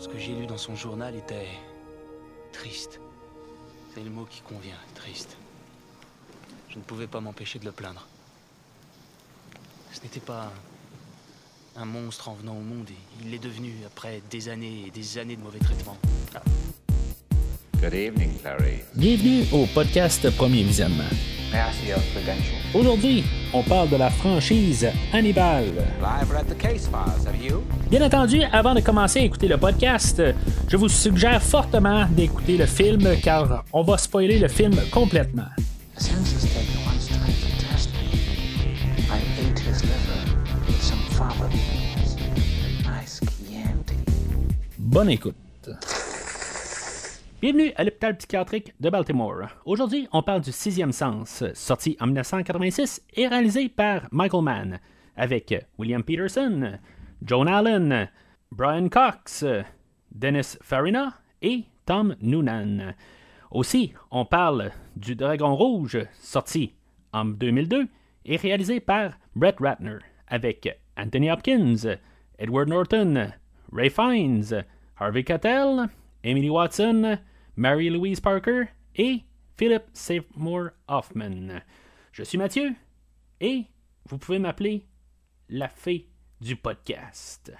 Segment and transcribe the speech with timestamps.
[0.00, 1.46] Ce que j'ai lu dans son journal était
[2.52, 2.98] triste.
[3.94, 5.36] C'est le mot qui convient, triste.
[6.70, 8.06] Je ne pouvais pas m'empêcher de le plaindre.
[9.92, 10.50] Ce n'était pas
[11.76, 12.88] un monstre en venant au monde.
[13.20, 15.98] Il l'est devenu après des années et des années de mauvais traitements.
[17.82, 18.78] Good evening, Clary.
[18.94, 21.04] Bienvenue au podcast Premier Visionnement.
[22.72, 25.66] Aujourd'hui, on parle de la franchise Hannibal.
[26.00, 27.62] I've read the case files, have you?
[27.90, 30.22] Bien entendu, avant de commencer à écouter le podcast,
[30.68, 35.48] je vous suggère fortement d'écouter le film car on va spoiler le film complètement.
[44.78, 45.34] Bonne écoute.
[47.42, 49.48] Bienvenue à l'hôpital psychiatrique de Baltimore.
[49.64, 54.78] Aujourd'hui, on parle du Sixième Sens, sorti en 1986 et réalisé par Michael Mann,
[55.16, 56.78] avec William Peterson,
[57.22, 58.08] Joan Allen,
[58.50, 59.44] Brian Cox,
[60.10, 62.94] Dennis Farina et Tom Noonan.
[63.50, 66.74] Aussi, on parle du Dragon Rouge, sorti
[67.12, 67.88] en 2002
[68.24, 71.96] et réalisé par Brett Ratner, avec Anthony Hopkins,
[72.38, 73.32] Edward Norton,
[73.72, 74.64] Ray Fiennes,
[74.96, 75.88] Harvey Keitel,
[76.22, 77.18] Emily Watson,
[77.56, 78.64] Mary Louise Parker
[78.96, 79.24] et
[79.56, 81.60] Philip Seymour Hoffman.
[82.12, 82.72] Je suis Mathieu
[83.40, 83.64] et
[84.08, 84.86] vous pouvez m'appeler
[85.48, 86.09] la fée
[86.40, 87.52] du podcast.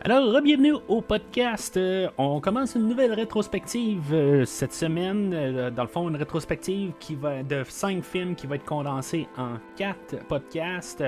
[0.00, 1.78] Alors, bienvenue au podcast.
[1.78, 5.32] Euh, on commence une nouvelle rétrospective euh, cette semaine.
[5.32, 9.26] Euh, dans le fond, une rétrospective qui va de cinq films qui va être condensée
[9.38, 11.02] en quatre podcasts.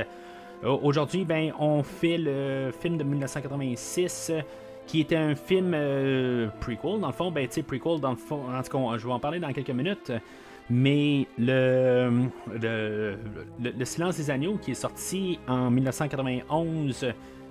[0.62, 4.40] Aujourd'hui, ben, on fait le film de 1986 euh,
[4.86, 5.72] qui était un film
[6.60, 7.00] prequel.
[7.00, 9.20] Dans le fond, ben, tu sais, dans le fond, en tout cas, je vais en
[9.20, 10.10] parler dans quelques minutes.
[10.68, 12.10] Mais le,
[12.60, 13.18] le,
[13.62, 17.06] le- le Silence des Agneaux, qui est sorti en 1991,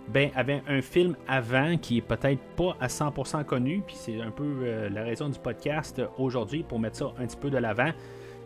[0.09, 4.31] ben, avait un film avant qui est peut-être pas à 100% connu, puis c'est un
[4.31, 7.91] peu euh, la raison du podcast aujourd'hui pour mettre ça un petit peu de l'avant.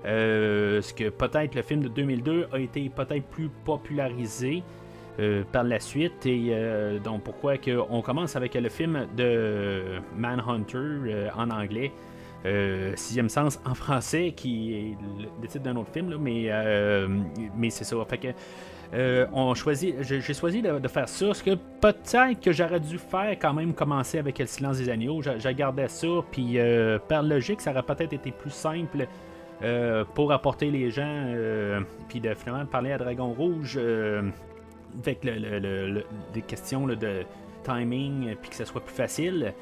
[0.05, 4.63] Euh, ce que peut-être le film de 2002 a été peut-être plus popularisé
[5.19, 9.99] euh, par la suite et euh, donc pourquoi que on commence avec le film de
[10.15, 11.91] Manhunter en anglais
[12.45, 14.97] euh, Sixième Sens en français qui est
[15.41, 17.07] le, titre d'un autre film là, mais euh,
[17.55, 18.35] mais c'est ça fait
[18.93, 22.97] euh, on choisit, j'ai j'ai choisi de, faire ça, ce que peut-être que j'aurais dû
[22.97, 25.21] faire quand même commencer avec le silence des agneaux.
[25.21, 29.07] Je gardais ça, puis euh, par logique, ça aurait peut-être été plus simple
[30.15, 31.25] pour apporter les gens,
[32.07, 33.77] puis de finalement parler à Dragon Rouge
[35.03, 37.23] avec le, le- le- le- des questions de
[37.63, 39.53] timing, puis que ça soit plus facile.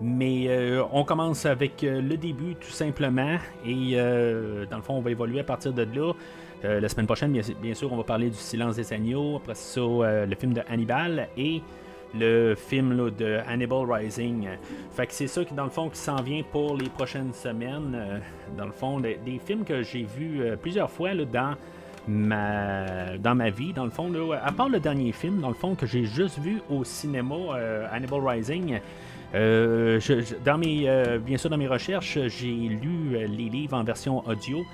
[0.00, 4.94] Mais euh, on commence avec euh, le début tout simplement, et euh, dans le fond,
[4.94, 6.12] on va évoluer à partir de là.
[6.62, 10.34] La semaine prochaine, bien, sûr, on va parler du Silence des Agneaux, après ça, le
[10.34, 11.60] film de Hannibal et
[12.18, 14.48] le film de Hannibal Rising.
[14.92, 18.22] Fait que c'est ça qui, dans le fond, qui s'en vient pour les prochaines semaines.
[18.56, 21.54] Dans le fond, des, films que j'ai vus plusieurs fois dans
[22.08, 25.74] ma dans ma vie, dans le fond, à part le dernier film, dans le fond,
[25.74, 27.36] que j'ai juste vu au cinéma,
[27.92, 28.80] Hannibal Rising.
[29.34, 30.00] Euh,
[30.44, 34.26] dans mes, euh, bien sûr, dans mes recherches, j'ai lu euh, les livres en version
[34.26, 34.64] audio.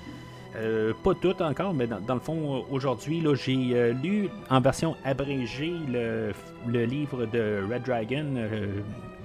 [1.03, 6.33] Pas tout encore, mais dans, le fond, aujourd'hui, j'ai lu en version abrégée le,
[6.67, 8.25] le livre de Red Dragon.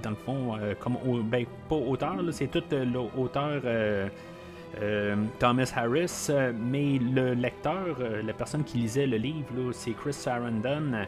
[0.05, 3.61] dans le fond, comme ben, pas auteur, c'est tout l'auteur
[5.41, 11.07] Thomas Harris, mais le lecteur, la personne qui lisait le livre, c'est Chris Sarandon.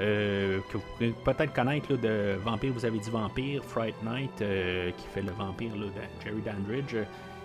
[0.00, 4.90] Euh, que vous pouvez peut-être connaître de Vampire, vous avez dit Vampire, Fright Night, euh,
[4.96, 6.96] qui fait le vampire là, de Jerry Dandridge.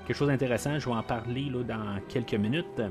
[0.05, 2.81] Quelque chose d'intéressant, je vais en parler là, dans quelques minutes.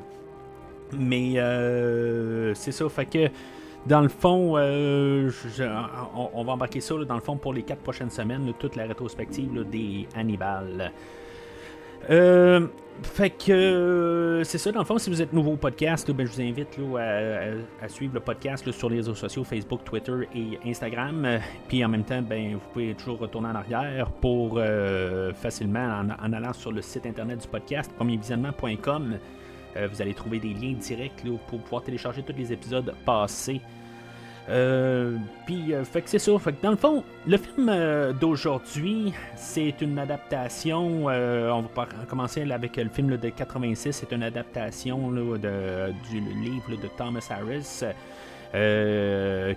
[0.93, 3.29] Mais euh, c'est ça, fait que
[3.87, 8.53] dans le fond, on, va embarquer ça dans le fond pour les quatre prochaines semaines,
[8.59, 10.93] toute la rétrospective des Hannibal.
[12.11, 12.67] Euh,
[13.03, 16.27] fait que euh, c'est ça, dans le fond, si vous êtes nouveau au podcast, ben,
[16.27, 20.59] je vous invite là, à, suivre le podcast sur les réseaux sociaux Facebook, Twitter et
[20.67, 21.25] Instagram.
[21.25, 21.39] Euh,
[21.69, 26.11] Puis en même temps, ben, vous pouvez toujours retourner en arrière pour euh, facilement en,
[26.11, 29.19] en allant sur le site internet du podcast, premiervisionnement.com.
[29.93, 33.61] Vous allez trouver des liens directs pour pouvoir télécharger tous les épisodes passés.
[34.49, 35.17] Euh,
[35.47, 36.39] Puis, euh, fait que c'est ça.
[36.39, 41.05] Fait que dans le fond, le film euh, d'aujourd'hui, c'est une adaptation.
[41.07, 43.93] on va commencer là, avec le film de 86.
[43.93, 47.83] C'est une adaptation là, de- du livre de Thomas Harris.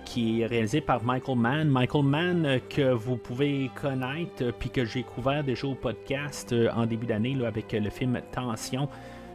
[0.04, 1.68] qui est réalisé par Michael Mann.
[1.68, 6.84] Michael Mann que vous pouvez connaître, euh, puis que j'ai couvert déjà au podcast en
[6.84, 8.88] début d'année avec le film Tension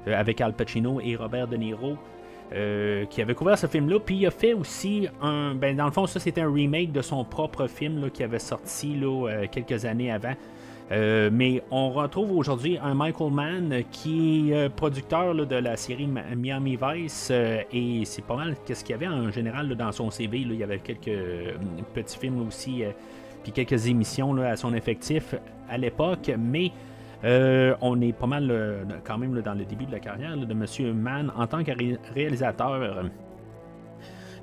[0.05, 1.97] avec Al Pacino et Robert De Niro.
[2.51, 5.53] Qui avait couvert ce film-là, puis il a fait aussi un.
[5.55, 8.39] Ben, dans le fond, ça c'était un remake de son propre film là, qui avait
[8.39, 10.33] sorti là, quelques années avant.
[10.91, 16.07] Euh, mais on retrouve aujourd'hui un Michael Mann qui est euh, producteur de la série
[16.07, 20.09] Miami Vice euh, et c'est pas mal qu'est-ce qu'il y avait en général dans son
[20.09, 20.39] CV.
[20.39, 21.19] il y avait quelques
[21.93, 22.83] petits films aussi
[23.43, 25.35] puis quelques émissions à son effectif
[25.69, 26.71] à l'époque, mais
[27.23, 30.93] on est pas mal quand même dans le début de la carrière de M.
[30.93, 31.71] Mann en tant que
[32.13, 33.05] réalisateur.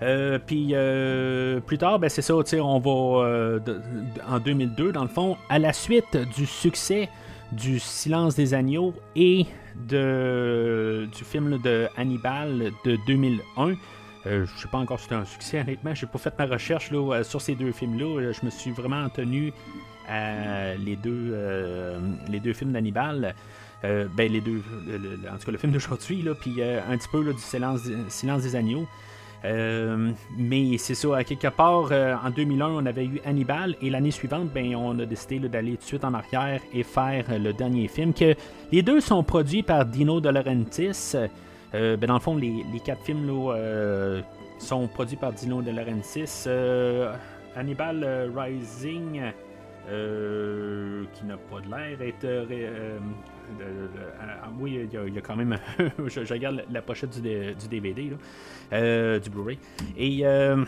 [0.02, 3.60] Euh, puis euh, plus tard, ben, c'est ça, on va euh,
[4.28, 7.08] en 2002, dans le fond, à la suite du succès
[7.52, 9.46] du Silence des Agneaux et
[9.88, 13.74] de, du film de Hannibal de 2001.
[14.24, 15.94] je ne sais pas encore si c'était un succès, honnêtement.
[15.94, 18.32] J'ai pas fait ma recherche là, sur ces deux films-là.
[18.32, 19.52] Je me suis vraiment tenu
[20.08, 21.36] à les deux,
[22.28, 23.34] les deux films d'Hannibal.
[23.82, 24.62] ben, les deux,
[25.32, 28.86] en tout cas, le film d'aujourd'hui, puis un petit peu du silence, silence des Agneaux.
[29.44, 34.10] Euh, mais c'est ça, quelque part, euh, en 2001, on avait eu Hannibal et l'année
[34.10, 37.88] suivante, ben, on a décidé d'aller tout de suite en arrière et faire le dernier
[37.88, 38.14] film.
[38.14, 38.34] Que
[38.72, 41.14] les deux sont produits par Dino De Laurentiis.
[41.74, 43.30] Euh, ben, dans le fond, les, quatre films
[44.58, 46.48] sont produits par Dino De Laurentiis.
[47.56, 49.20] Hannibal Rising,
[49.86, 52.26] qui n'a pas de l'air être
[54.58, 55.58] oui, il y, a, quand même.
[56.06, 58.12] je, regarde la pochette du, du DVD,
[58.72, 59.58] euh, du Blu-ray.
[59.96, 60.20] Et.
[60.24, 60.64] Euh,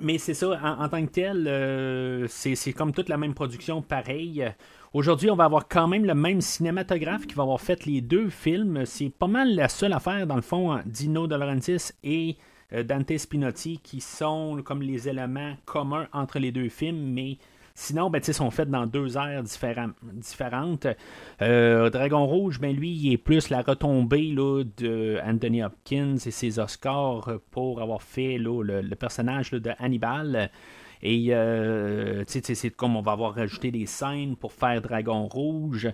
[0.00, 4.44] mais c'est ça, en, tant que tel, euh, c'est comme toute la même production, pareil.
[4.92, 8.28] Aujourd'hui, on va avoir quand même le même cinématographe qui va avoir fait les deux
[8.28, 8.86] films.
[8.86, 12.36] C'est pas mal la seule affaire, dans le fond, Dino De Laurentiis et
[12.72, 17.38] Dante Spinotti, qui sont comme les éléments communs entre les deux films, mais
[17.76, 20.86] Sinon, ben, sont faits dans deux aires différentes.
[21.42, 26.30] Euh, Dragon Rouge, ben, lui, il est plus la retombée là, de Anthony Hopkins et
[26.30, 30.52] ses Oscars pour avoir fait le, personnage de Hannibal.
[31.02, 35.88] Et euh, c'est comme on va avoir rajouté des scènes pour faire Dragon Rouge.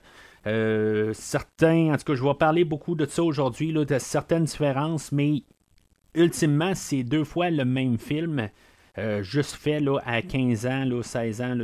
[0.46, 5.12] Euh, certains, en tout cas, je vais parler beaucoup de ça aujourd'hui, de certaines différences,
[5.12, 5.44] mais
[6.14, 8.50] ultimement, c'est deux fois le même film.
[9.00, 11.56] Euh, juste fait là, à 15 ans, là, 16 ans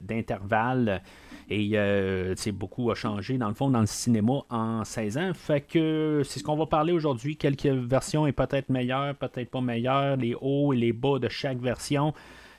[0.00, 1.02] d'intervalle.
[1.50, 5.32] Et euh, beaucoup a changé dans le fond dans le cinéma en 16 ans.
[5.34, 7.36] Fait que c'est ce qu'on va parler aujourd'hui.
[7.36, 11.58] Quelques versions est peut-être meilleure, peut-être pas meilleure, les hauts et les bas de chaque
[11.58, 12.14] version.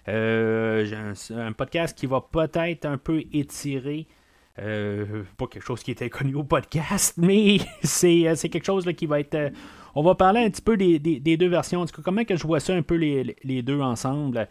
[0.10, 4.08] Euh, un, podcast qui va peut-être un peu étirer.
[4.60, 9.20] Euh, pas quelque chose qui était connu au podcast, mais c'est, quelque chose qui va
[9.20, 9.52] être
[9.96, 11.86] on va parler un petit peu des, deux versions.
[12.04, 14.48] comment que je vois ça un peu les, deux ensemble?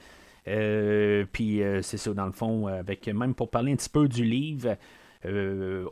[0.49, 4.09] Euh, puis euh, c'est ça, dans le fond, avec même pour parler un petit peu
[4.09, 4.77] du livre,
[5.25, 5.85] euh,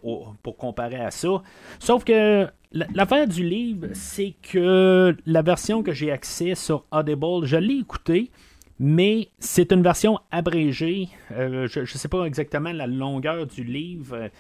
[0.43, 1.43] pour comparer à ça.
[1.79, 7.57] Sauf que l'affaire du livre, c'est que la version que j'ai accès sur Audible, je
[7.57, 8.31] l'ai écoutée,
[8.79, 11.09] mais c'est une version abrégée.
[11.31, 14.31] je ne sais pas exactement la longueur du livre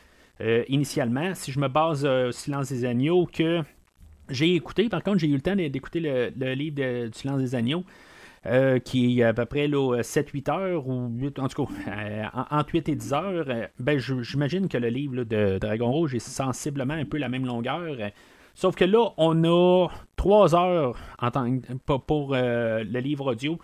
[0.68, 1.34] initialement.
[1.34, 3.62] Si je me base au Silence des Agneaux, que
[4.30, 7.84] j'ai écouté, par contre, j'ai eu le temps d'écouter le, livre du silence des agneaux.
[8.46, 12.70] Euh, qui est à peu près 7-8 heures, ou 8, en tout cas, euh, entre
[12.72, 16.94] 8 et 10 heures, euh, ben, j'imagine que le livre de Dragon Rouge est sensiblement
[16.94, 17.98] un peu la même longueur.
[18.54, 20.98] sauf que là, on a 3 heures
[22.06, 23.58] pour, le livre audio.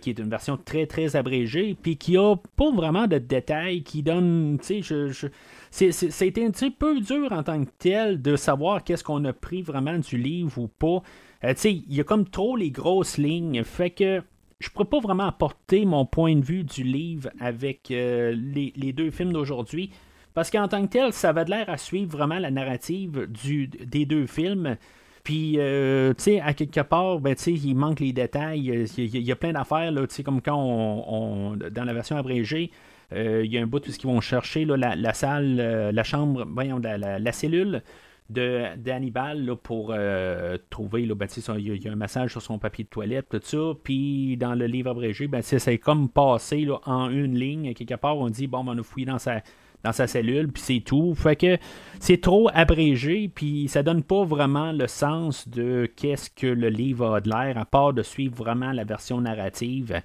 [0.00, 4.04] qui est une version très très abrégée, puis qui a pas vraiment de détails, qui
[4.04, 5.26] donne, tu sais, je
[5.74, 9.60] c'était un petit peu dur en tant que tel de savoir qu'est-ce qu'on a pris
[9.60, 11.02] vraiment du livre ou pas.
[11.42, 13.64] Euh, il y a comme trop les grosses lignes.
[13.64, 14.22] Fait que
[14.60, 19.10] je pourrais pas vraiment apporter mon point de vue du livre avec euh, les, deux
[19.10, 19.90] films d'aujourd'hui.
[20.32, 24.06] Parce qu'en tant que tel, ça avait l'air à suivre vraiment la narrative du, des
[24.06, 24.76] deux films.
[25.24, 28.86] Puis, euh, tu sais, à quelque part, ben, il manque les détails.
[28.96, 29.92] Il y, a plein d'affaires,
[30.24, 32.70] comme quand on, dans la version abrégée,
[33.12, 36.80] il y a un bout où ils vont chercher la, salle, euh, la chambre, voyons,
[36.80, 37.82] la, cellule
[38.30, 41.26] de d'Hannibal pour euh, trouver ben,
[41.58, 43.72] il y, a un massage sur son papier de toilette tout ça.
[43.82, 48.16] Puis dans le livre abrégé ben, c'est comme passé en une ligne quelque part.
[48.16, 49.42] On dit bon ben, on a fouillé dans sa
[49.82, 51.14] dans sa cellule puis c'est tout.
[51.14, 51.58] Fait que
[52.00, 57.16] c'est trop abrégé puis ça donne pas vraiment le sens de qu'est-ce que le livre
[57.16, 60.00] a de l'air à part de suivre vraiment la version narrative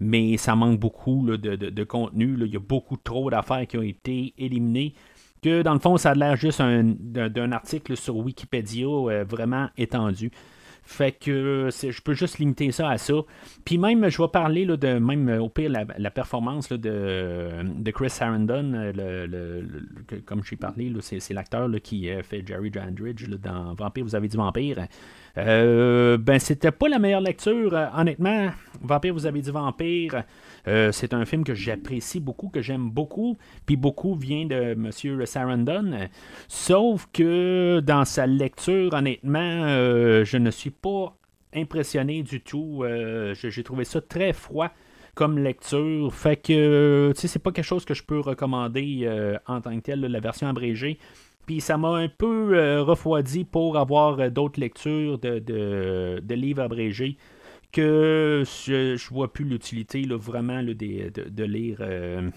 [0.00, 2.36] mais ça manque beaucoup de, contenu.
[2.40, 4.94] Il y a beaucoup trop d'affaires qui ont été éliminées.
[5.42, 10.30] Que dans le fond, ça a l'air juste d'un article sur Wikipédia euh, vraiment étendu.
[10.86, 13.14] Fait que je peux juste limiter ça à ça.
[13.64, 18.92] Puis même, je vais parler de même au pire la, performance de, Chris Sarandon, euh,
[18.94, 24.36] le, comme je parlé, c'est l'acteur qui fait Jerry Dandridge dans Vampire, vous avez dit
[24.36, 24.86] Vampire.
[25.36, 28.50] Euh, ben, c'était pas la meilleure lecture, euh, honnêtement.
[28.80, 30.22] Vampire, vous avez dit Vampire.
[30.68, 33.36] Euh, c'est un film que j'apprécie beaucoup, que j'aime beaucoup,
[33.66, 35.26] puis beaucoup vient de M.
[35.26, 36.08] Sarandon.
[36.48, 39.66] Sauf que dans sa lecture, honnêtement,
[40.24, 41.16] je ne suis pas
[41.54, 42.84] impressionné du tout.
[43.34, 44.70] J'ai trouvé ça très froid
[45.14, 46.12] comme lecture.
[46.14, 49.08] Fait que, tu sais, c'est pas quelque chose que je peux recommander
[49.46, 50.98] en tant que tel, la version abrégée.
[51.46, 56.62] Puis ça m'a un peu euh, refroidi pour avoir euh, d'autres lectures de, de, livres
[56.62, 57.16] abrégés
[57.70, 62.30] que je, ne vois plus l'utilité vraiment de, lire euh,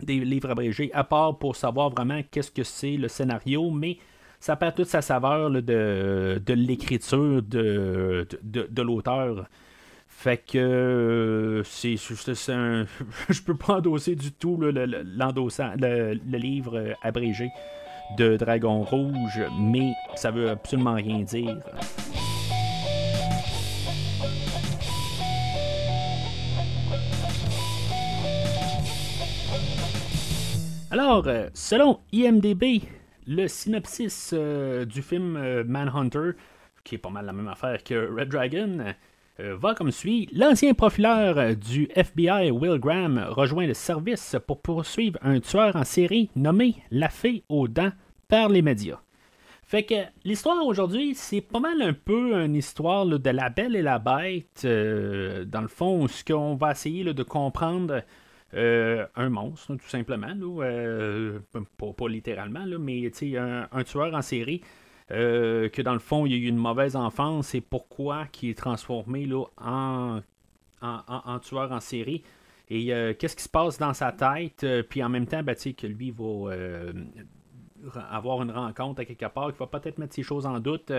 [0.00, 3.98] des livres abrégés, à part pour savoir vraiment qu'est-ce que c'est le scénario, mais
[4.38, 9.46] ça perd toute sa saveur de, l'écriture de, de, l'auteur.
[10.08, 11.96] Fait que c'est,
[12.48, 12.86] un,
[13.28, 17.50] je peux pas endosser du tout le, le, livre abrégé
[18.16, 21.58] de Dragon Rouge, mais ça veut absolument rien dire.
[30.92, 32.82] Alors, euh, selon IMDB,
[33.26, 36.32] le synopsis euh, du film euh, Manhunter,
[36.82, 38.94] qui est pas mal la même affaire que Red Dragon,
[39.58, 40.28] va comme suit.
[40.32, 46.30] L'ancien profileur du FBI, Will Graham, rejoint le service pour poursuivre un tueur en série
[46.36, 47.92] nommé La Fée aux dents
[48.28, 49.00] par les médias.
[49.70, 49.94] Fait que
[50.24, 54.62] l'histoire aujourd'hui, c'est pas mal un peu une histoire de la belle et la bête.
[54.64, 58.02] Euh, dans le fond, ce qu'on va essayer de comprendre
[58.54, 60.34] euh, un monstre, tout simplement.
[60.60, 61.38] Euh,
[61.78, 64.60] pas, littéralement, mais un, un tueur en série.
[65.10, 68.58] Que dans le fond, il y a eu une mauvaise enfance et pourquoi qui est
[68.58, 70.20] transformé là, en,
[70.80, 72.22] en, tueur en série.
[72.68, 72.86] Et
[73.18, 76.52] qu'est-ce qui se passe dans sa tête, puis en même temps, ben, que lui va
[78.10, 80.92] avoir une rencontre à quelque part, qui va peut-être mettre ces choses en doute,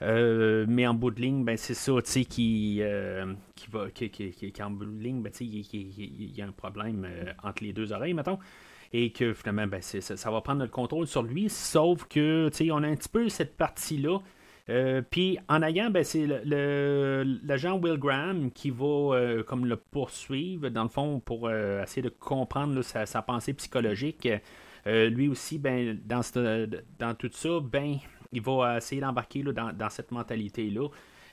[0.00, 3.90] euh, mais en bout de ligne, ben, c'est ça, tu sais, qui, euh, qui va,
[3.90, 7.72] qui, qui, en bout de ligne, ben, il y, a un problème euh, entre les
[7.72, 8.38] deux oreilles, mettons.
[8.92, 12.70] Et que finalement, ben, ça, va prendre le contrôle sur lui, sauf que, tu sais,
[12.70, 14.18] on a un petit peu cette partie-là.
[15.10, 20.88] puis en ayant, ben, c'est l'agent Will Graham qui va comme le poursuivre, dans le
[20.88, 24.26] fond, pour essayer de comprendre sa, sa, pensée psychologique.
[24.88, 26.22] Euh, lui aussi, ben, dans,
[26.98, 27.96] dans tout ça, ben,
[28.32, 30.88] il va essayer d'embarquer dans, dans, cette mentalité-là.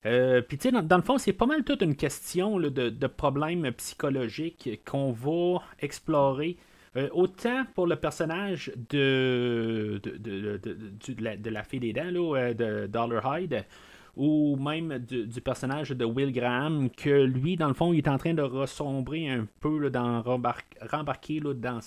[0.05, 3.07] Euh, puis, tu sais, dans, le fond, c'est pas mal toute une question de, de,
[3.07, 6.57] problèmes psychologiques qu'on va explorer.
[6.97, 12.87] Euh, autant pour le personnage de, de, de, la, de la fille des dents, de
[12.87, 13.65] Dollar Hyde,
[14.15, 18.17] ou même du, personnage de Will Graham, que lui, dans le fond, il est en
[18.17, 21.79] train de ressombrer un peu, dans rembarquer dans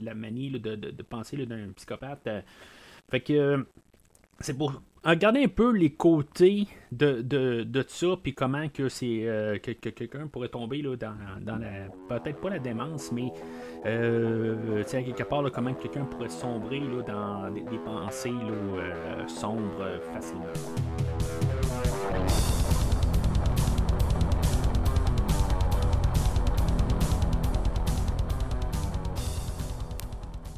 [0.00, 2.28] la manie de, penser d'un psychopathe.
[3.10, 3.66] Fait que
[4.40, 4.72] c'est pour
[5.04, 10.26] regarder un peu les côtés de, de, ça, puis comment que c'est euh, que, quelqu'un
[10.26, 11.88] pourrait tomber là, dans, dans la.
[12.08, 13.32] Peut-être pas la démence, mais
[13.86, 20.44] euh, à quelque part, comment quelqu'un pourrait sombrer là, dans des, pensées euh, sombres facilement.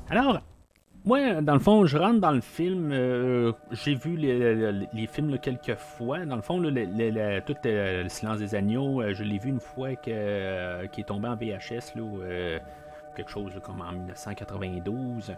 [0.09, 0.41] Alors,
[1.07, 2.91] moi, dans le fond, je rentre dans le film.
[2.93, 6.27] Euh, j'ai vu les, films quelques fois.
[6.27, 10.87] Dans le fond, tout le silence des agneaux, euh, je l'ai vu une fois euh,
[10.89, 12.59] qui est tombé en VHS, là,
[13.15, 15.37] quelque chose comme en 1992.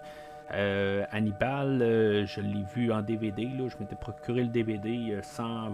[0.50, 1.80] Hannibal,
[2.24, 3.44] je l'ai vu en DVD.
[3.44, 5.70] Là, je m'étais procuré le DVD sans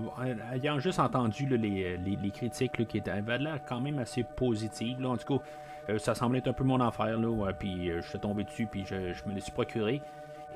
[0.52, 5.00] ayant juste entendu les, critiques qui étaient, avaient l'air quand même assez positives.
[5.00, 5.10] Là.
[5.10, 8.08] En tout cas, euh, ça semblait être un peu mon enfer, là, puis euh, je
[8.08, 8.96] suis tombé dessus, puis je,
[9.28, 10.00] me l'ai suis procuré.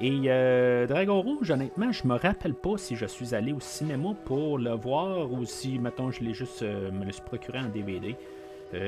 [0.01, 4.11] Et euh, Dragon Rouge, honnêtement, je me rappelle pas si je suis allé au cinéma
[4.25, 8.17] pour le voir ou si, mettons, je l'ai juste me le suis procuré en DVD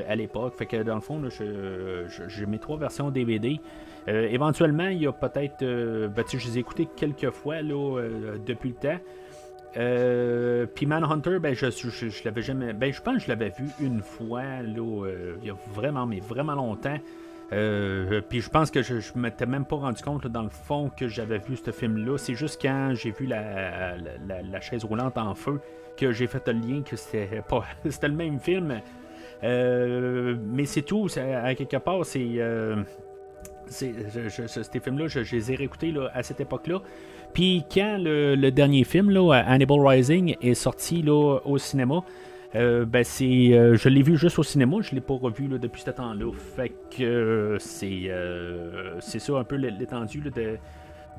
[0.08, 0.54] à l'époque.
[0.56, 3.58] Fait que dans le fond, j'ai mes trois versions DVD.
[4.06, 5.64] éventuellement, il y a peut-être.
[5.64, 8.00] Ben, je les ai écoutés quelques fois là,
[8.46, 9.00] depuis le temps.
[9.76, 12.72] Euh, puis Manhunter, ben, je, l'avais jamais.
[12.72, 16.06] Ben, je pense que je l'avais vu une fois, là, euh, il y a vraiment,
[16.06, 16.98] mais vraiment longtemps.
[17.52, 20.90] Euh, puis je pense que je, ne m'étais même pas rendu compte, dans le fond,
[20.96, 22.16] que j'avais vu ce film-là.
[22.18, 25.60] C'est juste quand j'ai vu la, la, chaise roulante en feu
[25.96, 28.80] que j'ai fait le lien que c'était pas c'était le même film.
[29.42, 31.08] mais c'est tout.
[31.16, 32.40] À quelque part, c'est.
[33.68, 36.80] ces films-là, je, les ai réécoutés à cette époque-là.
[37.32, 42.02] Puis quand le, dernier film, là, Hannibal Rising, est sorti là, au cinéma,
[42.56, 45.58] euh, ben c'est, euh, je l'ai vu juste au cinéma, je l'ai pas revu là,
[45.58, 46.32] depuis ce temps-là.
[46.56, 50.30] Fait que euh, c'est, ça un peu l'étendue de,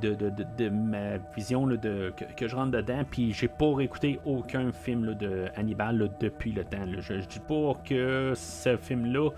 [0.01, 3.03] de, de, de, de ma vision là, de, que, je rentre dedans.
[3.09, 6.85] Puis j'ai pas réécouté aucun film là, de Hannibal là, depuis le temps.
[6.85, 6.99] là.
[6.99, 9.29] Je, je dis pas que ce film-là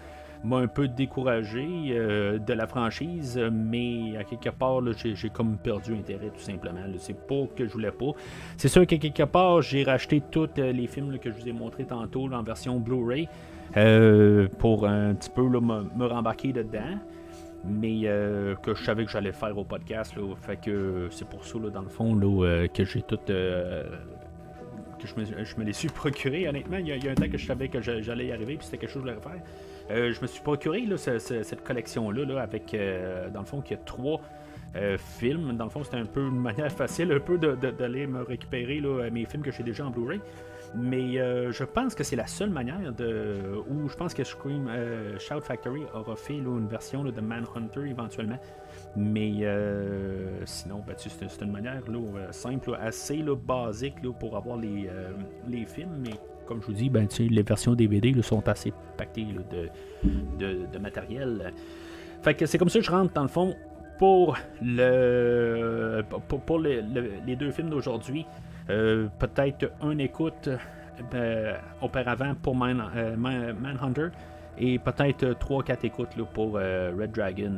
[0.44, 5.94] m'a un peu découragé euh, de la franchise, mais à quelque part, j'ai, comme perdu
[5.96, 6.82] intérêt tout simplement.
[6.98, 8.12] C'est pas que je voulais pas.
[8.58, 11.54] C'est sûr qu'à quelque part, j'ai racheté tous euh, les films que je vous ai
[11.54, 13.30] montrés tantôt en version Blu-ray
[13.78, 17.00] euh, pour un petit peu me, rembarquer dedans.
[17.66, 20.14] Mais euh, que je savais que j'allais faire au podcast.
[20.42, 23.18] Fait que c'est pour ça, dans le fond, que j'ai tout.
[23.26, 26.76] que je me, je me les suis procuré, honnêtement.
[26.78, 28.32] Il y, a, il y a un temps que je savais que j'a- j'allais y
[28.34, 29.42] arriver, puis c'était quelque chose que je voulais faire.
[29.92, 33.80] Euh, je me suis procuré cette collection-là, là, avec, euh, dans le fond, qu'il y
[33.80, 34.22] a trois
[34.76, 35.56] euh, films.
[35.58, 39.26] Dans le fond, c'était un peu une manière facile, un peu d'aller me récupérer mes
[39.26, 40.22] films que j'ai déjà en Blu-ray.
[40.76, 43.62] Mais euh, je pense que c'est la seule manière de.
[43.70, 44.68] Où je pense que Scream
[45.20, 48.40] Shout Factory aura fait une version de Manhunter éventuellement.
[48.96, 49.46] Mais
[50.46, 51.82] sinon, ben, c'est une manière
[52.32, 54.90] simple, assez basique pour avoir les,
[55.68, 56.06] films.
[56.46, 59.70] Comme je vous dis, ben, les versions DVD sont assez pactées de,
[60.40, 61.54] de, matériel.
[62.22, 63.56] Fait que c'est comme ça que je rentre dans le fond
[64.00, 68.26] pour le pour, pour le- le- les deux films d'aujourd'hui.
[68.70, 70.50] Euh, Peut-être une écoute
[71.14, 74.08] euh, auparavant pour Man, euh, Man- Manhunter
[74.58, 77.54] et peut-être 3-4 écoutes pour euh, Red Dragon.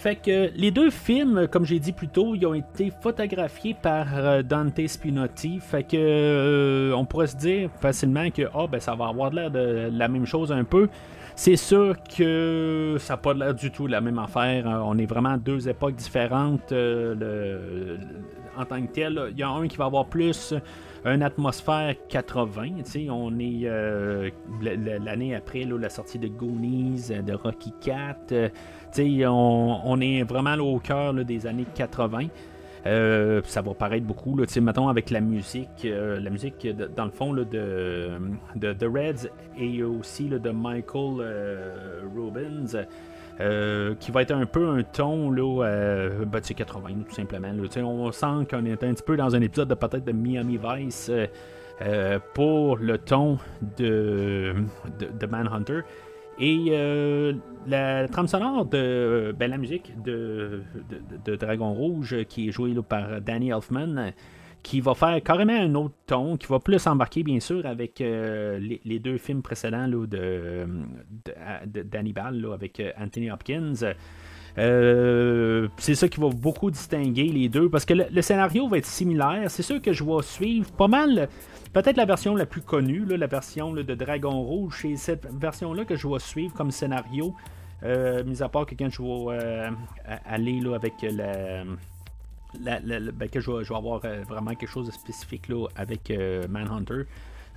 [0.00, 4.06] Fait que les deux films, comme j'ai dit plus tôt, ils ont été photographiés par
[4.16, 5.60] euh, Dante Spinotti.
[5.60, 9.50] Fait que euh, on pourrait se dire facilement que ah, ben, ça va avoir l'air
[9.50, 10.88] de la même chose un peu.
[11.36, 14.66] C'est sûr que ça n'a pas l'air du tout la même affaire.
[14.66, 19.20] Euh, On est vraiment à deux époques différentes en tant que tel.
[19.32, 20.54] Il y a un qui va avoir plus
[21.04, 22.62] une atmosphère 80.
[22.84, 23.68] tu sais, On est
[25.04, 28.50] l'année après la sortie de Goonies, de Rocky 4.
[28.98, 32.26] On, on est vraiment au cœur des années 80.
[32.86, 37.04] Euh, ça va paraître beaucoup, là, mettons avec la musique, euh, la musique de- dans
[37.04, 39.28] le fond de, de The Reds
[39.58, 41.74] et aussi de Michael euh,
[43.40, 47.48] euh, qui va être un peu un ton là, ben, tu sais, 80 tout simplement.
[47.84, 51.10] on sent qu'on est un petit peu dans un épisode de peut-être de Miami Vice
[52.34, 53.38] pour le ton
[53.76, 54.54] de,
[54.98, 55.80] de, de Manhunter.
[56.40, 57.34] Et euh,
[57.66, 60.62] la trame sonore de ben, la musique de,
[61.36, 64.10] Dragon Rouge, euh, qui est jouée par Danny Elfman, euh,
[64.62, 68.58] qui va faire carrément un autre ton, qui va plus embarquer bien sûr avec euh,
[68.84, 70.66] les, deux films précédents là, de,
[72.52, 73.74] avec euh, Anthony Hopkins.
[74.58, 78.86] Euh, c'est ça qui va beaucoup distinguer les deux parce que le, scénario va être
[78.86, 79.50] similaire.
[79.50, 81.28] C'est sûr que je vais suivre pas mal,
[81.72, 84.78] peut-être la version la plus connue, là, la version de Dragon Rouge.
[84.82, 87.34] C'est cette version-là que je vais suivre comme scénario.
[87.82, 89.70] Euh, mis à part que quand je vais euh,
[90.26, 91.64] aller là, avec la.
[92.60, 96.12] ben, que je vais, je vais avoir vraiment quelque chose de spécifique là, avec
[96.48, 97.04] Manhunter.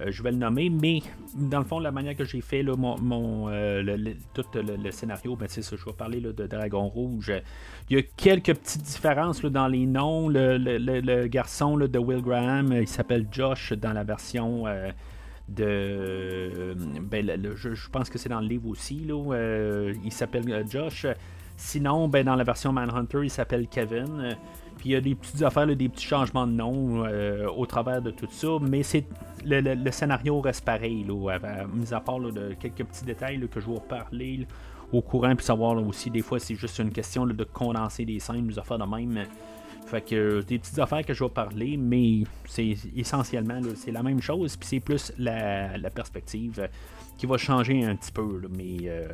[0.02, 1.02] Euh, je vais le nommer, mais
[1.36, 5.48] dans le fond, la manière que j'ai fait mon, euh, le- tout le, scénario, ben,
[5.48, 7.32] c'est ça, je vais parler de Dragon Rouge.
[7.90, 10.30] Il y a quelques petites différences dans les noms.
[10.30, 14.90] Le, garçon de Will Graham, il s'appelle Josh dans la version euh,
[15.48, 16.76] de.
[17.02, 19.06] ben, je, pense que c'est dans le livre aussi.
[19.08, 21.06] Là, il s'appelle Josh.
[21.56, 24.36] Sinon, ben, dans la version Manhunter, il s'appelle Kevin.
[24.84, 27.66] Euh, Puis il y a des petites affaires, des petits changements de nom euh, au
[27.66, 28.48] travers de tout ça.
[28.62, 29.06] Mais c'est
[29.46, 33.60] le, scénario reste pareil, là, à- à- mis à part de quelques petits détails que
[33.60, 34.48] je vais reparler
[34.92, 38.48] au courant, puis savoir aussi, des fois, c'est juste une question de condenser des scènes,
[38.48, 39.26] des affaires de même.
[39.88, 44.02] Fait que euh, des petites affaires que je vais parler, mais c'est essentiellement c'est la
[44.04, 46.68] même chose, puis c'est plus la, perspective euh,
[47.18, 48.42] qui va changer un petit peu.
[48.58, 49.08] mais euh,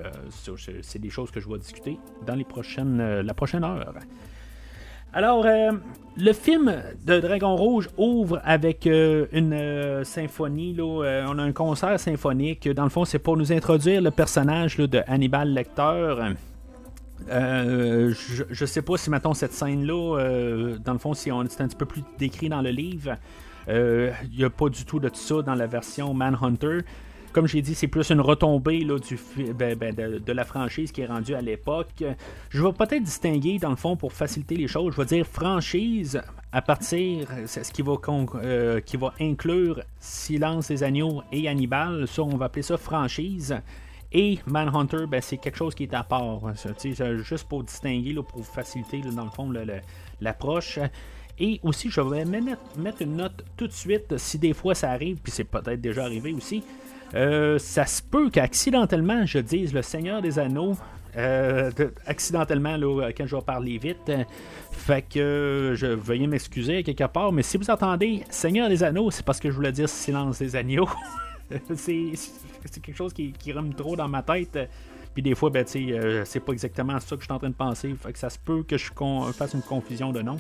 [0.83, 3.93] c'est des choses que je vais discuter dans les prochaines, euh, la prochaine heure.
[5.11, 5.71] Alors, euh,
[6.17, 6.71] le film
[7.03, 10.73] de Dragon Rouge ouvre avec euh, une euh, symphonie.
[10.75, 12.69] Là, on a un concert symphonique.
[12.69, 16.15] Dans le fond, c'est pour nous introduire le personnage de Hannibal Lecter.
[17.27, 21.67] Je, je sais pas si, mettons, cette scène-là, dans le fond, si on c'est un
[21.67, 23.15] petit peu plus décrit dans le livre,
[23.67, 26.79] il n'y a pas du tout de ça dans la version Manhunter.
[27.31, 28.97] Comme j'ai dit, c'est plus une retombée là,
[29.55, 32.03] ben, ben, de, la franchise qui est rendue à l'époque.
[32.49, 36.21] Je vais peut-être distinguer, dans le fond, pour faciliter les choses, je vais dire franchise
[36.51, 37.93] à partir, c'est ce qui va,
[38.43, 38.81] euh,
[39.19, 42.07] inclure Silence des agneaux et Hannibal.
[42.07, 43.55] Ça, on va appeler ça franchise.
[44.11, 46.41] Et Manhunter, ben, c'est quelque chose qui est à part.
[46.55, 49.51] Sais, juste pour distinguer, là, pour faciliter, dans le fond,
[50.19, 50.79] l'approche.
[51.37, 55.17] Et aussi, je vais mettre une note tout de suite, si des fois ça arrive,
[55.17, 56.63] puis c'est peut-être déjà arrivé aussi.
[57.15, 60.75] Euh, ça se peut qu'accidentellement je dise le Seigneur des Anneaux
[61.17, 64.11] euh, de- accidentellement là, quand je vais parler vite.
[64.71, 69.11] Fait que euh, je veuillez m'excuser quelque part, mais si vous entendez Seigneur des Anneaux,
[69.11, 70.89] c'est parce que je voulais dire Silence des Agneaux.
[71.75, 72.13] c'est
[72.81, 74.57] quelque chose qui, qui rime trop dans ma tête.
[75.13, 77.55] Puis des fois, ben, euh, c'est pas exactement ça que je suis en train de
[77.55, 77.93] penser.
[77.99, 78.89] Fait que ça se peut que je
[79.33, 80.37] fasse une confusion de nom.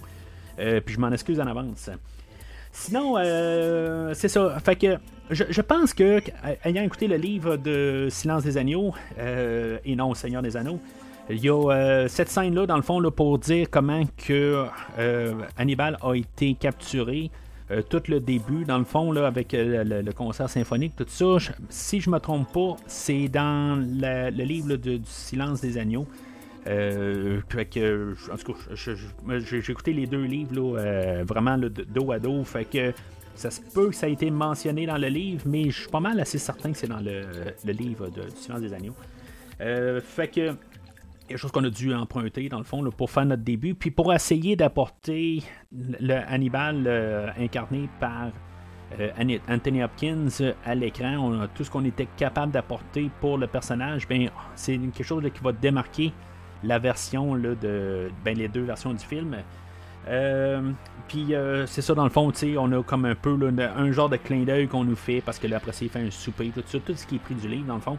[0.59, 1.89] Euh, puis je m'en excuse en avance.
[2.71, 4.57] Sinon, euh, c'est ça.
[4.59, 4.97] Fait que
[5.29, 6.21] je, je pense que,
[6.63, 10.79] ayant écouté le livre de Silence des Agneaux, euh, et non Seigneur des Anneaux,
[11.29, 14.65] il y a euh, cette scène-là, dans le fond, là, pour dire comment que
[14.97, 17.29] euh, Hannibal a été capturé.
[17.89, 22.09] tout le début, dans le fond, là, avec le, concert symphonique, tout ça, si je
[22.09, 26.07] me trompe pas, c'est dans le livre de- du Silence des Agneaux.
[26.67, 31.69] Euh, fait que, en tout cas, j'ai écouté les deux livres là, euh, vraiment là,
[31.69, 32.43] dos à dos.
[32.43, 32.93] Fait que
[33.35, 36.01] ça se peut que ça a été mentionné dans le livre, mais je suis pas
[36.01, 37.23] mal assez certain que c'est dans le,
[37.65, 38.95] livre de, Silence des Agneaux.
[39.61, 40.55] Euh, fait que
[41.27, 44.13] quelque chose qu'on a dû emprunter dans le fond pour faire notre début, puis pour
[44.13, 48.31] essayer d'apporter le Hannibal euh, incarné par
[49.47, 54.79] Anthony Hopkins à l'écran, tout ce qu'on était capable d'apporter pour le personnage, ben c'est
[54.79, 56.11] quelque chose qui va démarquer
[56.63, 59.35] la version là, de ben, les deux versions du film.
[60.07, 60.71] Euh,
[61.07, 64.09] puis euh, c'est ça dans le fond, on a comme un peu là, un genre
[64.09, 66.49] de clin d'œil qu'on nous fait parce que là après ça il fait un souper,
[66.49, 67.97] tout ça, tout ce qui est pris du livre dans le fond.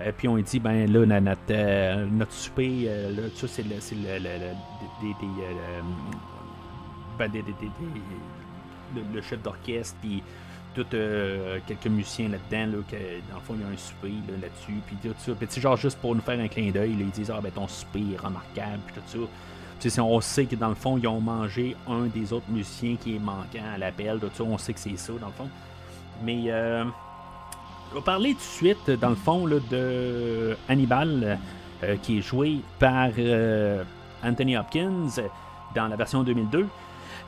[0.00, 3.68] Euh, puis on dit ben là notre, euh, notre souper, euh, là, ça c'est le,
[3.70, 5.80] le, le- le- des, euh,
[7.18, 7.44] ben, des-
[9.14, 10.22] le chef d'orchestre puis
[10.74, 12.96] tout euh, quelques musiciens là-dedans là, que
[13.30, 15.76] dans le fond il y a un souper là, là-dessus puis tout ça puis genre
[15.76, 18.20] juste pour nous faire un clin d'œil là, ils disent ah ben ton souper est
[18.20, 19.28] remarquable puis tout ça
[19.82, 22.94] tu sais, on sait que dans le fond, ils ont mangé un des autres musiciens
[22.94, 24.20] qui est manquant à l'appel.
[24.20, 25.48] tout ça, On sait que c'est ça, dans le fond.
[26.22, 26.84] Mais euh,
[27.90, 31.36] on va parler tout de suite, dans le fond, là, de Hannibal,
[31.82, 33.82] euh, qui est joué par euh,
[34.22, 35.08] Anthony Hopkins
[35.74, 36.68] dans la version 2002.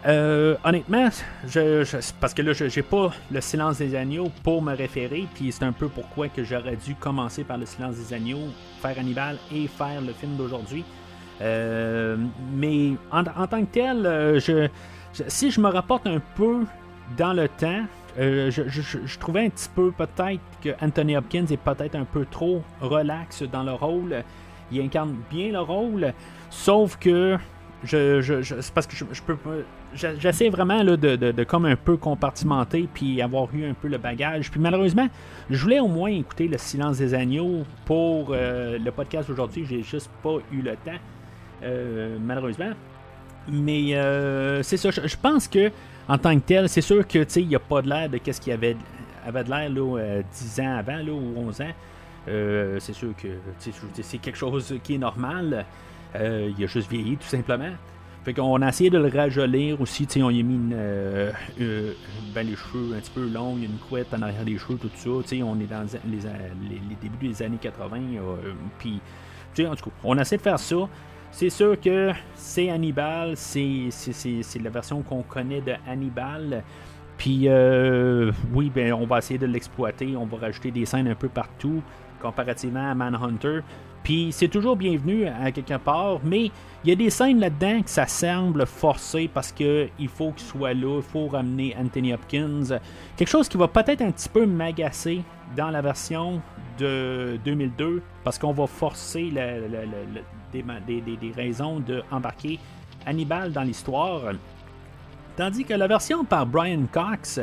[0.07, 1.09] Euh, honnêtement,
[1.47, 1.83] je,
[2.21, 5.65] parce que là, je- j'ai pas le silence des agneaux pour me référer, puis c'est
[5.65, 8.49] un peu pourquoi que j'aurais dû commencer par le silence des agneaux,
[8.83, 10.85] faire Hannibal et faire le film d'aujourd'hui.
[11.41, 12.17] Euh,
[12.53, 14.69] mais en, tant que tel, euh,
[15.27, 16.65] si je me rapporte un peu
[17.17, 17.85] dans le temps,
[18.19, 23.43] je, trouvais un petit peu peut-être que Anthony Hopkins est peut-être un peu trop relax
[23.43, 24.23] dans le rôle.
[24.71, 26.13] Il incarne bien le rôle,
[26.51, 27.37] sauf que
[27.83, 29.37] je, c'est parce que je, peux
[29.95, 33.99] j'essaie vraiment là, de, de- comme un peu compartimenter puis avoir eu un peu le
[33.99, 34.51] bagage.
[34.51, 35.09] Puis malheureusement,
[35.51, 39.65] je voulais au moins écouter le silence des agneaux pour euh, le podcast d'aujourd'hui.
[39.69, 41.01] J'ai juste pas eu le temps,
[41.63, 42.73] euh, malheureusement.
[43.49, 44.91] Mais euh, c'est ça.
[44.91, 45.71] Je, pense que
[46.09, 48.41] en tant que tel, c'est sûr que il n'y a pas de l'air de qu'est-ce
[48.41, 48.77] qu'il y avait,
[49.27, 51.73] avait de l'air là, euh, 10 ans avant là, ou 11 ans.
[52.29, 53.29] Euh, c'est sûr que
[54.03, 55.67] c'est quelque chose qui est normal.
[56.17, 57.71] Euh, il a juste vieilli tout simplement.
[58.25, 61.93] Fait qu'on a essayé de le rajolir aussi, on y a mis euh, euh,
[62.35, 64.91] ben, les cheveux un petit peu longs, a une couette en arrière des cheveux, tout
[64.95, 69.01] ça, on est dans les, débuts des années 80, euh, puis,
[69.67, 70.77] en tout cas, on essaie de faire ça.
[71.33, 73.91] C'est sûr que c'est Hannibal, c'est
[74.63, 76.63] la version qu'on connaît de Hannibal.
[77.19, 81.15] Puis euh, oui, ben, on va essayer de l'exploiter, on va rajouter des scènes un
[81.15, 81.83] peu partout,
[82.21, 83.61] comparativement à Manhunter.
[84.05, 86.51] Puis c'est toujours bienvenu à quelque part, mais
[86.85, 90.47] il y a des scènes là-dedans que ça semble forcé parce que il faut qu'il
[90.47, 92.79] soit là, il faut ramener Anthony Hopkins.
[93.17, 95.23] Quelque chose qui va peut-être un petit peu m'agacer
[95.57, 96.43] dans la version
[96.79, 99.31] de 2002 parce qu'on va forcer
[100.53, 102.61] des raisons d'embarquer
[103.07, 104.21] Hannibal dans l'histoire.
[105.37, 107.41] Tandis que la version par Brian Cox,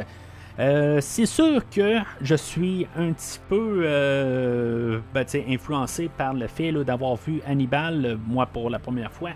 [0.60, 6.72] euh, c'est sûr que je suis un petit peu euh, ben, influencé par le fait
[6.72, 9.32] d'avoir vu Hannibal, moi pour la première fois,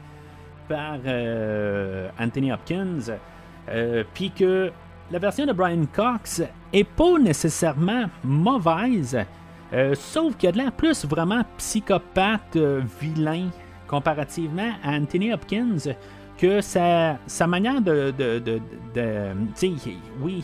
[0.67, 3.17] par euh, Anthony Hopkins.
[4.13, 4.71] Puis que
[5.11, 9.17] la version de Brian Cox est pas nécessairement mauvaise,
[9.95, 12.57] sauf qu'il y a de l'air plus vraiment psychopathe,
[13.01, 13.49] vilain,
[13.87, 15.95] comparativement à Anthony Hopkins,
[16.37, 17.17] que sa,
[17.47, 18.11] manière de.
[18.17, 18.61] de, de,
[18.93, 19.31] de-
[20.21, 20.43] oui,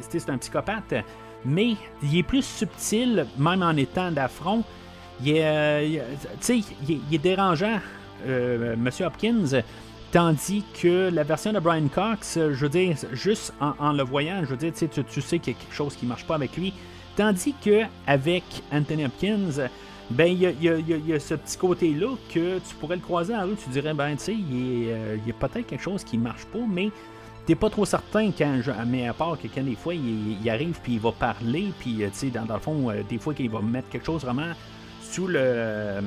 [0.00, 0.94] c'est un psychopathe,
[1.44, 4.62] mais il est plus subtil, même en étant d'affront.
[5.22, 5.96] Il est, euh, il-
[6.54, 7.78] est- il est dérangeant,
[8.26, 9.62] euh, Monsieur Hopkins.
[10.12, 14.46] Tandis que la version de Brian Cox, je veux dire, juste en, le voyant, je
[14.50, 16.72] veux dire, tu tu, sais qu'il y a quelque chose qui marche pas avec lui.
[17.14, 19.68] Tandis que avec Anthony Hopkins,
[20.10, 23.70] ben il y a, ce petit côté-là que tu pourrais le croiser en rue, tu
[23.70, 26.90] dirais, ben tu sais, euh, il y a peut-être quelque chose qui marche pas, mais
[27.46, 30.80] t'es pas trop certain quand je, mais à part que quand des fois il, arrive
[30.82, 33.50] puis il va parler puis euh, tu sais dans, le fond euh, des fois qu'il
[33.50, 34.52] va mettre quelque chose vraiment
[35.00, 36.00] sous le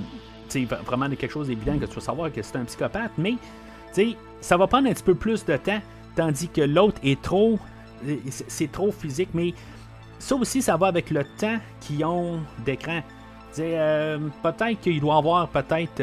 [0.50, 3.38] tu sais, vraiment quelque chose d'évident que tu vas savoir que c'est un psychopathe, mais
[3.94, 5.80] tu sais, ça va prendre un petit peu plus de temps,
[6.16, 7.58] tandis que l'autre est trop.
[8.30, 9.54] C'est trop physique, mais
[10.20, 13.02] ça aussi, ça va avec le temps qu'ils ont d'écran.
[13.60, 16.02] Euh, peut-être qu'il doit avoir peut-être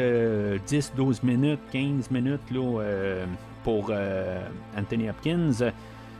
[0.65, 3.25] 10, 12 minutes, 15 minutes là, euh,
[3.63, 4.39] pour euh,
[4.77, 5.71] Anthony Hopkins.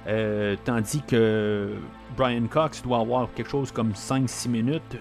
[0.07, 1.75] Euh, tandis que
[2.17, 4.97] Brian Cox doit avoir quelque chose comme 5-6 minutes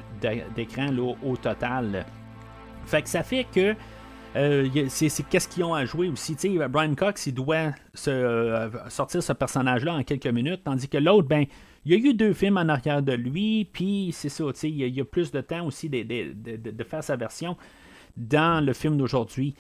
[0.55, 0.91] d'écran
[1.25, 2.05] au total.
[2.85, 3.75] Fait que ça fait que
[4.37, 6.37] euh, c'est qu'est-ce qu'ils ont à jouer aussi.
[6.69, 7.73] Brian Cox, il doit
[8.09, 11.47] euh, sortir ce personnage-là en quelques minutes, tandis que l'autre, ben,
[11.85, 14.91] il y a eu deux films en arrière de lui, puis c'est ça, il y,
[14.91, 17.57] y, a plus de temps aussi de, faire sa version
[18.17, 19.55] dans le film d'aujourd'hui.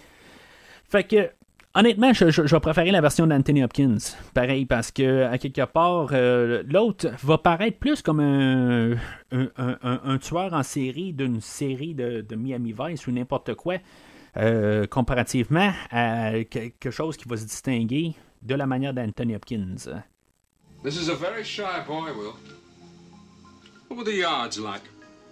[0.84, 1.30] Fait que
[1.72, 3.98] Honnêtement, je, je, vais préférer la version d'Anthony Hopkins.
[4.34, 8.98] Pareil, parce que, à quelque part, euh, l'autre va paraître plus comme un,
[10.18, 13.76] tueur en série d'une série de, de, Miami Vice ou n'importe quoi,
[14.36, 19.76] euh, comparativement à quelque chose qui va se distinguer de la manière d'Anthony Hopkins.
[20.82, 22.36] This is a very shy boy, Will.
[23.88, 24.80] What were the yards like?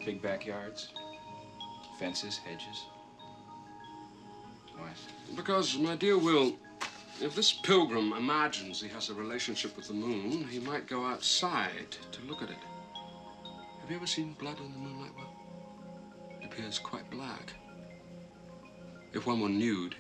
[0.05, 0.93] Big backyards,
[1.99, 2.85] fences, hedges.
[4.77, 4.91] Why?
[5.35, 6.55] Because, my dear Will,
[7.23, 11.97] if this pilgrim imagines he has a relationship with the moon, he might go outside
[12.13, 12.59] to look at it.
[13.81, 15.33] Have you ever seen blood in the moonlight, Will?
[16.43, 17.55] It appears quite black.
[19.15, 19.97] If one were nude,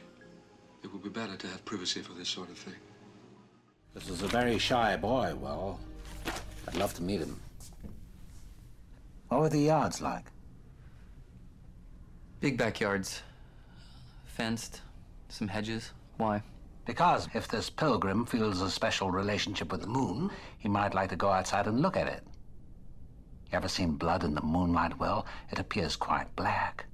[0.82, 2.74] it would be better to have privacy for this sort of thing.
[3.94, 5.80] This is a very shy boy, Well,
[6.66, 7.40] I'd love to meet him.
[9.28, 10.24] What were the yards like?
[12.40, 13.22] Big backyards.
[14.26, 14.80] Fenced.
[15.28, 15.92] Some hedges.
[16.16, 16.42] Why?
[16.86, 21.16] Because if this pilgrim feels a special relationship with the moon, he might like to
[21.16, 22.22] go outside and look at it.
[23.50, 24.98] You ever seen blood in the moonlight?
[24.98, 26.86] Well, it appears quite black.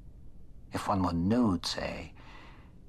[0.72, 2.12] If one were nude, say,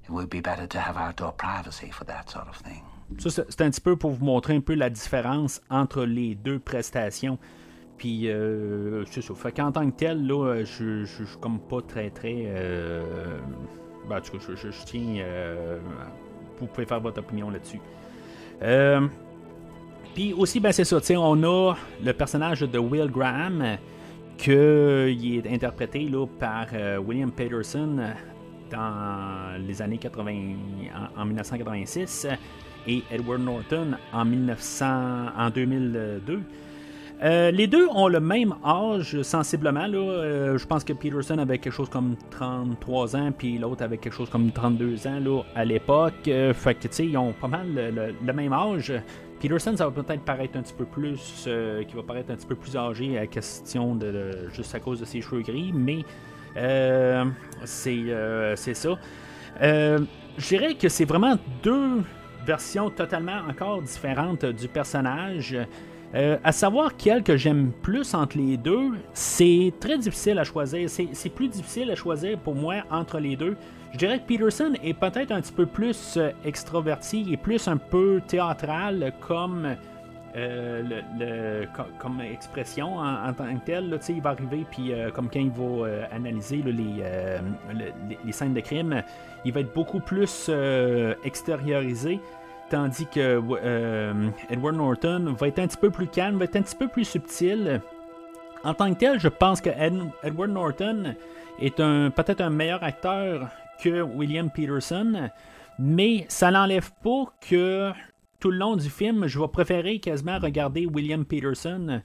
[0.03, 2.83] it would be better to have outdoor privacy for that sort of thing.
[3.19, 6.59] Ça, c'est un petit peu pour vous montrer un peu la différence entre les deux
[6.59, 7.37] prestations.
[7.97, 9.33] Puis, euh, c'est ça.
[9.35, 12.43] Fait qu'en tant que tel, là, je, je, je suis comme pas très, très.
[12.47, 13.03] Euh,
[14.09, 15.17] Ben, en tout cas, je, tiens.
[15.19, 15.79] Euh,
[16.59, 17.79] vous pouvez faire votre opinion là-dessus.
[18.61, 19.07] Euh,
[20.13, 23.77] puis aussi, ben, c'est ça, on a le personnage de Will Graham,
[24.37, 27.99] qui est interprété là, par euh, William Peterson
[28.71, 30.55] dans les années 80,
[31.17, 32.27] en, 1986
[32.87, 34.85] et Edward Norton en, 1900,
[35.37, 36.41] en 2002.
[37.23, 39.87] Euh, les deux ont le même âge sensiblement.
[39.87, 44.13] Euh, je pense que Peterson avait quelque chose comme 33 ans, puis l'autre avait quelque
[44.13, 46.27] chose comme 32 ans là, à l'époque.
[46.27, 47.67] Euh, fait que, ils ont pas mal
[48.21, 48.91] le, même âge.
[49.39, 51.47] Peterson, ça va peut-être paraître un petit peu plus,
[51.87, 55.05] qui va paraître un petit peu plus âgé à question de, juste à cause de
[55.05, 56.03] ses cheveux gris, mais
[57.65, 58.97] c'est ça.
[59.61, 62.01] je dirais que c'est vraiment deux
[62.45, 65.57] versions totalement encore différentes du personnage.
[66.15, 70.89] Euh, à savoir quel que j'aime plus entre les deux, c'est très difficile à choisir.
[70.89, 73.57] C'est plus difficile à choisir pour moi entre les deux.
[73.91, 77.77] Je dirais que Peterson est peut-être un petit peu plus euh, extroverti et plus un
[77.77, 79.75] peu théâtral comme,
[80.37, 81.63] euh,
[82.31, 83.99] expression en, tant que tel.
[84.09, 87.03] il va arriver, puis comme quand il va analyser les,
[88.25, 89.01] les, scènes de crime,
[89.45, 90.51] il va être beaucoup plus
[91.23, 92.19] extériorisé.
[92.69, 96.63] Tandis que euh, Edward Norton va être un petit peu plus calme, va être un
[96.63, 97.79] petit peu plus subtil.
[98.63, 99.69] En tant que tel, je pense que
[100.23, 101.15] Edward Norton
[101.59, 103.49] est un, peut-être un meilleur acteur
[103.81, 105.29] que William Peterson,
[105.77, 107.91] mais ça n'enlève pas que
[108.39, 112.01] tout le long du film, je vais préférer quasiment regarder William Peterson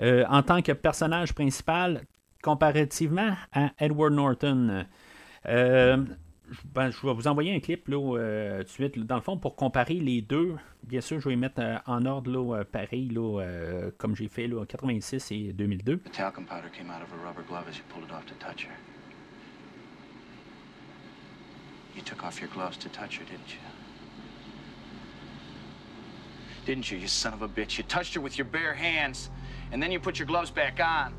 [0.00, 2.02] euh, en tant que personnage principal
[2.42, 4.84] comparativement à Edward Norton.
[5.46, 5.96] Euh,
[6.64, 9.38] ben, je vais vous envoyer un clip là, euh, tout de suite, dans le fond,
[9.38, 10.56] pour comparer les deux.
[10.82, 13.42] Bien sûr, je vais mettre euh, en ordre là, euh, pareil, là,
[13.96, 15.98] comme j'ai fait en 86 et 2002.
[15.98, 18.34] The talcum powder came out of her rubber glove as you pulled it off to
[18.34, 18.74] touch her.
[21.96, 23.60] You took off your gloves to touch her, didn't you?
[26.66, 27.78] Didn't you, you son of a bitch?
[27.78, 29.30] You touched her with your bare hands,
[29.70, 31.14] and then you put your gloves back on.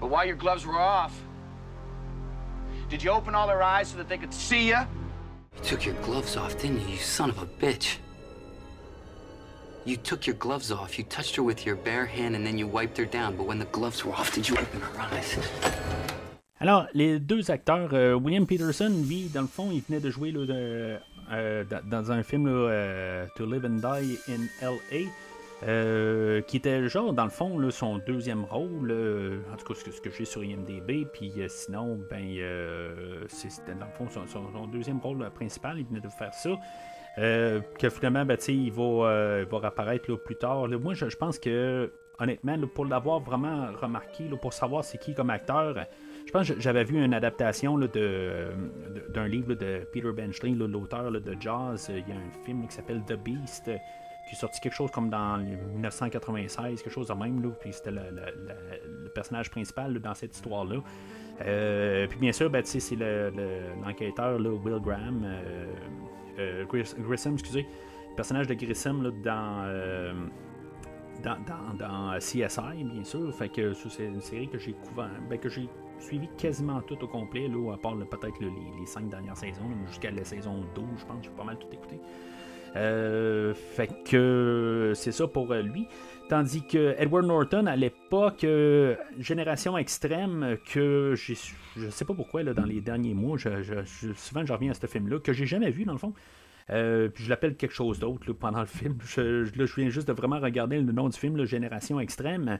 [0.00, 1.12] But while your gloves were off,
[2.88, 4.78] Did you open all their eyes so that they could see you?
[5.56, 7.98] You took your gloves off, didn't you, you son of a bitch?
[9.84, 12.66] You took your gloves off, you touched her with your bare hand, and then you
[12.66, 13.36] wiped her down.
[13.36, 15.36] But when the gloves were off, did you open her eyes?
[16.60, 20.32] Alors, les deux acteurs, euh, William Peterson, lui, dans le fond, il venait de jouer
[20.32, 20.98] là, de,
[21.30, 25.06] euh, dans un film là, euh, To Live and Die in L.A.
[25.64, 30.00] Euh, qui était genre dans le fond son deuxième rôle, euh, en tout cas ce
[30.00, 35.28] que, j'ai sur IMDB, puis euh, sinon ben c'était dans le fond son, deuxième rôle
[35.30, 36.50] principal, il venait de faire ça.
[37.16, 40.68] que finalement ben, il va, va réapparaître plus tard.
[40.68, 45.74] moi je, pense que honnêtement, pour l'avoir vraiment remarqué, pour savoir c'est qui comme acteur,
[46.24, 51.88] je pense que j'avais vu une adaptation d'un livre de Peter Benchley, l'auteur de Jaws.
[51.88, 53.68] Il y a un film qui s'appelle The Beast
[54.28, 57.90] qui est sorti quelque chose comme dans 1996, quelque chose de même, là, puis c'était
[57.90, 60.76] le, personnage principal dans cette histoire-là.
[61.40, 65.66] Euh, puis bien sûr, ben, c'est l'enquêteur Will Graham, euh,
[66.38, 66.64] euh,
[66.98, 67.66] Grissom, excusez,
[68.10, 70.24] le personnage de Grissom dans,
[71.24, 73.34] dans, dans, CSI, bien sûr.
[73.34, 77.48] Fait que c'est une série que j'ai ben, que j'ai suivi quasiment tout au complet,
[77.48, 81.24] là, à part peut-être les, les, cinq dernières saisons, jusqu'à la saison 12, je pense,
[81.24, 81.98] j'ai pas mal tout écouté.
[82.78, 85.86] Euh, fait que c'est ça pour euh, lui.
[86.28, 91.36] Tandis que Edward Norton, à l'époque, euh, Génération Extrême, que j'ai,
[91.76, 95.20] je sais pas pourquoi, là, dans les derniers mois, souvent je reviens à ce film-là,
[95.20, 96.12] que j'ai jamais vu dans le fond.
[96.68, 98.98] puis je l'appelle quelque chose d'autre pendant le film.
[99.06, 102.58] Je, je, viens juste de vraiment regarder le nom du film, Génération Extrême.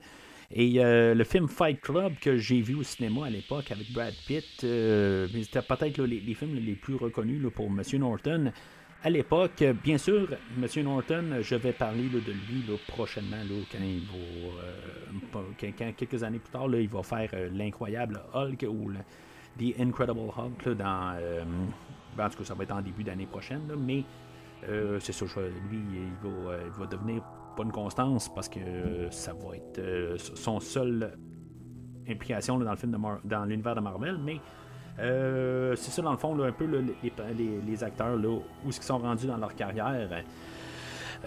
[0.50, 4.46] Et le film Fight Club que j'ai vu au cinéma à l'époque avec Brad Pitt,
[4.60, 8.50] c'était peut-être les, les, films les plus reconnus pour Monsieur Norton
[9.02, 9.64] à l'époque.
[9.82, 10.84] Bien sûr, M.
[10.84, 13.36] Norton, je vais parler de lui prochainement,
[13.70, 14.02] quand il
[15.32, 18.92] va, euh, quelques années plus tard, il va faire euh, l'incroyable Hulk ou
[19.58, 21.16] The Incredible Hulk dans.
[21.20, 21.42] Euh,
[22.18, 24.04] en tout cas, ça va être en début d'année prochaine, mais
[24.98, 25.24] c'est ça,
[25.70, 26.30] lui, il
[26.76, 27.22] va, devenir
[27.56, 31.16] pas une constance parce que ça va être son seul
[32.08, 34.40] implication dans le film dans l'univers de Marvel, mais
[35.00, 39.26] euh, c'est ça, dans le fond, un peu les, acteurs, là, où ils sont rendus
[39.26, 40.08] dans leur carrière.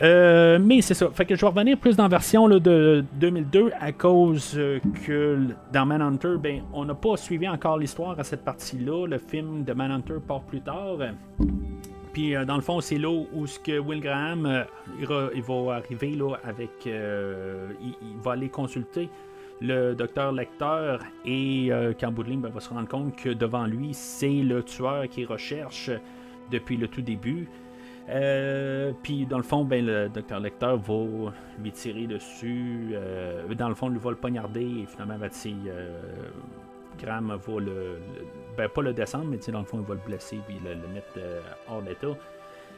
[0.02, 1.10] Euh, mais c'est ça.
[1.14, 4.60] Fait que je vais revenir plus dans la version de 2002 à cause
[5.06, 5.40] que
[5.74, 9.06] dans Manhunter, ben, on n'a pas suivi encore l'histoire à cette partie-là.
[9.08, 10.98] Le film de Manhunter part plus tard.
[12.14, 14.66] Puis euh, dans le fond, c'est là où ce que Will Graham
[15.00, 16.86] il, va arriver là, avec.
[16.86, 19.10] il, va aller consulter
[19.62, 24.64] le docteur Lecteur et euh, qu'en va se rendre compte que devant lui, c'est le
[24.64, 25.92] tueur qu'il recherche
[26.50, 27.48] depuis le tout début.
[28.10, 32.90] Euh, puis dans le fond, ben, le docteur Lecteur va lui tirer dessus.
[32.94, 35.30] Euh, dans le fond, il va le poignarder et finalement, ben,
[37.00, 38.00] Graham va le,
[38.58, 41.20] ben, pas le descendre, mais dans le fond, il va le blesser et le, mettre
[41.70, 42.18] hors d'état.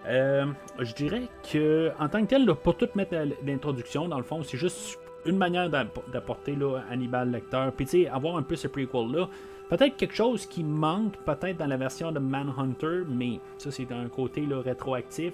[0.06, 3.16] je dirais que en tant que tel, pour tout mettre
[3.46, 6.58] l'introduction, dans le fond, c'est juste une manière d'apporter
[6.90, 7.70] Hannibal Lecter.
[7.76, 9.28] Puis tu sais, avoir un peu ce prequel-là.
[9.70, 14.08] Peut-être quelque chose qui manque, peut-être dans la version de Manhunter, mais ça c'est un
[14.10, 15.34] côté rétroactif.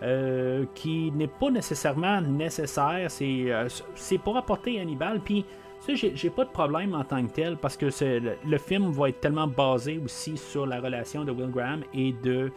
[0.00, 3.10] Euh, qui n'est pas nécessairement nécessaire.
[3.10, 5.18] C'est, euh, c'est pour apporter Hannibal.
[5.18, 5.44] Puis,
[5.80, 9.18] ça, j'ai, pas de problème en tant que tel parce que le, film va être
[9.18, 12.52] tellement basé aussi sur la relation de Will Graham et de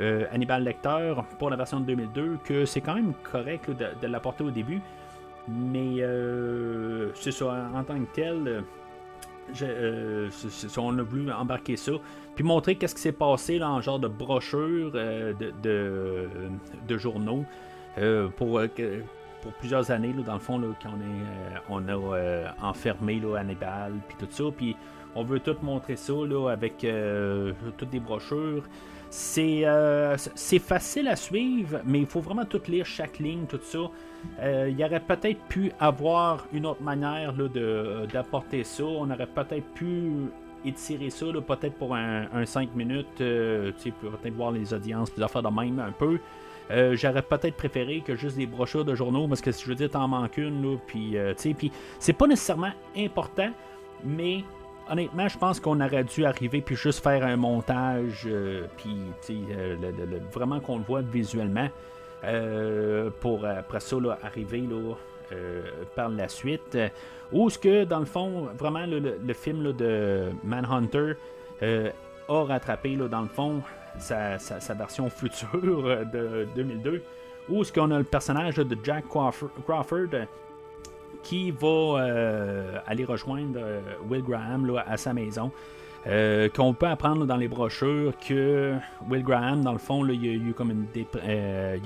[0.00, 4.42] euh, Hannibal Lecter pour la version de 2002 que c'est quand même correct de l'apporter
[4.42, 4.80] au début.
[5.48, 8.62] Mais euh, c'est ça, en tant que tel,
[9.62, 10.30] euh,
[10.76, 11.92] on a voulu embarquer ça.
[12.34, 16.28] Puis montrer qu'est-ce qui s'est passé là, en genre de brochure euh, de,
[16.86, 17.44] de, journaux
[18.36, 18.60] pour,
[19.42, 23.94] pour plusieurs années, là, dans le fond, là, quand est, on a enfermé là, Hannibal,
[24.08, 24.44] puis tout ça.
[24.56, 24.76] Puis
[25.14, 26.86] on veut tout montrer ça là, avec
[27.76, 28.64] toutes des brochures.
[29.10, 29.64] C'est,
[30.36, 33.90] c'est facile à suivre, mais il faut vraiment tout lire, chaque ligne, tout ça.
[34.40, 38.84] Euh, il y aurait peut-être pu avoir une autre manière euh, d'apporter ça.
[38.84, 40.10] On aurait peut-être pu
[40.64, 45.48] étirer ça, peut-être pour un, 5 minutes, euh, peut-être voir les audiences, puis faire de
[45.48, 46.18] même un peu.
[46.94, 49.90] J'aurais peut-être préféré que juste des brochures de journaux, parce que si je veux dire,
[49.90, 51.16] t'en manques une, puis,
[51.56, 53.50] puis c'est pas nécessairement important,
[54.04, 54.44] mais
[54.90, 58.28] honnêtement, je pense qu'on aurait dû arriver puis juste faire un montage,
[58.76, 58.98] puis
[60.32, 61.68] vraiment qu'on le voit visuellement.
[62.24, 64.94] Euh, pour après ça arriver là,
[65.32, 65.62] euh,
[65.94, 66.76] par la suite.
[67.32, 71.12] Ou ce que, dans le fond, vraiment, le, film de Manhunter
[71.62, 71.90] euh,
[72.28, 73.62] a rattrapé, dans le fond,
[73.98, 74.38] sa,
[74.74, 77.02] version future de 2002.
[77.48, 80.08] Ou ce qu'on a le personnage de Jack Crawford,
[81.22, 83.60] qui va aller rejoindre
[84.08, 85.50] Will Graham à sa maison.
[86.06, 88.74] Euh, qu'on peut apprendre dans les brochures que
[89.10, 90.86] Will Graham, dans le fond, il y a eu comme une,
[91.26, 91.76] euh,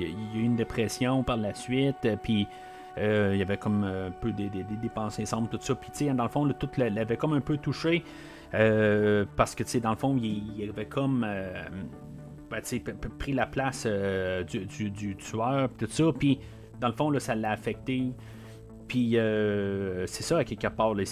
[0.57, 2.47] dépression par la suite, puis
[2.97, 5.75] euh, il y avait comme un peu des, des, des pensées sombres, tout ça.
[5.75, 8.05] Puis, dans le fond, tout l'avait comme un peu touché,
[8.53, 11.27] parce que, dans le fond, il, avait comme
[12.49, 12.63] ben,
[13.19, 13.85] pris la place
[14.47, 16.05] du, du, tueur, tout ça.
[16.17, 16.39] Puis,
[16.81, 18.13] dans le fond, là, ça l'a affecté.
[18.89, 20.95] Puis euh, c'est ça, à quelque part.
[20.95, 21.05] Là,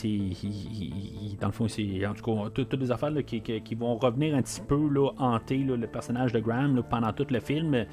[1.40, 4.42] dans le fond, c'est en tout cas tout- toutes des affaires qui, vont revenir un
[4.42, 4.76] petit peu
[5.18, 7.86] hanter le personnage de Graham pendant tout le film.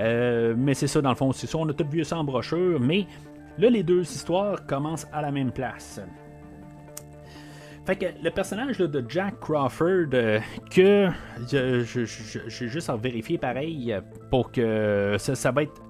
[0.00, 1.58] Euh, mais c'est ça, dans le fond, c'est ça.
[1.58, 2.78] On a tout vu ça en brochure.
[2.80, 3.06] Mais
[3.58, 6.00] là, les deux histoires commencent à la même place.
[7.86, 10.40] Fait que le personnage de Jack Crawford, euh,
[10.74, 11.08] que
[11.50, 13.94] j'ai juste à vérifier pareil
[14.30, 15.82] pour que ça va être.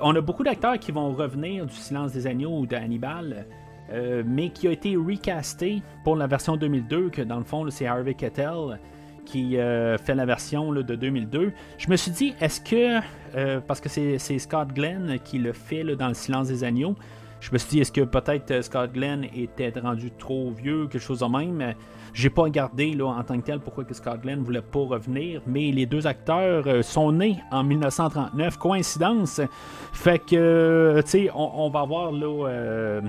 [0.00, 3.46] On a beaucoup d'acteurs qui vont revenir du Silence des Agneaux ou d'Hannibal,
[3.92, 7.86] euh, mais qui a été recasté pour la version 2002, que dans le fond, c'est
[7.86, 8.78] Harvey Keitel
[9.24, 11.52] qui euh, fait la version de 2002.
[11.78, 13.00] Je me suis dit, est-ce que,
[13.36, 16.94] euh, parce que c'est Scott Glenn qui le fait dans le Silence des Agneaux,
[17.40, 21.02] je me suis dit, est-ce que peut-être euh, Scott Glenn était rendu trop vieux, quelque
[21.02, 21.74] chose de même?
[22.14, 25.42] J'ai pas regardé là, en tant que tel pourquoi que Scott Glenn voulait pas revenir,
[25.48, 29.40] mais les deux acteurs euh, sont nés en 1939, coïncidence.
[29.92, 33.00] Fait que, euh, tu sais, on, va voir là euh,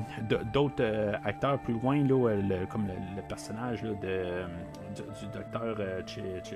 [0.51, 0.83] d'autres
[1.23, 5.77] acteurs plus loin, là, comme le, personnage de, du, docteur
[6.07, 6.55] Chi- Chi-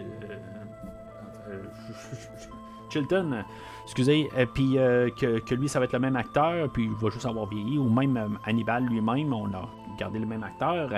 [2.89, 3.43] Chilton,
[3.83, 7.25] excusez, puis euh, que, lui, ça va être le même acteur, puis il va juste
[7.25, 9.69] avoir vieilli, ou même Hannibal lui-même, on a
[9.99, 10.89] gardé le même acteur.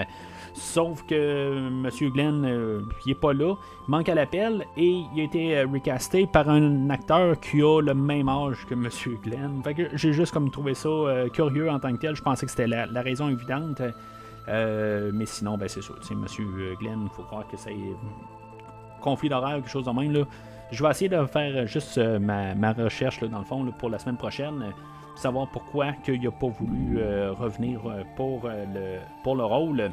[0.54, 1.90] Sauf que euh, M.
[2.12, 3.56] Glenn, euh, il est pas là,
[3.88, 7.94] manque à l'appel, et il a été euh, recasté par un acteur qui a le
[7.94, 8.90] même âge que M.
[9.24, 9.62] Glenn.
[9.64, 12.46] Fait que j'ai juste comme trouvé ça euh, curieux en tant que tel, je pensais
[12.46, 13.82] que c'était la, raison évidente.
[14.48, 15.94] Mais sinon, ben c'est ça.
[16.02, 16.26] tu sais, M.
[16.80, 17.76] Glenn, il faut croire que c'est
[19.00, 20.12] conflit d'horaire quelque chose de même.
[20.12, 20.26] Là.
[20.72, 24.74] Je vais essayer de faire juste ma, recherche dans le fond pour la semaine prochaine.
[25.16, 29.92] Savoir pourquoi qu'il n'a pas voulu euh, revenir euh, pour, euh, le, pour le rôle.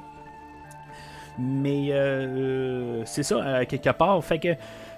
[1.40, 1.92] Mais
[3.06, 4.24] c'est ça, quelque part.
[4.24, 4.48] Fait que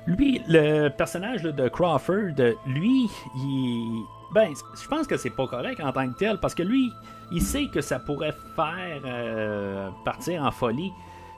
[0.07, 2.33] lui, le personnage de Crawford,
[2.65, 4.05] lui, il.
[4.33, 4.49] Ben,
[4.81, 6.91] je pense que c'est pas correct en tant que tel, parce que lui,
[7.31, 10.91] il sait que ça pourrait faire partir en folie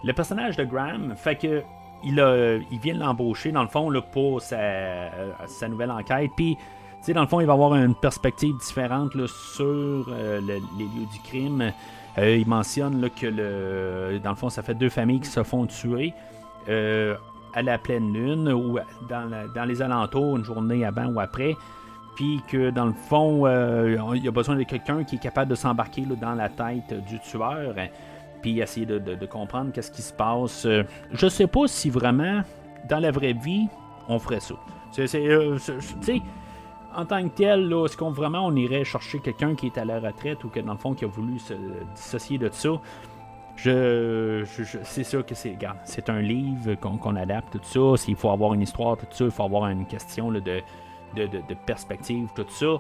[0.05, 1.16] le personnage de Graham.
[1.16, 1.64] Fait que
[2.05, 5.11] il, a, il vient l'embaucher, dans le fond, pour sa,
[5.47, 6.30] sa nouvelle enquête.
[6.37, 6.57] Puis,
[7.07, 11.07] sais, dans le fond, il va avoir une perspective différente sur euh, le- les lieux
[11.12, 11.72] du crime.
[12.18, 15.66] Euh, il mentionne que, le, dans le fond, ça fait deux familles qui se font
[15.66, 16.12] tuer
[16.68, 17.14] euh,
[17.55, 18.78] à la pleine lune ou
[19.09, 21.57] dans, les alentours, une journée avant ou après.
[22.14, 23.46] Puis que, dans le fond,
[24.14, 27.18] il y a besoin de quelqu'un qui est capable de s'embarquer dans la tête du
[27.20, 27.74] tueur
[28.42, 30.66] puis essayer de, comprendre qu'est-ce qui se passe.
[31.12, 32.42] Je sais pas si vraiment,
[32.88, 33.68] dans la vraie vie,
[34.09, 34.55] on ferait ça.
[34.90, 35.24] C'est, c'est,
[35.59, 36.20] c'est-
[36.97, 39.84] en tant que tel, là, est-ce qu'on vraiment on irait chercher quelqu'un qui est à
[39.84, 41.55] la retraite ou que dans le fond qui a voulu se
[41.95, 42.70] dissocier de ça?
[43.57, 44.45] Je,
[44.82, 48.03] c'est sûr que c'est, c'est un livre qu'on, adapte, tout ça.
[48.03, 50.62] S'il faut avoir une histoire, tout ça, il faut avoir une question de, de,
[51.14, 52.78] de- perspective, tout ça.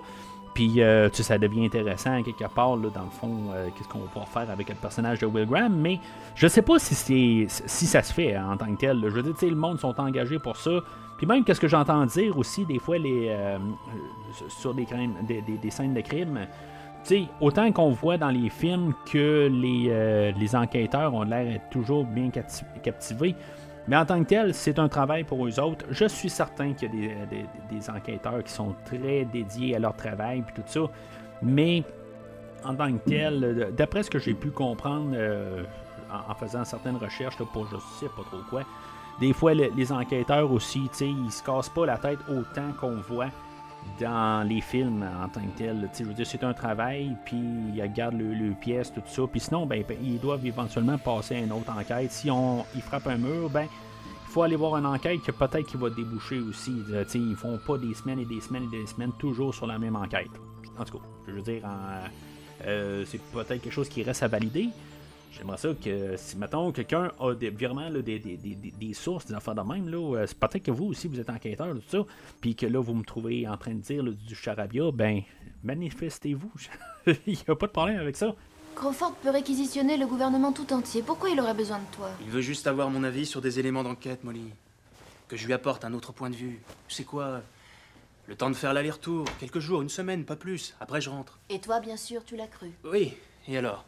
[0.54, 4.00] Puis, euh, tu ça devient intéressant quelque part, là, dans le fond, euh, qu'est-ce qu'on
[4.00, 5.74] va pouvoir faire avec le personnage de Will Graham.
[5.74, 5.98] Mais
[6.34, 9.00] je sais pas si, c'est, si ça se fait hein, en tant que tel.
[9.02, 10.80] Je veux dire, le monde sont engagés pour ça.
[11.22, 14.84] Puis même, qu'est-ce que j'entends dire aussi, des fois, les, euh, euh, sur des,
[15.40, 16.48] des, scènes de crime.
[17.04, 21.60] Tu sais, autant qu'on voit dans les films que les, euh, les enquêteurs ont l'air
[21.70, 23.36] toujours bien capti- captivés.
[23.86, 25.84] Mais en tant que tel, c'est un travail pour eux autres.
[25.90, 29.94] Je suis certain qu'il y a des, des- enquêteurs qui sont très dédiés à leur
[29.94, 30.80] travail puis tout ça.
[31.40, 31.84] Mais
[32.64, 35.16] en tant que tel, d'après ce que j'ai pu comprendre
[36.12, 38.62] en, en faisant certaines recherches là, pour je sais pas trop quoi,
[39.20, 43.28] des fois le- les enquêteurs aussi, ils se cassent pas la tête autant qu'on voit
[44.00, 45.88] dans les films en tant que tel.
[45.98, 47.40] Je veux dire, c'est un travail, puis
[47.74, 49.22] ils regardent le, pièce, tout ça.
[49.30, 52.12] Puis sinon, ben, ben, ils doivent éventuellement passer à une autre enquête.
[52.12, 53.66] Si on, ils frappent un mur, ben,
[54.04, 56.82] il faut aller voir une enquête que peut-être qui va déboucher aussi.
[56.90, 59.54] Euh, tu sais, ils font pas des semaines et des semaines et des semaines toujours
[59.54, 60.30] sur la même enquête.
[60.78, 61.62] En tout cas, je veux dire,
[62.66, 64.68] euh, c'est peut-être quelque chose qui reste à valider.
[65.36, 68.92] J'aimerais ça que si, mettons, quelqu'un a des, vraiment là, des, des, des, des- des
[68.94, 71.74] sources, des affaires de même, là, euh, c'est peut-être que vous aussi, vous êtes enquêteur,
[71.74, 72.04] tout ça,
[72.40, 75.22] puis que là, vous me trouvez en train de dire là, du charabia, ben,
[75.64, 76.52] manifestez-vous.
[77.26, 78.34] Il n'y a pas de problème avec ça.
[78.74, 81.02] Crawford peut réquisitionner le gouvernement tout entier.
[81.02, 82.10] Pourquoi il aurait besoin de toi?
[82.22, 84.44] Il veut juste avoir mon avis sur des éléments d'enquête, Molly.
[85.28, 86.60] Que je lui apporte un autre point de vue.
[86.88, 87.42] C'est quoi?
[88.26, 89.26] Le temps de faire l'aller-retour.
[89.40, 90.74] Quelques jours, une semaine, pas plus.
[90.80, 91.38] Après, je rentre.
[91.50, 92.70] Et toi, bien sûr, tu l'as cru.
[92.84, 93.12] Oui,
[93.46, 93.84] et alors?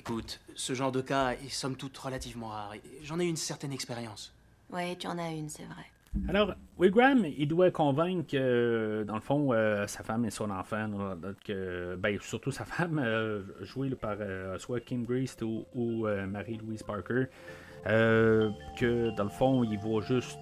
[0.00, 2.72] Écoute, ce genre de cas est somme toute relativement rare.
[3.02, 4.32] J'en ai une certaine expérience.
[4.72, 5.84] Ouais, tu en as une, c'est vrai.
[6.26, 10.48] Alors, Will Graham, il doit convaincre que, dans le fond, euh, sa femme et son
[10.48, 10.88] enfant,
[11.44, 16.26] que, ben, surtout sa femme, euh, jouée par euh, soit Kim Greast ou, ou, euh,
[16.26, 17.26] Marie-Louise Parker,
[17.86, 18.48] euh,
[18.78, 20.38] que, dans le fond, il va juste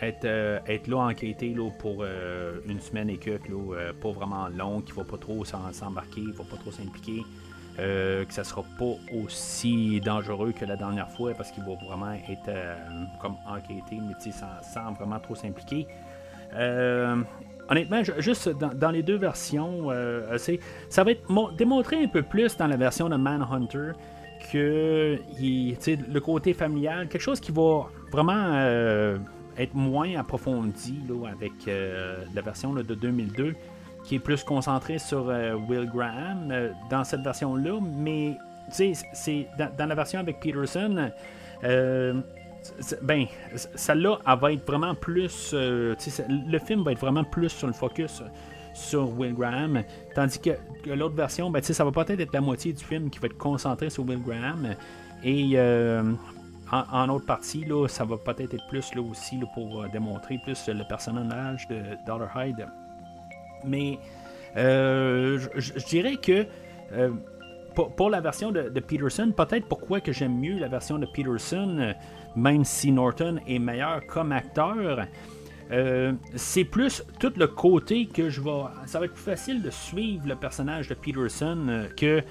[0.00, 4.92] être, être là enquêter là, pour une semaine et quelques, là, pas vraiment long, qui
[4.92, 7.24] va pas trop s'embarquer, qui va pas trop s'impliquer.
[7.76, 12.50] Que ça sera pas aussi dangereux que la dernière fois parce qu'il va vraiment être
[13.20, 15.86] comme enquêté, mais sans, sans, vraiment trop s'impliquer.
[17.68, 19.88] honnêtement, juste dans, les deux versions,
[20.88, 23.92] ça va être démontré un peu plus dans la version de Manhunter
[24.52, 29.18] que le côté familial, quelque chose qui va vraiment euh,
[29.56, 33.54] être moins approfondi là, avec euh, la version de 2002,
[34.10, 36.52] qui est plus concentrée sur euh, Will Graham
[36.90, 38.36] dans cette version-là, mais
[38.68, 41.12] c'est dans, la version avec Peterson.
[41.62, 45.54] ben, celle-là, elle va être vraiment plus.
[45.54, 48.20] le film va être vraiment plus sur le focus
[48.74, 49.84] sur Will Graham.
[50.16, 50.50] Tandis que,
[50.86, 53.90] l'autre version, ben, ça va peut-être être la moitié du film qui va être concentré
[53.90, 54.74] sur Will Graham.
[55.22, 56.02] Et euh,
[56.72, 60.68] en, autre partie, là, ça va peut-être être plus là aussi pour euh, démontrer plus
[60.68, 62.66] le personnage de Dollar Hyde.
[63.64, 63.98] Mais
[64.56, 66.46] euh, je dirais que
[67.74, 71.94] pour, la version de, Peterson, peut-être pourquoi que j'aime mieux la version de Peterson,
[72.36, 75.06] même si Norton est meilleur comme acteur,
[75.70, 78.50] euh, c'est plus tout le côté que je vais.
[78.86, 82.22] Ça va être plus facile de suivre le personnage de Peterson euh, que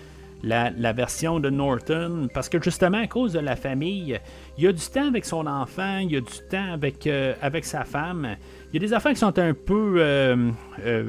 [0.43, 2.29] la, version de Norton.
[2.33, 4.19] Parce que justement, à cause de la famille,
[4.57, 7.33] il y a du temps avec son enfant, il y a du temps avec, euh,
[7.41, 8.35] avec sa femme.
[8.71, 10.35] Il y a des affaires qui sont un peu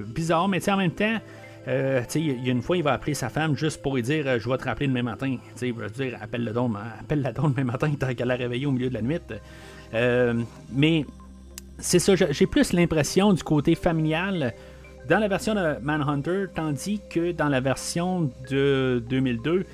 [0.06, 1.18] bizarres, mais en même temps.
[1.66, 4.48] il y a une fois, il va appeler sa femme juste pour lui dire Je
[4.48, 5.36] vais te rappeler demain matin.
[5.60, 8.66] il va dire Appelle le don, appelle la don demain matin tant qu'elle a réveillé
[8.66, 9.18] au milieu de la nuit.
[10.72, 11.04] mais
[11.80, 14.52] c'est ça, j'ai plus l'impression du côté familial
[15.10, 19.66] dans la version de Manhunter, tandis que dans la version de 2002,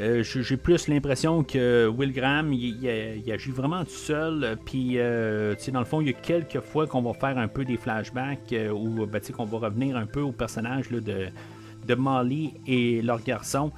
[0.00, 4.58] euh, j'ai plus l'impression que Will Graham, il, agit vraiment tout seul.
[4.66, 7.64] Puis, euh, dans le fond, il y a quelques fois qu'on va faire un peu
[7.64, 12.52] des flashbacks euh, ou ben, qu'on va revenir un peu au personnage de, de Molly
[12.66, 13.72] et leur garçon.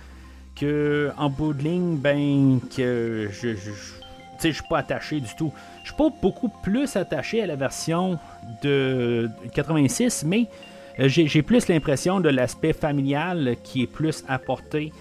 [0.56, 3.70] Que en bout de ligne, ben, que je, je,
[4.42, 5.52] je suis pas attaché du tout.
[5.84, 8.18] Je suis pas beaucoup plus attaché à la version
[8.64, 14.92] de 86, mais euh, j'ai plus l'impression de l'aspect familial qui est plus apporté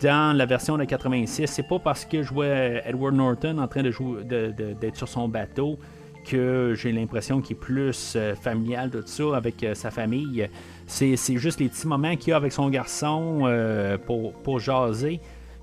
[0.00, 1.46] dans la version de 86.
[1.46, 5.28] C'est pas parce que je vois Edward Norton en train de jouer, d'être sur son
[5.28, 5.78] bateau
[6.24, 10.48] que j'ai l'impression qu'il est plus euh, familial de tout ça avec euh, sa famille.
[10.86, 13.40] C'est, juste les petits moments qu'il a avec son garçon
[14.06, 15.20] pour, pour jaser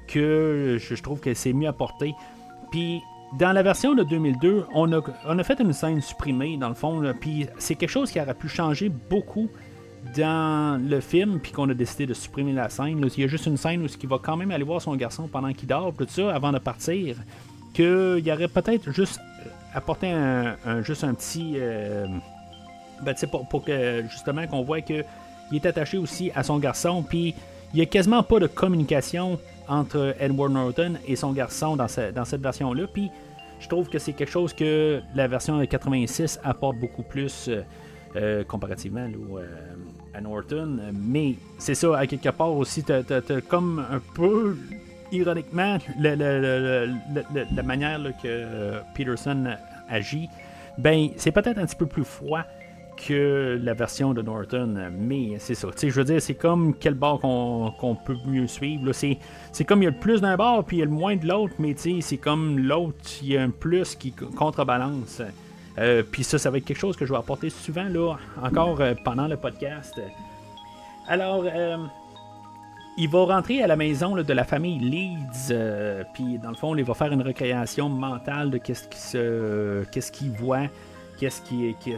[0.08, 2.14] que je, je trouve que c'est mieux apporté.
[2.72, 3.00] Puis
[3.38, 6.76] dans la version de 2002, on a, on a fait une scène supprimée, dans le
[6.76, 9.50] fond, puis c'est quelque chose qui aurait pu changer beaucoup
[10.16, 13.06] dans le film, puis qu'on a décidé de supprimer la scène.
[13.16, 15.28] Il y a juste une scène où il va quand même aller voir son garçon
[15.28, 17.18] pendant qu'il dort, tout ça, avant de partir,
[17.74, 19.20] qu'il y aurait peut-être juste
[19.74, 21.54] apporté un, juste un petit...
[21.56, 22.08] Euh,
[23.02, 25.06] ben, pour, pour que justement qu'on voit qu'il
[25.54, 27.34] est attaché aussi à son garçon, puis
[27.74, 32.26] il n'y a quasiment pas de communication entre Edward Norton et son garçon dans, dans
[32.26, 32.88] cette version-là.
[32.92, 33.10] Puis
[33.60, 37.62] je trouve que c'est quelque chose que la version de 86 apporte beaucoup plus euh,
[38.16, 39.46] euh, comparativement euh,
[40.22, 40.80] Norton.
[40.94, 42.84] Mais c'est ça, à quelque part aussi,
[43.48, 44.58] comme un peu
[45.12, 49.56] ironiquement la manière que Peterson
[49.90, 50.30] agit.
[50.78, 52.44] Ben, c'est peut-être un petit peu plus froid
[52.96, 54.92] que la version de Norton.
[54.98, 55.70] Mais c'est ça.
[55.82, 58.92] Je veux dire, c'est comme quel bar qu'on peut mieux suivre.
[58.94, 59.18] C'est
[59.66, 61.26] comme il y a le plus d'un bar, puis il y a le moins de
[61.28, 65.22] l'autre, mais c'est comme l'autre, il y a un plus qui contrebalance.
[65.80, 68.82] Euh, puis ça, ça va être quelque chose que je vais apporter souvent, là, encore
[68.82, 70.00] euh, pendant le podcast.
[71.08, 71.78] Alors, euh,
[72.98, 75.54] il va rentrer à la maison de la famille Leeds,
[76.14, 80.68] puis dans le fond, il va faire une recréation mentale de qu'est-ce qu'il voit
[81.20, 81.42] qu'est-ce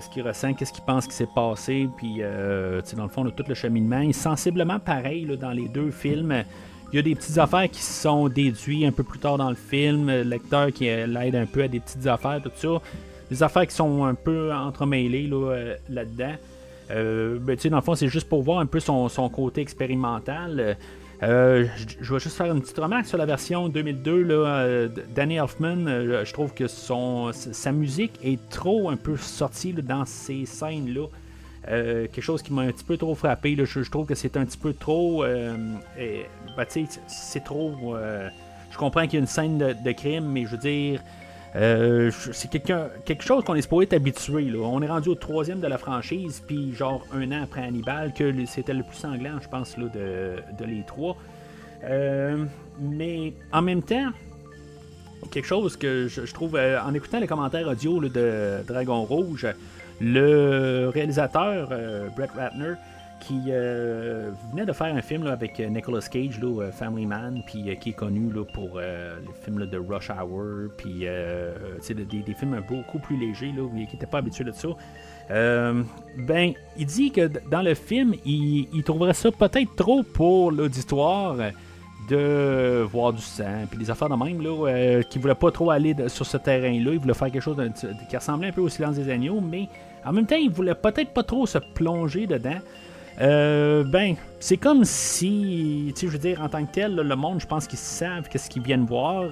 [0.09, 3.43] qu'il ressent, qu'est-ce qu'il pense qui s'est passé, puis euh, dans le fond, de tout
[3.47, 4.01] le cheminement.
[4.01, 6.43] est sensiblement pareil dans les deux films.
[6.91, 9.55] Il y a des petites affaires qui sont déduites un peu plus tard dans le
[9.55, 12.81] film, le lecteur qui l'aide un peu à des petites affaires, tout ça.
[13.31, 16.35] Des affaires qui sont un peu entremêlées euh, là-dedans.
[16.91, 20.77] Euh, ben, dans le fond, c'est juste pour voir un peu son, son côté expérimental.
[21.23, 21.67] Euh,
[22.01, 24.23] je, vais juste faire une petite remarque sur la version 2002.
[24.23, 29.15] Là, euh, Danny Elfman, euh, je trouve que son, sa musique est trop un peu
[29.17, 31.07] sortie dans ces scènes-là.
[31.67, 33.55] quelque chose qui m'a un petit peu trop frappé.
[33.55, 35.23] Je, trouve que c'est un petit peu trop.
[35.25, 36.25] Et,
[36.57, 36.65] ben,
[37.07, 37.95] c'est trop.
[38.71, 41.01] je comprends qu'il y a une scène de crime, mais je veux dire
[41.55, 44.43] euh, c'est quelque chose qu'on est supposé être habitué.
[44.45, 44.59] Là.
[44.59, 48.33] On est rendu au troisième de la franchise, puis genre un an après Hannibal, que
[48.45, 51.17] c'était le plus sanglant, je pense, là, de, les trois.
[51.83, 52.45] Euh,
[52.79, 54.11] mais en même temps,
[55.31, 59.47] quelque chose que je, trouve, euh, en écoutant les commentaires audio de Dragon Rouge,
[59.99, 61.69] le réalisateur
[62.15, 62.73] Brett Ratner,
[63.21, 63.51] qui
[64.51, 66.39] venait de faire un film avec Nicolas Cage,
[66.73, 72.61] Family Man, puis qui est connu pour les films de Rush Hour, puis des, films
[72.67, 74.69] beaucoup plus légers, là, qui n'était pas habitué de ça.
[75.29, 81.37] ben, il dit que dans le film, il, trouverait ça peut-être trop pour l'auditoire
[82.09, 85.69] de voir du sang, puis des affaires de même, là, euh, qui voulait pas trop
[85.71, 86.91] aller sur ce terrain-là.
[86.91, 87.57] Il voulait faire quelque chose
[88.09, 89.67] qui ressemblait un peu au silence des agneaux, mais
[90.05, 92.59] en même temps, il voulait peut-être pas trop se plonger dedans.
[93.19, 97.15] Euh, ben, c'est comme si, tu sais, je veux dire, en tant que tel, le
[97.15, 99.29] monde, je pense qu'ils savent qu'est-ce qu'ils viennent voir.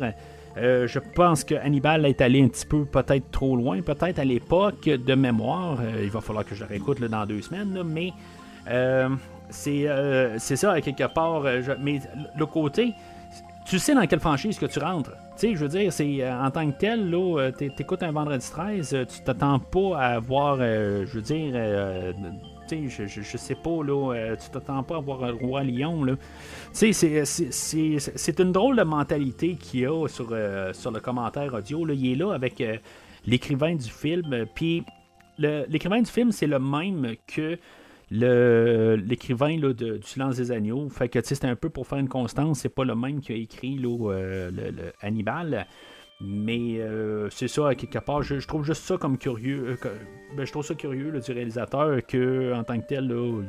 [0.58, 4.26] Euh, je pense que Hannibal est allé un petit peu peut-être trop loin, peut-être à
[4.26, 5.78] l'époque de mémoire.
[6.02, 8.12] il va falloir que je le réécoute dans deux semaines, mais
[8.70, 11.46] euh, c'est ça, quelque part.
[11.46, 12.00] Euh, mais
[12.38, 12.94] le côté,
[13.66, 15.12] tu sais dans quelle franchise que tu rentres.
[15.38, 18.48] Tu sais, je veux dire, c'est euh, en tant que tel, là, t'écoutes un vendredi
[18.50, 21.54] 13, tu t'attends pas à voir, je veux dire,
[22.70, 26.06] sais, je, sais pas, là, tu t'attends pas à voir un roi lion,
[26.72, 30.36] sais, c'est une drôle de mentalité qu'il y a sur,
[30.74, 31.94] sur le commentaire audio, là.
[31.94, 32.64] Il est là avec
[33.26, 34.84] l'écrivain du film, puis
[35.38, 37.58] l'écrivain du film, c'est le même que
[38.12, 40.90] l'écrivain du Silence des Agneaux.
[40.90, 43.36] Fait que c'est un peu pour faire une constance, c'est pas le même qui a
[43.36, 45.68] écrit euh, le, Hannibal.
[46.22, 49.78] Mais euh, c'est ça, à quelque part, je, trouve juste ça comme curieux.
[49.86, 49.96] Euh,
[50.36, 53.42] ben, je trouve ça curieux du réalisateur que en tant que tel, là,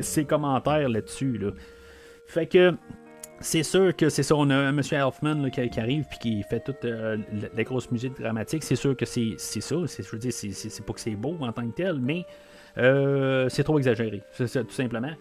[0.00, 1.36] ses commentaires là-dessus.
[1.36, 1.50] Là.
[2.26, 2.72] Fait que
[3.40, 4.80] c'est sûr que c'est ça, on a M.
[4.92, 8.62] Elfman qui, arrive puis qui fait toute la, grosse musique dramatique.
[8.62, 9.76] C'est sûr que c'est ça.
[9.76, 12.24] Je veux dire, c'est pas que c'est beau en tant que tel, mais
[12.78, 15.12] euh, c'est trop exagéré, c'est tout simplement.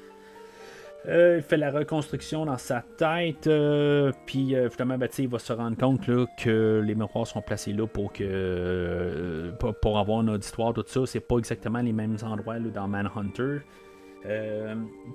[1.07, 5.53] Euh, il fait la reconstruction dans sa tête, euh, puis justement, ben, il va se
[5.53, 6.01] rendre compte
[6.37, 11.05] que les miroirs sont placés là pour que pour, avoir un auditoire, tout ça.
[11.05, 13.59] C'est pas exactement les mêmes endroits dans Manhunter.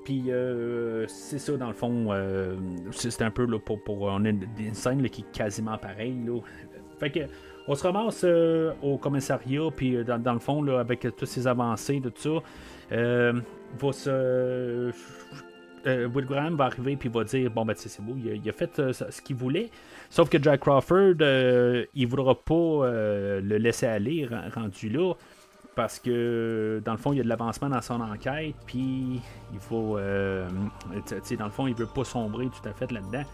[0.05, 0.31] puis
[1.07, 2.09] c'est ça dans le fond,
[2.91, 6.17] c'est un peu là, pour, pour on a une, scène qui est quasiment pareille.
[6.99, 7.21] Fait que
[7.67, 11.47] on se ramasse euh, au commissariat, puis euh, dans, le fond, là, avec toutes ces
[11.47, 12.43] avancées, tout ça,
[12.93, 13.41] euh,
[13.79, 14.91] va se.
[15.87, 19.23] Will Graham va arriver puis va dire bon ben c'est beau il a, fait ce
[19.23, 19.71] qu'il voulait.
[20.11, 21.17] Sauf que Jack Crawford
[21.95, 22.91] il voudra pas
[23.41, 25.15] le laisser aller rendu là
[25.75, 29.21] parce que dans le fond il y a de l'avancement dans son enquête puis
[29.53, 33.25] il faut dans le fond il veut pas sombrer tout à fait là-dedans.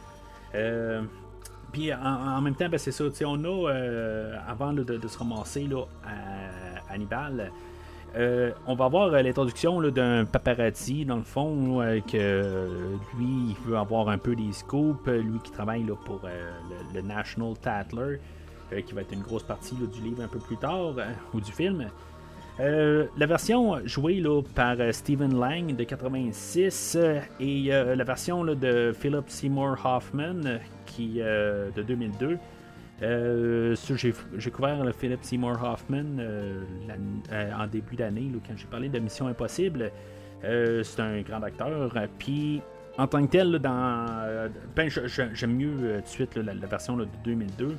[1.72, 5.84] Puis en, même temps, ben, c'est ça, on a, euh, avant de, se ramasser là,
[6.04, 7.52] à Hannibal,
[8.16, 11.80] euh, on va avoir euh, l'introduction d'un paparazzi, dans le fond,
[12.10, 12.68] que
[13.16, 16.20] lui, il veut avoir un peu des scoops, lui qui travaille pour
[16.94, 18.18] le, National Tatler,
[18.86, 20.94] qui va être une grosse partie du livre un peu plus tard,
[21.34, 21.86] ou du film.
[22.58, 24.22] la version jouée
[24.54, 26.98] par Stephen Lang de 86
[27.40, 30.58] et la version de Philip Seymour Hoffman
[30.90, 32.38] qui, euh, de 2002.
[33.02, 33.74] Euh,
[34.36, 36.62] j'ai couvert le Philip Seymour Hoffman euh,
[37.58, 39.90] en début d'année, quand j'ai parlé de Mission Impossible.
[40.42, 41.92] c'est un grand acteur.
[42.18, 42.60] Puis,
[42.98, 44.88] en tant que tel, ben,
[45.34, 47.76] j'aime mieux suite la, version de 2002.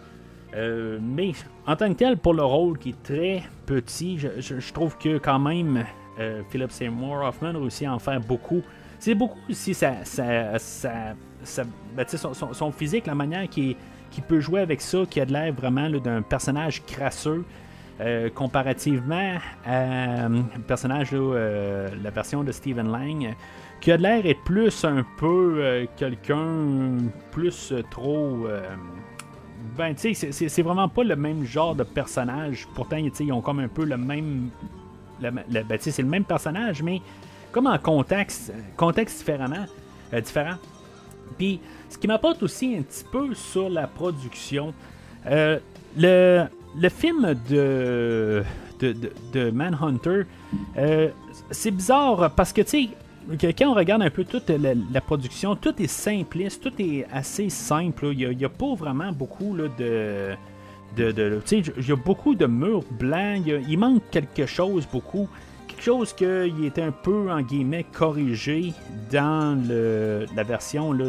[1.02, 1.34] mais
[1.68, 5.40] en tant que tel, pour le rôle qui est très petit, je, trouve que quand
[5.40, 5.86] même
[6.50, 8.62] Philip Seymour Hoffman réussit à en faire beaucoup.
[8.98, 9.94] C'est beaucoup aussi ça,
[11.96, 13.50] ben, son, physique, la manière
[14.12, 17.44] qu'il peut jouer avec ça, qui a de l'air vraiment d'un personnage crasseux.
[18.02, 23.36] Euh, comparativement à euh, personnage, euh, la version de Stephen Lang,
[23.80, 26.98] qui a de l'air être plus un peu quelqu'un
[27.32, 28.48] plus trop.
[29.78, 32.68] ben, tu sais, c'est vraiment pas le même genre de personnage.
[32.74, 34.50] Pourtant, ils ont comme un peu le même.
[35.20, 35.44] ben,
[35.80, 37.02] c'est le même personnage, mais
[37.52, 39.66] comme en contexte, contexte différemment,
[40.12, 40.56] différent.
[41.38, 41.60] Puis,
[41.92, 44.74] ce qui m'apporte aussi un petit peu sur la production,
[45.28, 45.60] euh,
[45.98, 46.46] le,
[46.80, 48.44] le, film de,
[48.80, 50.24] de, Manhunter,
[50.78, 51.10] euh,
[51.52, 52.88] c'est bizarre parce que, tu
[53.38, 57.50] sais, quand on regarde un peu toute la, production, tout est simpliste, tout est assez
[57.50, 58.08] simple.
[58.14, 60.32] Il n'y a, pas vraiment beaucoup là, de.
[60.96, 65.28] de, de il y a beaucoup de murs blancs, il manque quelque chose beaucoup
[65.82, 68.74] chose qu'il était un peu, en guillemets, corrigé
[69.12, 71.06] dans le, la version là,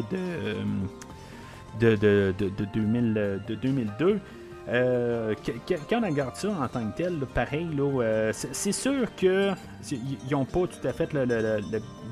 [1.80, 4.20] de, de, de, 2002.
[4.68, 5.34] Euh,
[5.88, 9.50] quand on regarde ça en tant que tel, pareil, euh, c'est sûr que
[9.90, 11.60] ils n'ont pas tout à fait le, le,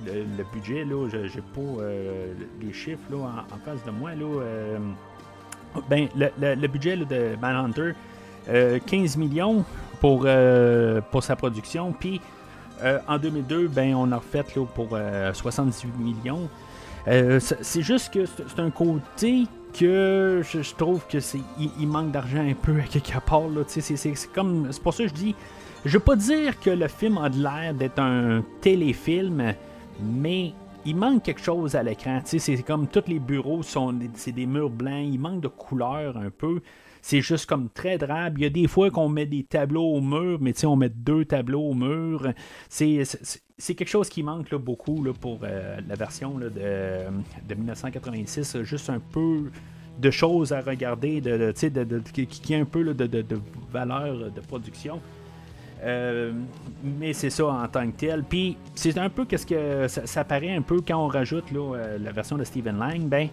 [0.06, 0.84] le, budget.
[0.84, 4.14] Là, j'ai pas euh, les chiffres là, en, face de moi.
[4.14, 4.78] Là,
[5.88, 7.92] ben, le, budget de Manhunter,
[8.86, 9.64] 15 millions
[10.00, 10.26] pour,
[11.12, 11.92] pour sa production.
[11.92, 12.20] Puis
[13.08, 14.96] en 2002, ben, on a refait là, pour
[15.32, 16.48] 78 millions.
[17.06, 22.54] c'est juste que c'est un côté que je, trouve que c'est il, manque d'argent un
[22.54, 23.42] peu à quelque part.
[23.68, 25.34] C'est comme c'est pour ça que je dis
[25.84, 29.54] je veux pas dire que le film a de l'air d'être un téléfilm,
[30.02, 30.52] mais
[30.84, 32.20] il manque quelque chose à l'écran.
[32.24, 36.30] C'est comme tous les bureaux sont c'est des murs blancs, il manque de couleur un
[36.30, 36.60] peu.
[37.02, 38.38] C'est juste comme très drabe.
[38.38, 41.24] Il y a des fois qu'on met des tableaux au mur, mais on met deux
[41.24, 42.28] tableaux au mur.
[42.68, 43.04] C'est
[43.74, 48.62] quelque chose qui manque là, beaucoup là, pour euh, la version de, de 1986.
[48.62, 49.50] Juste un peu
[49.98, 53.40] de choses à regarder, de, de, qui, a un peu de,
[53.70, 55.00] valeur de production.
[55.82, 56.32] Euh,
[56.82, 58.22] mais c'est ça en tant que tel.
[58.22, 62.12] Puis c'est un peu qu'est-ce que ça, paraît un peu quand on rajoute euh, la
[62.12, 63.02] version de Stephen Lang.
[63.02, 63.28] Ben,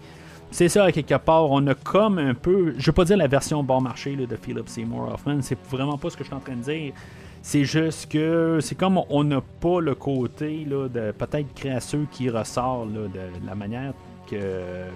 [0.51, 3.27] c'est ça, à quelque part, on a comme un peu, je veux pas dire la
[3.27, 6.39] version bon marché de Philip Seymour Hoffman, c'est vraiment pas ce que je suis en
[6.39, 6.93] train de dire.
[7.41, 12.29] C'est juste que c'est comme on n'a pas le côté là, de peut-être crasseux qui
[12.29, 13.09] ressort de
[13.45, 13.93] la manière
[14.29, 14.37] que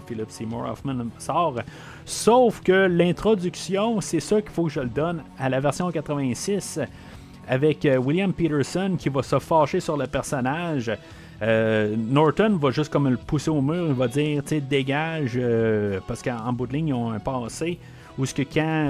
[0.08, 1.56] Philip Seymour Hoffman sort.
[2.06, 6.80] Sauf que l'introduction, c'est ça qu'il faut que je le donne à la version 86
[7.48, 10.92] avec euh, William Peterson qui va se fâcher sur le personnage.
[11.42, 16.00] Euh, Norton va juste comme le pousser au mur, il va dire, tu dégage, euh,
[16.08, 17.80] parce qu'en bout de ligne, ils ont un passé,
[18.18, 18.90] ou ce que quand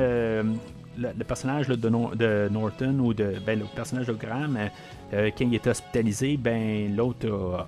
[0.98, 4.58] le, personnage de, Norton ou ben, le personnage de Graham,
[5.12, 7.68] quand il est hospitalisé, ben, l'autre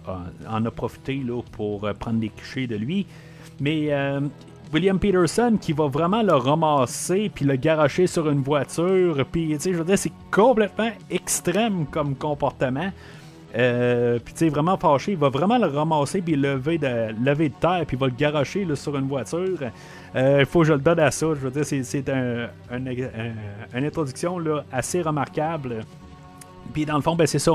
[0.50, 1.22] en a profité
[1.52, 3.06] pour prendre des clichés de lui.
[3.62, 3.92] Mais
[4.74, 9.24] William Peterson qui va vraiment le ramasser puis le garocher sur une voiture.
[9.32, 12.92] Puis, tu sais, je veux dire, c'est complètement extrême comme comportement.
[13.56, 17.50] Euh, puis, tu sais, vraiment fâché, il va vraiment le ramasser puis lever de, lever
[17.50, 19.60] de terre puis il va le garocher sur une voiture.
[20.16, 21.28] Euh, il faut que je le donne à ça.
[21.28, 25.82] Je veux dire, c'est un, une introduction là, assez remarquable.
[26.74, 27.52] Puis, dans le fond, ben, c'est ça.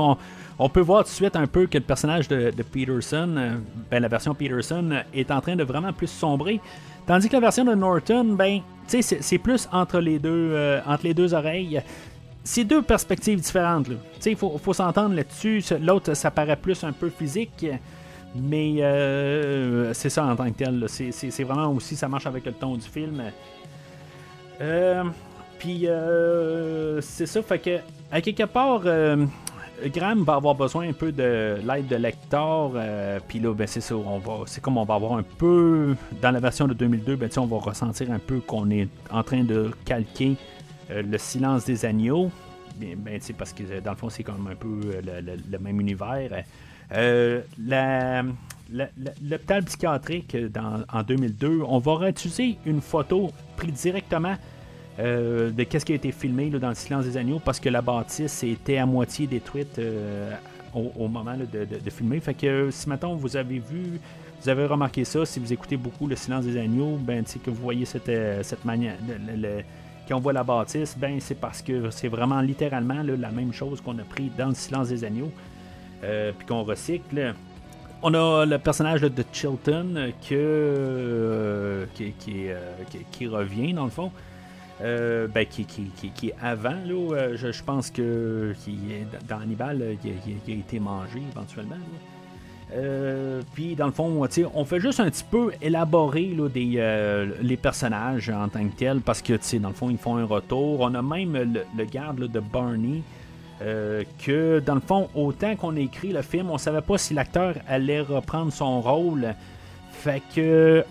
[0.57, 3.55] On, peut voir tout de suite un peu que le personnage de, Peterson, euh,
[3.91, 6.61] ben, la version Peterson, est en train de vraiment plus sombrer.
[7.05, 11.33] Tandis que la version de Norton, ben, c'est plus entre les deux, entre les deux
[11.33, 11.81] oreilles.
[12.43, 13.87] C'est deux perspectives différentes.
[14.25, 15.63] Il faut, faut s'entendre là-dessus.
[15.81, 17.65] L'autre, ça paraît plus un peu physique.
[18.35, 20.85] Mais euh, c'est ça en tant que tel.
[20.87, 23.21] C'est vraiment aussi, ça marche avec le ton du film.
[24.61, 25.03] Euh,
[25.57, 25.87] puis
[27.01, 27.79] c'est ça, fait que
[28.11, 28.83] à quelque part,
[29.87, 32.71] Graham va avoir besoin un peu de l'aide de lecteur.
[32.75, 33.95] Euh, puis là, ben, c'est ça.
[34.45, 35.95] C'est comme on va avoir un peu.
[36.21, 39.43] Dans la version de 2002, ben, on va ressentir un peu qu'on est en train
[39.43, 40.35] de calquer
[40.91, 42.31] euh, le silence des agneaux.
[42.77, 46.43] Ben, parce que dans le fond, c'est comme un peu euh, le, même univers.
[46.91, 48.23] la,
[48.71, 50.37] l'hôpital psychiatrique
[50.93, 54.35] en 2002, on va réutiliser une photo prise directement
[54.99, 57.81] euh, de qu'est-ce qui a été filmé dans le silence des agneaux parce que la
[57.81, 60.33] bâtisse était à moitié détruite euh,
[60.73, 62.19] au, moment de, filmer.
[62.19, 63.99] Fait que si maintenant vous avez vu,
[64.41, 67.61] vous avez remarqué ça, si vous écoutez beaucoup le silence des agneaux, ben que vous
[67.61, 68.97] voyez euh, cette manière.
[70.13, 73.97] On voit la bâtisse, ben c'est parce que c'est vraiment littéralement la même chose qu'on
[73.99, 75.31] a pris dans le silence des agneaux,
[76.01, 77.35] puis qu'on recycle.
[78.01, 82.13] On a le personnage de Chilton que, qui,
[83.11, 84.11] qui, revient dans le fond.
[84.81, 86.69] Euh, ben, qui, qui, est avant.
[86.69, 88.77] Là, euh, je, pense que qui,
[89.27, 89.95] dans Hannibal, euh,
[90.47, 91.75] il, a été mangé éventuellement.
[93.53, 98.29] Puis dans le fond, on fait juste un petit peu élaborer là, des, les personnages
[98.29, 100.81] en tant que tels parce que dans le fond, ils font un retour.
[100.81, 101.35] On a même
[101.75, 103.01] le, garde de Barney.
[103.59, 107.55] que dans le fond, autant qu'on a écrit le film, on savait pas si l'acteur
[107.67, 109.33] allait reprendre son rôle.
[109.91, 110.85] Fait que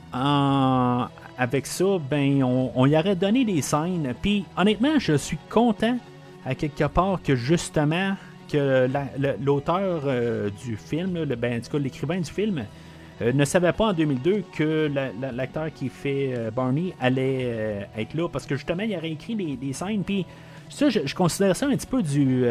[1.39, 4.13] avec ça, ben, on, y aurait donné des scènes.
[4.21, 5.97] Puis, honnêtement, je suis content
[6.45, 8.17] à quelque part que justement
[8.51, 8.89] que
[9.41, 12.65] l'auteur euh, du film, ben, en tout cas l'écrivain du film,
[13.21, 14.91] euh, ne savait pas en 2002 que
[15.33, 19.73] l'acteur qui fait euh, Barney allait être là parce que justement il aurait écrit des,
[19.73, 20.03] scènes.
[20.05, 20.25] Puis
[20.69, 22.45] ça je, considère ça un petit peu du,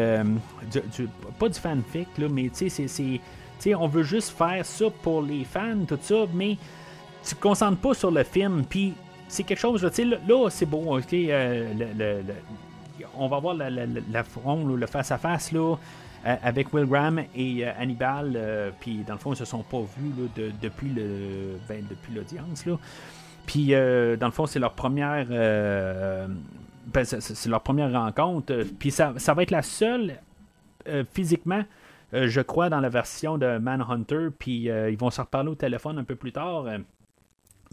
[1.38, 2.88] pas du fanfic là mais tu sais
[3.58, 6.56] c'est on veut juste faire ça pour les fans tout ça mais
[7.28, 8.94] tu te concentres pas sur le film, puis
[9.28, 12.22] c'est quelque chose, tu sais, là, c'est beau, ok, euh,
[13.18, 15.76] on va voir la, front, le face-à-face, euh,
[16.24, 20.12] avec Will Graham et euh, Hannibal, puis dans le fond, ils se sont pas vus
[20.60, 22.76] depuis le ben, depuis l'audience, là.
[23.46, 29.34] Puis dans le fond, c'est leur première ben, c'est leur première rencontre, puis ça, ça,
[29.34, 30.14] va être la seule
[31.12, 31.64] physiquement
[32.12, 34.28] je crois, dans la version de Manhunter.
[34.38, 36.64] Puis ils vont se reparler au téléphone un peu plus tard.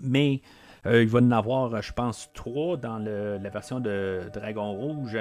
[0.01, 0.41] Mais
[0.85, 5.17] il va en avoir, je pense, trois dans la version de Dragon Rouge,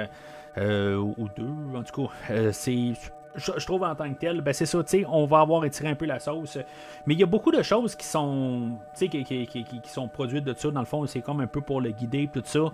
[0.57, 2.51] ou deux, en tout cas.
[2.51, 2.93] c'est
[3.37, 5.89] je, trouve en tant que tel, ben c'est ça, tu sais, on va avoir étiré
[5.89, 6.57] un peu la sauce.
[7.05, 10.53] Mais il y a beaucoup de choses qui sont, qui, qui, qui, sont produites de
[10.53, 10.71] ça.
[10.71, 12.71] Dans le fond, c'est comme un peu pour le guider, tout ça.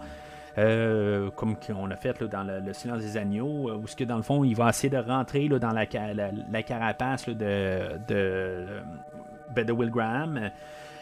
[0.57, 4.17] Euh, comme on a fait dans le, silence des agneaux, euh, où ce que dans
[4.17, 5.85] le fond, il va essayer de rentrer là, dans la,
[6.51, 8.65] la, carapace de, de,
[9.55, 10.51] ben, de Will Graham.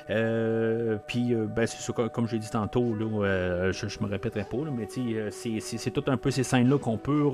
[0.09, 4.43] Euh, puis, euh, ben, c'est comme je l'ai dit tantôt, là, euh, je, me répéterai
[4.43, 4.87] pas, mais
[5.31, 7.29] c'est tout un peu ces scènes-là qu'on peut.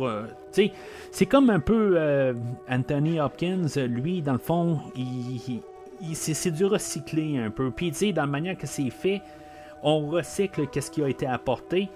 [1.11, 2.33] c'est comme un peu
[2.69, 5.61] Anthony Hopkins, lui, dans le fond, il,
[6.13, 7.71] c'est du recyclé un peu.
[7.71, 9.21] Puis, dans la manière que c'est fait,
[9.81, 11.87] on recycle qu'est-ce qui a été apporté.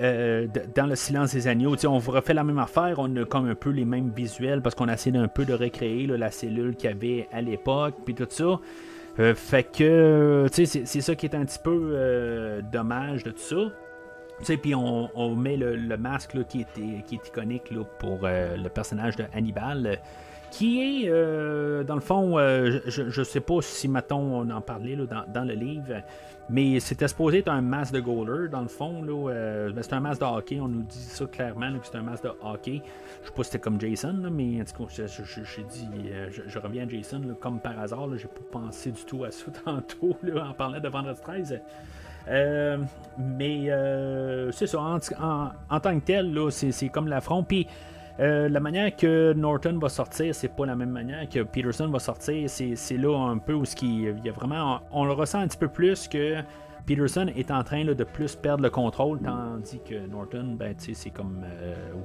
[0.00, 1.76] dans le silence des agneaux.
[1.84, 4.88] on refait la même affaire, on a comme un peu les mêmes visuels parce qu'on
[4.88, 8.26] a essayé un peu de recréer la cellule qu'il y avait à l'époque, puis tout
[8.28, 8.58] ça.
[9.18, 13.30] Euh, fait que, tu sais, c'est ça qui est un petit peu euh, dommage de
[13.30, 14.56] tout ça.
[14.56, 19.16] Puis on, on, met le, masque qui, est, qui est iconique pour euh, le personnage
[19.16, 19.98] de Hannibal,
[20.50, 25.24] qui est, dans le fond, je, je sais pas si, mettons, on en parlait là,
[25.28, 26.02] dans, le livre,
[26.50, 29.02] mais c'était supposé être un masque de goaler, dans le fond.
[29.02, 31.96] Là, euh, ben, c'est un masque de hockey, on nous dit ça clairement, que c'est
[31.96, 32.82] un masque de hockey.
[33.22, 36.86] Je sais pas si c'était comme Jason, mais en tout cas, dit, euh, je, reviens
[36.86, 40.80] à Jason, comme par hasard, j'ai pas pensé du tout à ça tantôt, en parlant
[40.80, 41.60] de Vendredi 13.
[42.28, 42.78] Euh,
[43.16, 43.70] mais
[44.52, 47.44] c'est ça, en, tant que tel, c'est, comme l'affront.
[47.44, 47.68] Puis
[48.20, 52.50] la manière que Norton va sortir, c'est pas la même manière que Peterson va sortir.
[52.50, 54.80] C'est, là un peu où il y a vraiment.
[54.92, 56.36] On, le ressent un petit peu plus que
[56.86, 61.44] Peterson est en train de plus perdre le contrôle, tandis que Norton, ben, c'est comme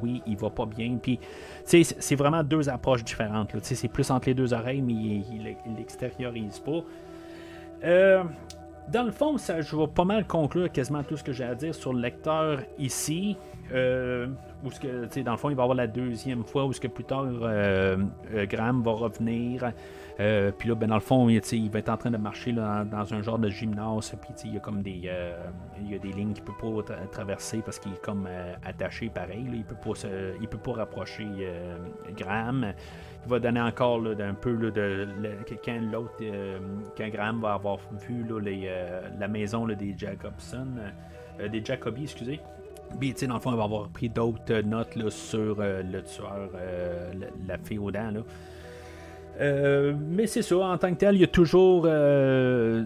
[0.02, 0.98] oui, il va pas bien.
[1.02, 1.20] Puis
[1.66, 3.54] c'est vraiment deux approches différentes.
[3.62, 6.84] C'est plus entre les deux oreilles, mais il l'extériorise pas.
[7.82, 11.56] dans le fond, ça, je vais pas mal conclure quasiment tout ce que j'ai à
[11.56, 13.36] dire sur le lecteur ici.
[13.74, 14.28] Euh,
[14.66, 16.88] où ce que, dans le fond, il va avoir la deuxième fois où ce que
[16.88, 17.98] plus tard euh,
[18.34, 19.72] euh, Graham va revenir.
[20.18, 23.14] puis là, ben, dans le fond, il, il, va être en train de marcher dans,
[23.14, 24.16] un genre de gymnase.
[24.22, 25.10] Puis il y a comme des,
[25.80, 28.28] il y a des lignes qu'il peut pas traverser parce qu'il est comme
[28.66, 29.46] attaché pareil.
[29.54, 30.08] il peut pas
[30.42, 31.28] il peut pas rapprocher
[32.18, 32.74] Graham.
[33.26, 35.08] Il va donner encore un peu de
[35.64, 36.24] quand l'autre,
[36.98, 38.26] quand Graham va avoir vu
[39.20, 40.68] la maison des Jacobson,
[41.52, 42.40] des Jacobi, excusez.
[43.00, 46.50] Puis, dans le fond, elle va avoir pris d'autres notes là, sur euh, le tueur,
[46.56, 47.12] euh,
[47.48, 48.12] la, fille aux dents.
[48.12, 48.22] Là.
[49.42, 52.86] Euh, mais c'est ça, en tant que tel, il y a toujours le,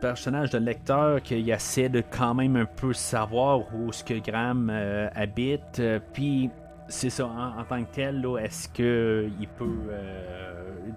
[0.00, 4.70] personnage de lecteur qui essaie de quand même un peu savoir où ce que Graham
[5.14, 5.80] habite.
[6.12, 6.50] Puis
[6.88, 9.78] c'est ça, en, tant que tel, est-ce qu'il peut,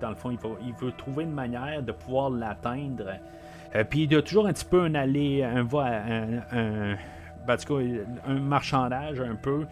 [0.01, 3.13] dans le fond, il, il, veut trouver une manière de pouvoir l'atteindre.
[3.89, 6.97] puis il y a toujours un petit peu un aller, un, un, un
[7.47, 7.83] ben, en tout cas,
[8.27, 9.65] un marchandage un peu.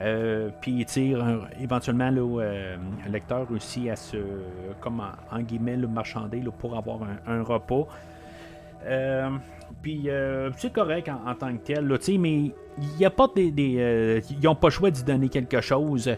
[0.00, 4.16] Euh, puis il tire éventuellement euh, le lecteur aussi à se,
[4.80, 7.86] comme en, guillemets, le marchander pour avoir un, repas.
[8.84, 9.30] Euh,
[9.80, 10.08] puis
[10.56, 11.86] c'est correct en, tant que tel,
[12.18, 14.22] mais il n'y a pas des.
[14.30, 16.10] ils n'ont pas le choix d'y donner quelque chose.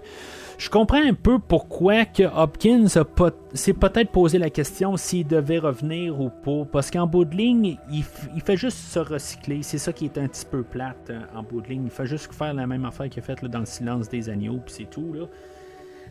[0.58, 6.20] Je comprends un peu pourquoi que Hopkins s'est peut-être posé la question s'il devait revenir
[6.20, 6.64] ou pas.
[6.70, 9.62] Parce qu'en bout de ligne, il, fait juste se recycler.
[9.62, 11.84] C'est ça qui est un petit peu plate euh, en bout de ligne.
[11.84, 14.60] Il fait juste faire la même affaire qu'il a faite dans le silence des agneaux,
[14.64, 15.12] puis c'est tout.
[15.12, 15.26] Là.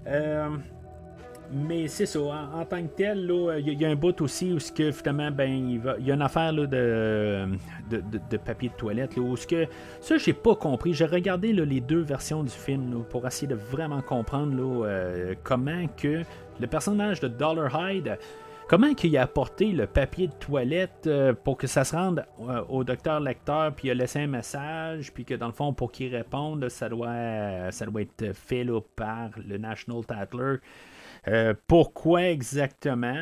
[0.08, 0.50] Euh,
[1.54, 4.72] mais c'est ça, en, tant que tel, il y, a un bout aussi où ce
[4.72, 6.68] que finalement, ben, il, y a une affaire de,
[7.90, 9.16] de, papier de toilette.
[9.16, 9.68] Là, où ce que,
[10.02, 10.94] ça, j'ai pas compris.
[10.94, 14.54] J'ai regardé les deux versions du film pour essayer de vraiment comprendre
[14.86, 16.24] euh, comment que
[16.60, 18.18] le personnage de Dollar Hyde
[18.68, 22.64] comment qu'il a apporté le papier de toilette euh, pour que ça se rende euh,
[22.70, 25.92] au docteur lecteur, puis il a laissé un message, puis que dans le fond, pour
[25.92, 30.58] qu'il réponde, ça doit, ça doit être fait par le National Tatler.
[31.28, 33.16] Euh, pourquoi exactement?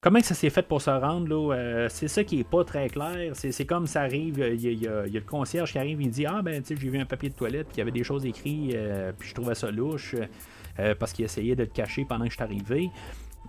[0.00, 1.28] comment ça s'est fait pour se rendre?
[1.28, 3.32] Là, euh, c'est ça qui est pas très clair.
[3.34, 6.62] C'est, comme ça arrive, il y, a, le concierge qui arrive, il dit Ah ben
[6.66, 9.28] j'ai vu un papier de toilette, puis il y avait des choses écrites, euh, puis
[9.28, 10.16] je trouvais ça louche,
[10.98, 12.90] parce qu'il essayait de le cacher pendant que je suis arrivé.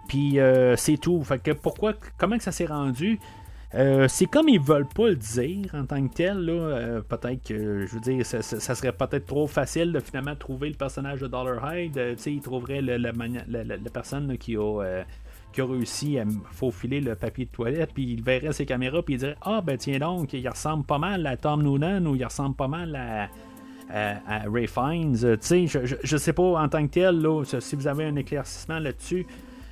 [0.07, 0.37] Puis
[0.77, 1.23] c'est tout.
[1.23, 3.19] Fait que pourquoi, comment ça s'est rendu?
[3.73, 6.49] Euh, c'est comme ils veulent pas le dire en tant que tel.
[6.49, 10.75] Euh, peut-être que, je veux dire, ça, serait peut-être trop facile de finalement trouver le
[10.75, 11.97] personnage de Dollar Hyde.
[11.97, 13.11] Euh, ils trouveraient la,
[13.93, 15.03] personne qui a
[15.51, 19.13] qui a réussi à faufiler le papier de toilette, puis il verrait ses caméras, puis
[19.13, 22.25] il dirait Ah, ben tiens donc, il ressemble pas mal à Tom Noonan ou il
[22.25, 23.29] ressemble pas mal à,
[24.51, 25.15] Ray Fiennes.
[25.15, 29.25] je, je, sais pas en tant que tel, là, si vous avez un éclaircissement là-dessus,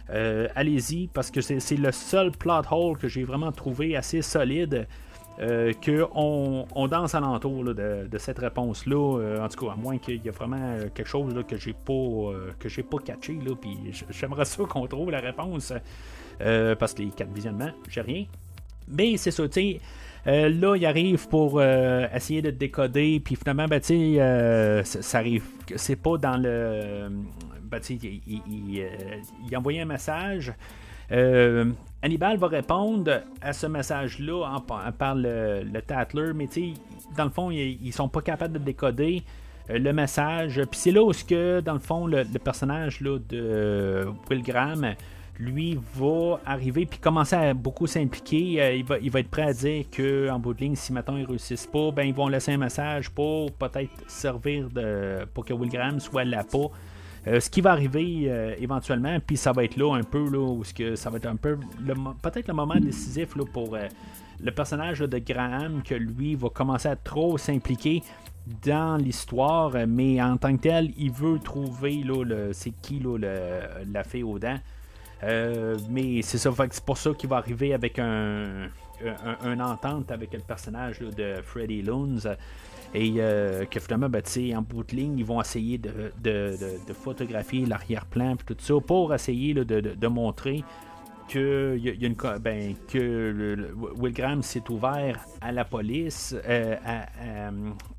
[0.10, 4.88] euh, allez-y, parce que c'est le seul plot hole que j'ai vraiment trouvé assez solide.
[5.40, 9.18] Euh, qu'on on danse alentour de, de, cette réponse-là.
[9.18, 11.74] Euh, en tout cas, à moins qu'il y ait vraiment quelque chose là, que j'ai
[11.74, 13.40] pas que j'ai pas catché.
[13.44, 13.76] Là, puis
[14.12, 15.74] j'aimerais ça qu'on trouve la réponse.
[16.38, 18.26] parce que les quatre visionnements, j'ai rien.
[18.88, 19.80] Mais c'est ça, tu sais.
[20.28, 25.46] là, il arrive pour essayer de décoder, puis finalement, ben, tu sais, ça arrive.
[25.78, 27.10] C'est pas dans le
[27.74, 28.88] ben, il, euh,
[29.50, 30.54] il, envoyait un message.
[31.12, 31.72] Euh,
[32.02, 34.62] Hannibal va répondre à ce message-là en,
[34.92, 36.48] par le, le Tatler, mais
[37.18, 39.24] dans le fond, ils, sont pas capables de décoder
[39.70, 40.62] euh, le message.
[40.70, 44.94] Puis c'est là où, que, dans le fond, le, personnage là, de Will Graham,
[45.40, 48.78] lui, va arriver puis commencer à beaucoup s'impliquer.
[48.78, 51.26] il, va, il va être prêt à dire qu'en bout de ligne, si maintenant ils
[51.26, 55.72] réussissent pas, ben, ils vont laisser un message pour peut-être servir de, pour que Will
[55.72, 56.70] Graham soit là pas
[57.28, 60.40] euh, ce qui va arriver euh, éventuellement, puis ça va être là un peu, là,
[60.40, 61.58] où que ça va être un peu
[62.22, 63.88] peut-être le moment décisif là, pour euh,
[64.42, 68.04] le personnage de Graham, que lui va commencer à trop s'impliquer
[68.66, 72.04] dans l'histoire, mais en tant que tel, il veut trouver
[72.52, 74.60] c'est qui là, le, la fée aux dents.
[75.90, 78.68] mais c'est ça, c'est pour ça qu'il va arriver avec un,
[79.42, 82.20] un, entente avec le personnage de Freddy Loons.
[82.94, 84.22] Et euh, que finalement, ben,
[84.56, 86.12] en bout de ligne, ils vont essayer de,
[86.94, 90.64] photographier l'arrière-plan tout ça pour essayer de, montrer
[91.28, 96.76] que, y a une, ben, que Will Graham s'est ouvert à la police, euh,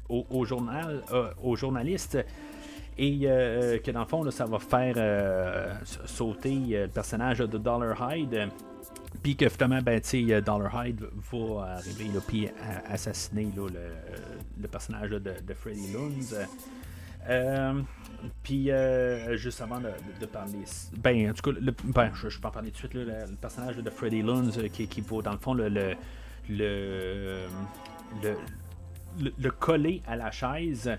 [0.09, 2.19] au, journal, euh, aux journalistes.
[2.97, 8.49] Et que dans le fond ça va faire sauter le personnage de Dollar Hyde.
[9.23, 11.01] Puis que finalement, ben, euh, Dollar Hyde
[11.33, 12.49] va arriver puis
[12.89, 13.71] assassiner le,
[14.69, 16.35] personnage de, Freddy Loons.
[17.29, 17.81] Euh,
[18.43, 20.59] puis euh, juste avant de, parler,
[20.99, 22.95] ben en tout cas, ben, je, je, peux en parler tout de suite.
[22.95, 25.95] le, personnage de Freddy Loons qui, qui vaut dans le fond le, le,
[26.51, 27.47] le,
[29.39, 30.91] le coller à la chaise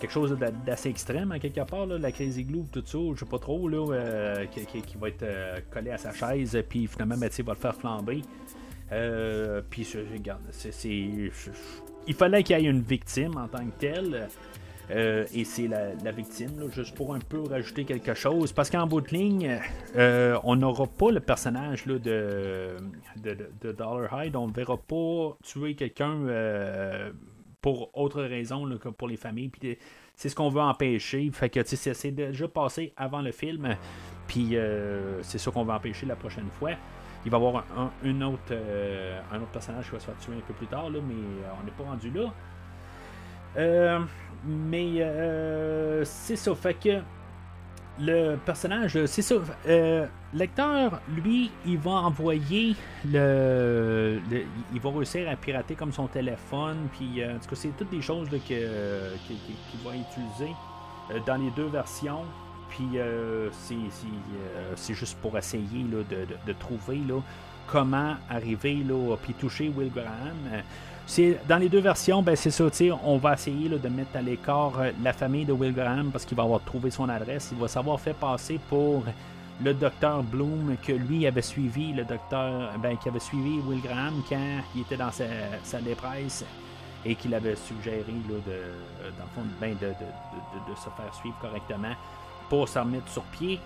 [0.00, 0.36] quelque chose
[0.66, 3.86] d'assez extrême, en quelque part, la Crazy Glue, tout ça, je sais pas trop, là,
[3.92, 7.74] euh, qui, va être euh, collé à sa chaise, puis finalement, ben, va le faire
[7.74, 8.22] flamber.
[8.92, 10.72] Euh, puis, regarde, c'est,
[12.06, 14.28] il fallait qu'il y ait une victime en tant que telle.
[14.90, 18.52] et c'est la, victime, juste pour un peu rajouter quelque chose.
[18.52, 19.58] Parce qu'en bout de ligne,
[19.96, 22.76] on n'aura pas le personnage là, de,
[23.16, 24.36] de, Dollar Hyde.
[24.36, 27.12] On ne verra pas tuer quelqu'un
[27.64, 29.48] pour autre raison que pour les familles.
[29.48, 29.78] Puis
[30.14, 31.30] c'est ce qu'on veut empêcher.
[31.32, 33.76] Fait que c'est déjà passé avant le film.
[34.26, 36.72] Puis euh, c'est ça qu'on va empêcher la prochaine fois.
[37.24, 40.34] Il va y avoir un, autre, euh, un autre personnage qui va se faire tuer
[40.34, 44.02] un peu plus tard, là, mais euh, on n'est pas rendu là.
[44.44, 46.54] mais c'est ça.
[46.54, 47.00] Fait que
[48.00, 49.36] le personnage, c'est ça.
[49.68, 52.74] Euh, Lecteur, lui, il va envoyer
[53.08, 54.20] le,
[54.72, 56.88] Il va réussir à pirater comme son téléphone.
[56.92, 58.58] Puis, euh, en tout cas, c'est toutes des choses qu'il
[59.84, 60.52] va utiliser
[61.12, 62.24] euh, dans les deux versions.
[62.74, 63.48] Puis, euh,
[64.76, 66.02] c'est juste pour essayer là,
[66.46, 67.20] de, trouver là,
[67.66, 70.62] comment arriver là, puis toucher Will Graham
[71.48, 72.64] dans les deux versions, ben c'est ça,
[73.04, 76.36] on va essayer de mettre à l'écart euh, la famille de Will Graham parce qu'il
[76.36, 77.50] va avoir trouvé son adresse.
[77.52, 79.04] Il va savoir faire passer pour
[79.62, 84.22] le docteur Bloom que lui avait suivi, le docteur, ben, qui avait suivi Will Graham
[84.28, 86.44] quand il était dans sa, dépresse
[87.04, 91.94] et qu'il avait suggéré là, euh, dans le fond, ben, de, se faire suivre correctement
[92.54, 93.58] pour s'en mettre sur pied.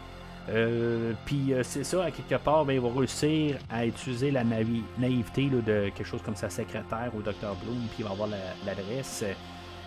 [0.48, 4.44] Euh, puis euh, c'est ça, à quelque part, ben, il va réussir à utiliser la
[4.44, 7.54] naïveté de quelque chose comme sa secrétaire au Dr.
[7.62, 8.28] Bloom, puis il va avoir
[8.64, 9.24] l'adresse.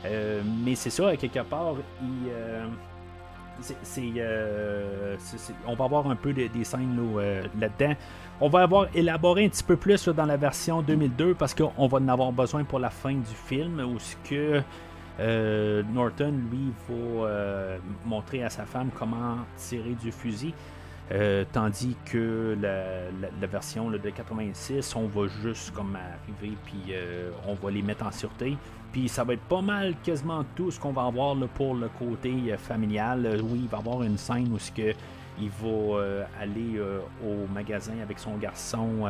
[0.06, 2.32] Euh, mais c'est ça, à quelque part, il,
[5.68, 6.98] on va avoir un peu des, scènes
[7.60, 7.96] là-dedans.
[8.40, 11.98] on va avoir élaboré un petit peu plus dans la version 2002 parce qu'on va
[11.98, 14.62] en avoir besoin pour la fin du film, où ce que
[15.20, 20.54] euh, Norton, lui, va euh, montrer à sa femme comment tirer du fusil.
[21.12, 26.94] Euh, tandis que la, version de 86, on va juste comme arriver, puis
[27.46, 28.58] on va les mettre en sûreté.
[28.94, 32.56] Puis ça va être pas mal quasiment tout ce qu'on va avoir pour le côté
[32.58, 33.40] familial.
[33.44, 34.94] oui, il va avoir une scène où ce que
[35.40, 36.80] il va aller
[37.26, 39.06] au magasin avec son garçon,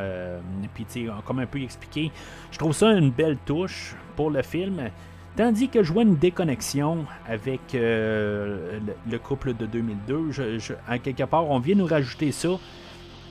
[0.73, 0.85] puis
[1.25, 2.11] comme un peu expliqué.
[2.51, 4.89] Je trouve ça une belle touche pour le film.
[5.35, 8.79] Tandis que je vois une déconnexion avec euh,
[9.09, 10.31] le, couple de 2002.
[10.31, 12.49] Je, à quelque part, on vient nous rajouter ça.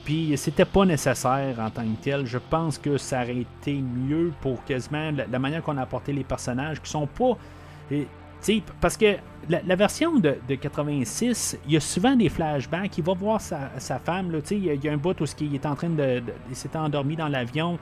[0.03, 2.25] Puis c'était pas nécessaire en tant que tel.
[2.25, 6.23] Je pense que ça aurait été mieux pour quasiment la, manière qu'on a apporté les
[6.23, 7.37] personnages qui sont pas.
[8.39, 12.97] sais, parce que la, version de, 86, il y a souvent des flashbacks.
[12.97, 14.35] Il va voir sa, femme.
[14.49, 16.23] Il, y a, il y a un bout où il est en train de.
[16.49, 17.77] il s'est endormi dans l'avion.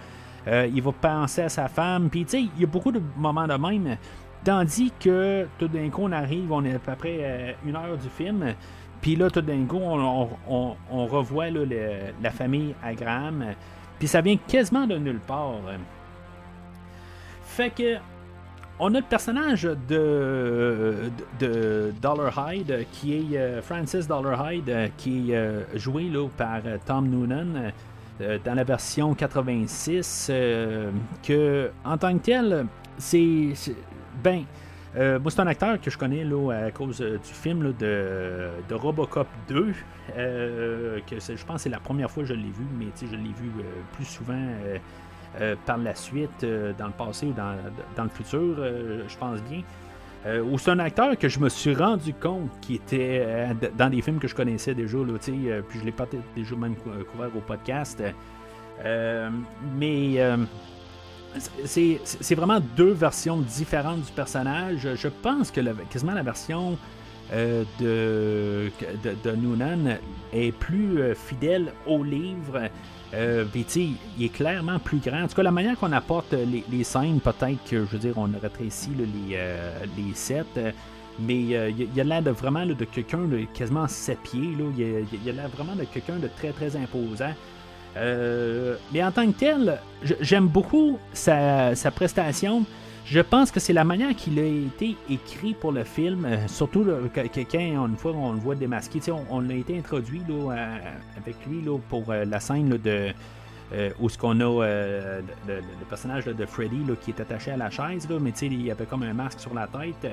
[0.47, 2.09] Euh, il va penser à sa femme.
[2.09, 3.97] Puis, il y a beaucoup de moments de même.
[4.43, 7.97] Tandis que tout d'un coup, on arrive, on est à peu près euh, une heure
[7.97, 8.53] du film.
[9.01, 13.45] Puis là, tout d'un coup, on, revoit la famille à Graham.
[13.97, 15.55] Puis ça vient quasiment de nulle part.
[17.43, 17.97] Fait que
[18.81, 25.31] on a le personnage de, de, Dollar Hyde, qui est euh, Francis Dollar Hyde, qui
[25.31, 27.71] est joué là, par Tom Noonan
[28.19, 30.31] dans la version 86.
[31.23, 32.65] que en tant que tel,
[32.97, 33.53] c'est.
[34.23, 34.43] Ben.
[34.95, 39.27] moi, c'est un acteur que je connais là, à cause du film de, de, Robocop
[39.47, 39.73] 2.
[40.15, 43.33] que je pense que c'est la première fois que je l'ai vu, mais je l'ai
[43.33, 43.51] vu
[43.93, 44.47] plus souvent
[45.39, 49.41] euh, par la suite, euh, dans le passé ou dans, le futur, euh, je pense
[49.43, 49.61] bien.
[50.25, 53.47] Ou c'est un acteur que je me suis rendu compte qui était
[53.77, 57.35] dans des films que je connaissais déjà, là, puis je l'ai pas déjà même couvert
[57.35, 58.03] au podcast.
[59.77, 60.37] mais
[61.65, 64.87] c'est vraiment deux versions différentes du personnage.
[64.95, 66.77] Je pense que quasiment la version
[67.31, 68.71] de,
[69.03, 69.97] de, de, Noonan
[70.33, 72.69] est plus fidèle au livre.
[73.13, 75.23] Euh, il est clairement plus grand.
[75.23, 78.29] En tout cas, la manière qu'on apporte les, scènes, peut-être que, je veux dire, on
[78.41, 80.45] rétrécit les, euh, les sets.
[80.57, 80.71] Euh,
[81.19, 84.53] mais euh, il y a l'air vraiment de quelqu'un de quasiment 7 pieds.
[84.77, 87.33] Il y a, l'air vraiment de quelqu'un de très très imposant.
[87.95, 89.79] mais en tant que tel,
[90.21, 92.63] j'aime beaucoup sa prestation.
[93.11, 96.85] Je pense que c'est la manière qu'il a été écrit pour le film, euh, surtout
[97.15, 98.99] quand une fois on le voit démasqué,
[99.31, 100.77] on, a été introduit là,
[101.17, 103.09] avec lui là, pour euh, la scène de
[103.73, 104.63] euh, où ce qu'on a
[105.47, 109.01] le, personnage de Freddy qui est attaché à la chaise, là, mais il avait comme
[109.01, 110.11] un masque sur la tête.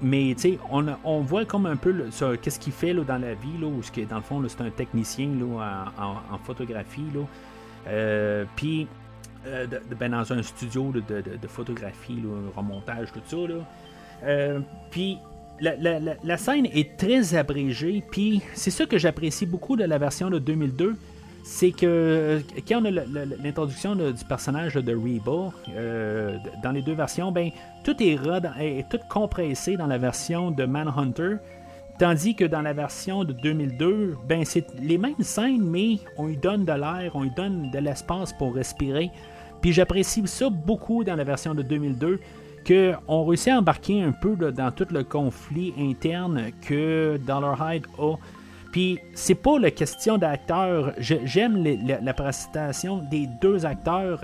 [0.00, 0.34] mais
[0.70, 1.92] on, on voit comme un peu
[2.40, 5.28] qu'est-ce qu'il fait là, dans la vie, là, où dans le fond c'est un technicien
[5.38, 7.04] là, en, en, photographie.
[8.56, 8.88] Puis
[9.46, 9.66] euh,
[9.98, 12.22] ben, dans un studio de, photographie,
[12.56, 13.36] remontage, tout ça.
[14.24, 15.18] Euh, puis
[15.60, 20.38] la, scène est très abrégée, puis c'est ça que j'apprécie beaucoup de la version de
[20.38, 20.94] 2002.
[21.44, 22.90] C'est que euh, quand on a
[23.42, 25.50] l'introduction du personnage de Reba
[26.62, 27.50] dans les deux versions, ben
[27.82, 28.16] tout est,
[28.60, 31.38] est tout compressé dans la version de Manhunter.
[31.98, 36.36] Tandis que dans la version de 2002, ben c'est les mêmes scènes, mais on lui
[36.36, 39.10] donne de l'air, on lui donne de l'espace pour respirer.
[39.62, 42.20] Puis j'apprécie ça beaucoup dans la version de 2002,
[42.66, 48.16] qu'on réussit à embarquer un peu dans tout le conflit interne que Dollar Hyde a.
[48.72, 50.92] Puis c'est pas la question d'acteur.
[50.98, 51.64] J'aime
[52.02, 54.20] la, prestation des deux acteurs.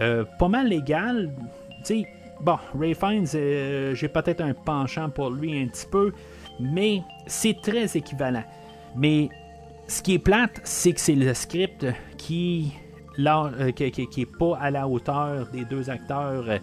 [0.00, 1.30] Euh, pas mal légal.
[1.84, 2.06] Tu sais,
[2.40, 6.12] bon, Ray Fiennes, euh, j'ai peut-être un penchant pour lui un petit peu,
[6.58, 8.44] mais c'est très équivalent.
[8.96, 9.28] Mais
[9.88, 11.84] ce qui est plate, c'est que c'est le script
[12.16, 12.72] qui
[13.26, 16.58] euh, qui, qui, est pas à la hauteur des deux acteurs euh,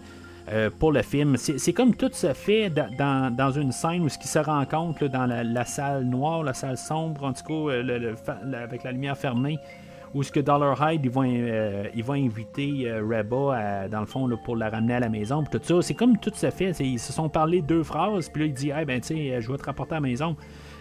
[0.50, 1.36] euh, pour le film.
[1.36, 5.26] C'est comme tout se fait dans, dans, une scène où ce qui se rencontre dans
[5.26, 7.74] la, salle noire, la salle sombre, en tout cas
[8.62, 9.58] avec la lumière fermée,
[10.14, 14.56] où ce que Dollar Hyde ils vont, ils vont inviter Reba dans le fond pour
[14.56, 15.82] la ramener à la maison, tout ça.
[15.82, 16.70] C'est comme tout se fait.
[16.80, 19.58] Ils se sont parlé deux phrases, puis là il dit, hey, ben tu je vais
[19.58, 20.34] te rapporter à la maison.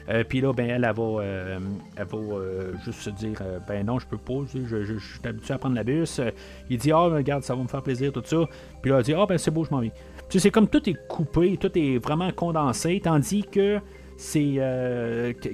[0.09, 1.59] Euh, puis là, ben, elle, va, euh,
[1.97, 5.57] elle va euh, juste se dire Ben non, je peux pas, je, suis habitué à
[5.57, 6.21] prendre la bus.
[6.69, 8.37] il dit Ah, regarde, ça va me faire plaisir, tout ça.
[8.81, 9.91] Puis là, elle dit Ah, ben c'est beau, je m'en vais.
[10.29, 13.79] Tu sais, c'est comme tout est coupé, tout est vraiment condensé, tandis que
[14.17, 14.55] c'est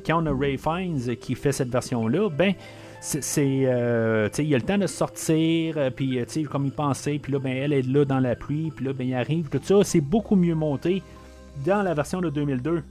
[0.05, 2.53] quand on a Ray Fiennes qui fait cette version-là, ben
[3.01, 7.73] c'est il a le temps de sortir puis comme il pensait puis là ben elle
[7.73, 10.55] est là dans la pluie puis là ben il arrive tout ça c'est beaucoup mieux
[10.55, 11.03] monté
[11.65, 12.81] dans la version de 2002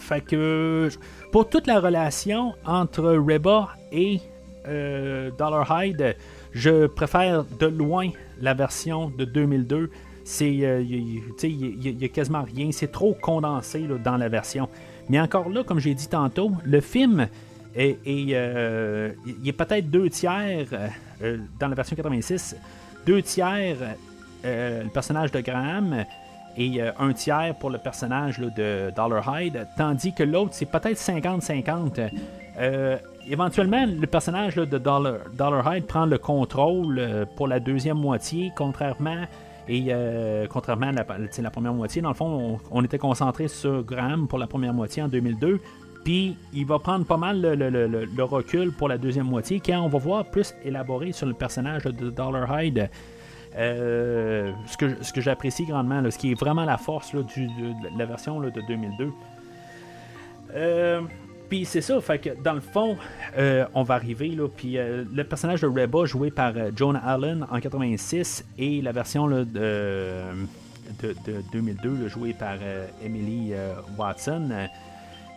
[0.00, 0.88] fait que
[1.30, 4.20] pour toute la relation entre Reba et
[4.66, 6.16] euh, Dollar Hyde,
[6.52, 8.10] je préfère de loin
[8.40, 9.90] la version de 2002.
[10.24, 12.70] C'est, euh, il n'y a, quasiment rien.
[12.72, 14.68] C'est trop condensé dans la version.
[15.08, 17.28] Mais encore là, comme j'ai dit tantôt, le film
[17.74, 20.66] est, euh, il est peut-être deux tiers
[21.58, 22.56] dans la version 86,
[23.06, 23.76] deux tiers
[24.42, 26.04] le personnage de Graham
[26.60, 30.98] et euh, un tiers pour le personnage de Dollar Hyde, tandis que l'autre, c'est peut-être
[30.98, 32.10] 50-50.
[32.58, 37.96] Euh, éventuellement, le personnage de Dollar, Dollar, Hyde prend le contrôle euh, pour la deuxième
[37.96, 39.24] moitié, contrairement
[39.68, 39.92] et
[40.48, 42.02] contrairement à la, première moitié.
[42.02, 45.60] Dans le fond, on, était concentré sur Graham pour la première moitié en 2002.
[46.04, 49.98] Puis il va prendre pas mal le, recul pour la deuxième moitié, quand on va
[49.98, 52.90] voir plus élaboré sur le personnage de Dollar Hyde
[53.54, 57.24] ce que, ce que j'apprécie grandement, ce qui est vraiment la force de,
[57.98, 59.12] la version de 2002.
[61.48, 62.96] puis c'est ça, fait que dans le fond,
[63.74, 68.44] on va arriver, là, puis le personnage de Reba joué par Jonah Allen en 86
[68.58, 71.14] et la version de, de,
[71.52, 72.56] 2002 joué par
[73.02, 73.52] Emily
[73.98, 74.68] Watson.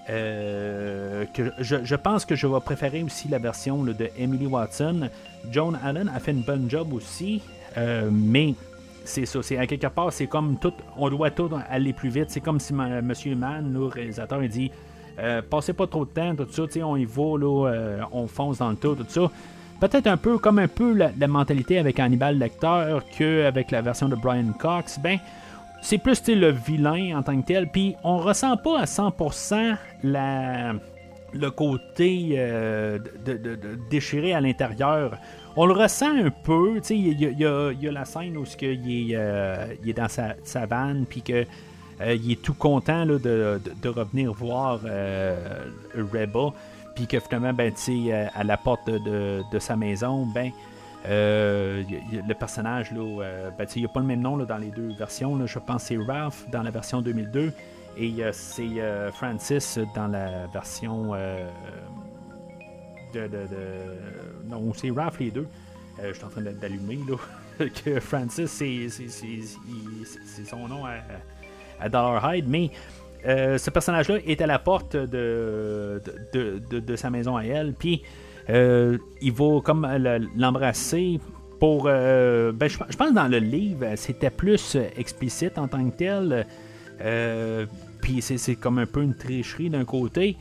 [0.09, 5.09] Euh, que je, pense que je vais préférer aussi la version de Emily Watson.
[5.49, 7.41] John Allen a fait une bonne job aussi,
[7.77, 8.55] euh, mais
[9.03, 9.41] c'est ça.
[9.41, 10.73] C'est quelque part, c'est comme tout.
[10.97, 12.25] On doit tout aller plus vite.
[12.29, 14.71] C'est comme si Monsieur Mann, le réalisateur, il dit
[15.19, 16.63] euh, passez pas trop de temps, tout ça.
[16.85, 19.29] On y va, là, on fonce dans le tout, tout ça.
[19.79, 24.15] Peut-être un peu comme un peu la, mentalité avec Hannibal Lecter qu'avec la version de
[24.15, 24.97] Brian Cox.
[24.97, 25.19] Ben,
[25.81, 27.67] c'est plus le vilain en tant que tel.
[27.67, 30.73] Puis on ressent pas à 100% la,
[31.33, 32.97] le côté euh,
[33.89, 35.17] déchiré à l'intérieur.
[35.55, 36.81] On le ressent un peu.
[36.89, 41.21] Il y, a la scène où il est, euh, il est dans sa, vanne, puis
[41.21, 41.45] que
[42.01, 44.79] euh, il est tout content de, revenir voir
[45.95, 46.53] Reba,
[46.95, 47.71] puis que finalement, ben,
[48.33, 50.51] à la porte de, sa maison, ben,
[51.05, 54.71] euh, le personnage, là, euh, ben, il n'y a pas le même nom dans les
[54.71, 55.45] deux versions.
[55.45, 57.51] Je pense que c'est Ralph dans la version 2002
[57.97, 61.11] et c'est euh, Francis dans la version
[63.13, 63.29] de,
[64.49, 65.47] Non, c'est Ralph les deux.
[66.01, 66.99] je suis en train d'allumer
[67.85, 68.89] que Francis, c'est
[70.45, 70.95] son nom à,
[71.79, 72.71] à Dollar Hyde, mais
[73.23, 76.01] ce personnage-là est à la porte de,
[76.95, 77.73] sa maison à elle.
[77.73, 78.03] Puis
[78.49, 79.87] euh, il va comme
[80.35, 81.19] l'embrasser
[81.59, 81.85] pour.
[81.87, 86.45] Euh, ben, je, pense que dans le livre, c'était plus explicite en tant que tel.
[87.01, 87.65] Euh,
[88.01, 90.37] puis c'est comme un peu une tricherie d'un côté.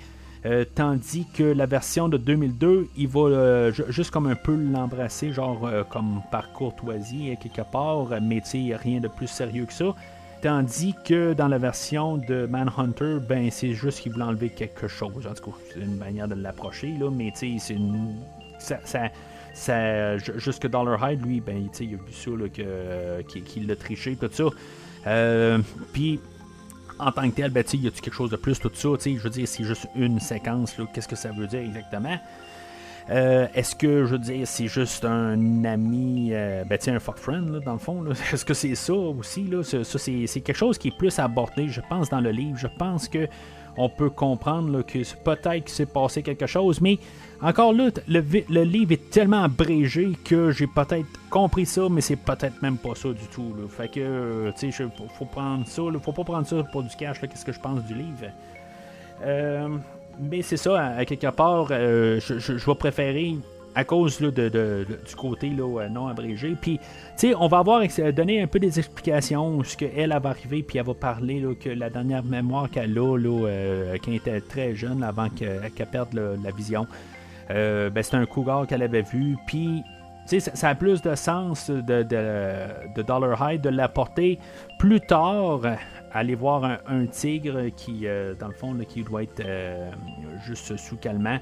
[0.74, 6.20] Tandis que la version de 2002, il va juste comme un peu l'embrasser, genre comme
[6.30, 9.94] par courtoisie quelque part, mais tu rien de plus sérieux que ça.
[10.42, 15.24] Tandis que dans la version de Manhunter, ben c'est juste qu'il voulait enlever quelque chose.
[15.24, 18.16] En tout cas, c'est une manière de l'approcher, là, mais tu c'est une.
[18.58, 18.78] Ça,
[19.54, 22.30] ça, jusque Dollar Hyde, lui, ben, il a vu ça,
[23.44, 24.44] qu'il l'a triché, tout ça.
[25.06, 25.58] Euh,
[25.92, 26.20] puis,
[27.06, 29.30] en tant que tel, ben, y a-tu quelque chose de plus, tout ça, je veux
[29.30, 32.18] dire, c'est juste une séquence, qu'est-ce que ça veut dire exactement?
[33.10, 37.18] Euh, est-ce que, je veux dire, c'est juste un ami, euh, ben tiens, un fuck
[37.18, 38.04] friend, dans le fond?
[38.32, 39.44] Est-ce que c'est ça aussi?
[39.44, 39.62] Là?
[39.62, 42.56] Ça, c'est, quelque chose qui est plus abordé, je pense, dans le livre.
[42.56, 43.26] Je pense que
[43.76, 46.98] on peut comprendre que peut-être qu'il s'est passé quelque chose, mais
[47.40, 52.62] encore là, le, livre est tellement abrégé que j'ai peut-être compris ça, mais c'est peut-être
[52.62, 53.52] même pas ça du tout.
[53.68, 54.84] Fait que, euh, tu sais,
[55.18, 57.94] faut prendre ça, faut pas prendre ça pour du cash, qu'est-ce que je pense du
[57.94, 58.26] livre?
[59.24, 59.68] Euh,
[60.20, 63.36] mais c'est ça, à, quelque part, euh, je, vais préférer
[63.74, 66.56] à cause de, du côté là, non abrégé.
[66.60, 66.84] Puis, tu
[67.16, 67.82] sais, on va avoir
[68.14, 71.90] donné un peu des explications, ce qu'elle va arriver, puis elle va parler que la
[71.90, 76.50] dernière mémoire qu'elle a, là, euh, quand elle était très jeune, avant qu'elle perde la
[76.50, 76.86] vision,
[77.50, 79.36] euh, ben, c'était un cougar qu'elle avait vu.
[79.46, 79.82] Puis,
[80.26, 84.38] sais, ça, a plus de sens de, Dollar High de l'apporter
[84.78, 85.60] plus tard
[86.12, 89.90] aller voir un, tigre qui, euh, dans le fond, qui doit être euh,
[90.44, 91.38] juste sous calmant.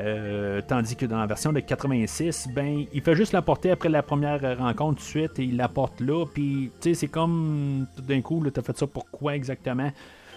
[0.00, 4.02] Euh, tandis que dans la version de 86, ben, il fait juste l'apporter après la
[4.02, 6.24] première rencontre tout de suite et il l'apporte là.
[6.26, 9.92] Puis, tu sais, c'est comme tout d'un coup, tu as fait ça pourquoi exactement?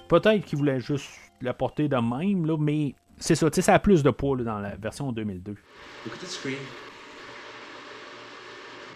[0.07, 1.09] Peut-être qu'il voulait juste
[1.41, 4.59] l'apporter de même, là, mais c'est ça, tu sais, ça a plus de poids dans
[4.59, 5.51] la version 2002.
[5.51, 6.57] Look at the screen.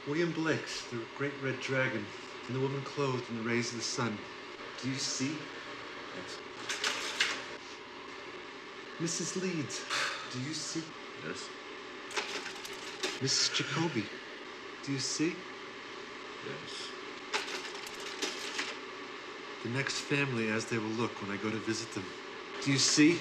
[0.08, 2.04] William Blix, the great red dragon,
[2.48, 4.18] and the woman clothed in the rays of the sun.
[4.82, 5.32] Do you see?
[9.02, 9.42] Mrs.
[9.42, 9.82] Leeds,
[10.36, 10.84] do you see?
[11.26, 11.48] Yes.
[13.22, 13.56] Mrs.
[13.56, 14.04] Jacoby,
[14.86, 15.34] do you see?
[16.46, 16.90] Yes.
[19.64, 22.04] The next family as they will look when I go to visit them.
[22.64, 23.20] Do you see?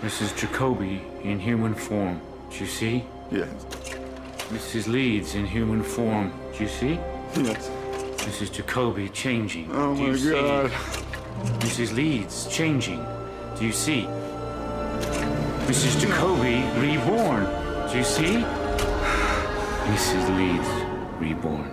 [0.00, 0.34] Mrs.
[0.38, 2.20] Jacoby in human form.
[2.50, 3.04] Do you see?
[3.30, 3.50] Yes.
[4.48, 4.88] Mrs.
[4.88, 6.32] Leeds in human form.
[6.56, 6.94] Do you see?
[7.36, 7.68] Yes.
[8.24, 8.52] Mrs.
[8.52, 9.70] Jacoby changing.
[9.72, 10.70] Oh Do my you God.
[10.70, 11.84] See?
[11.84, 11.94] Mrs.
[11.94, 13.04] Leeds changing.
[13.58, 14.08] Do you see?
[15.68, 16.00] Mrs.
[16.00, 17.44] Jacoby reborn.
[17.92, 18.38] Do you see?
[19.92, 20.24] Mrs.
[20.38, 20.70] Leeds
[21.20, 21.68] reborn.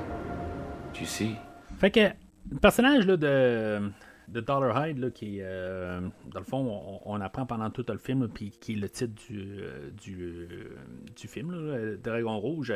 [0.94, 1.38] Do you see?
[1.80, 2.10] Fait que
[2.52, 3.90] le personnage là, de,
[4.28, 8.28] de Dollar Hyde, là, qui euh, dans le fond, on, apprend pendant tout le film,
[8.28, 10.76] puis qui est le titre du, euh, du, euh,
[11.16, 12.74] du film, là, Dragon Rouge.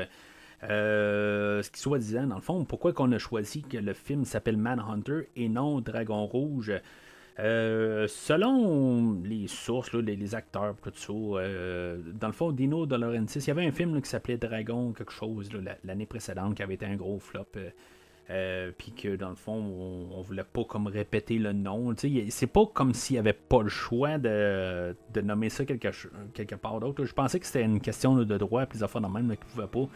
[0.62, 4.56] Ce qui soit disant, dans le fond, pourquoi qu'on a choisi que le film s'appelle
[4.56, 6.72] Manhunter et non Dragon Rouge?
[7.40, 13.48] Euh, selon les sources, les, acteurs, tout ça, dans le fond, Dino De Laurentiis, il
[13.48, 15.50] y avait un film qui s'appelait Dragon, quelque chose,
[15.84, 17.46] l'année précédente, qui avait été un gros flop.
[18.78, 19.54] puis que dans le fond,
[20.12, 21.94] on, voulait pas comme répéter le nom.
[22.30, 27.06] C'est pas comme s'il n'y avait pas le choix de, nommer ça quelque, part d'autre.
[27.06, 29.68] Je pensais que c'était une question de droit, puis des affaires de même, qu'ils pouvaient
[29.68, 29.88] pas.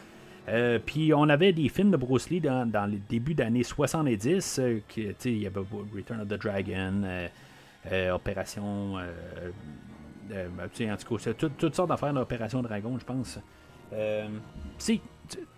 [0.50, 4.60] Euh, puis on avait des films de Bruce Lee dans, dans les débuts d'années 70.
[4.60, 5.62] Euh, qui, il y avait
[5.96, 7.02] Return of the Dragon,
[7.92, 8.96] euh, Opération.
[10.30, 10.50] Ben,
[10.92, 13.40] en tout cas, toutes sortes d'affaires d'Opération Dragon, je pense.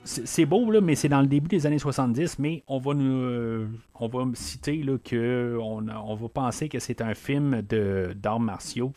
[0.04, 3.68] c'est beau, là, mais c'est dans le début des années 70, mais on va nous
[4.00, 8.92] on va citer là, que on, on va penser que c'est un film d'arts martiaux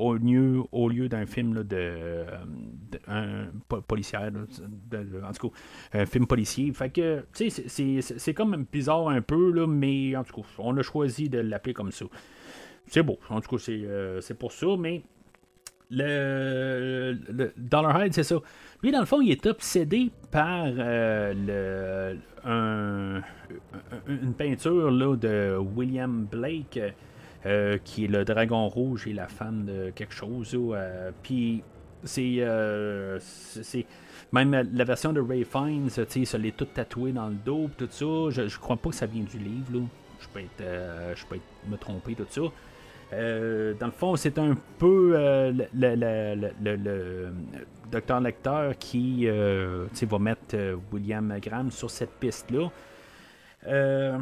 [0.00, 2.24] au lieu, au lieu d'un film de,
[3.06, 3.48] un,
[3.86, 5.56] policière, en tout cas,
[6.00, 6.72] un film policier.
[6.72, 10.76] Fait que, tu sais, c'est comme bizarre un peu, là, mais en tout cas, on
[10.78, 12.06] a choisi de l'appeler comme ça.
[12.86, 15.02] C'est beau, en tout cas, c'est euh, pour ça, mais
[15.90, 18.36] le, le Dollar c'est ça.
[18.82, 22.16] Lui, dans le fond, il est obsédé par euh,
[22.46, 23.22] le,
[24.08, 26.80] une peinture là, de William Blake
[27.46, 30.54] euh, qui est le dragon rouge et la femme de quelque chose.
[30.54, 31.62] Euh, puis
[32.18, 33.86] euh, c'est
[34.30, 37.88] même la version de Ray Fiennes, tu sais, l'est tout tatoué dans le dos, tout
[37.90, 38.28] ça.
[38.28, 39.80] Je, je crois pas que ça vient du livre, là.
[40.20, 42.42] Je peux être, je peux me tromper, tout ça.
[43.10, 47.32] dans le fond, c'est un peu le, le, le,
[47.90, 50.56] docteur lecteur qui va mettre
[50.92, 52.68] William Graham sur cette piste-là.
[53.66, 54.18] Euh,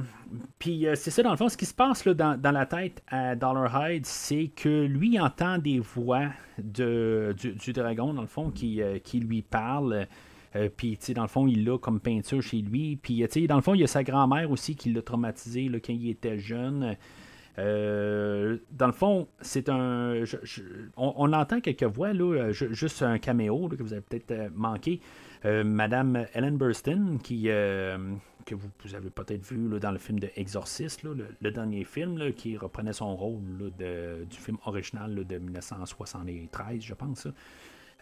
[0.58, 3.02] puis euh, c'est ça, dans le fond, ce qui se passe là, dans, la tête
[3.08, 6.28] à Dollar Hyde, c'est que lui entend des voix
[6.58, 10.06] de, du, dragon, dans le fond, qui, euh, qui lui parle.
[10.76, 12.96] puis, dans le fond, il l'a comme peinture chez lui.
[12.96, 15.92] Puis, dans le fond, il y a sa grand-mère aussi qui l'a traumatisé là, quand
[15.92, 16.96] il était jeune.
[17.56, 20.24] dans le fond, c'est un.
[20.96, 25.00] on, entend quelques voix, là, juste un caméo que vous avez peut-être manqué.
[25.44, 27.48] Madame Ellen Burstyn, qui,
[28.48, 32.94] que vous, avez peut-être vu dans le film de Exorcist, le, dernier film qui reprenait
[32.94, 37.28] son rôle du film original de 1973, je pense.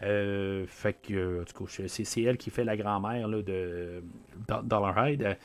[0.03, 1.43] Euh, fait que,
[1.87, 4.03] c'est, elle qui fait la grand-mère de
[4.63, 5.37] Dollarhide.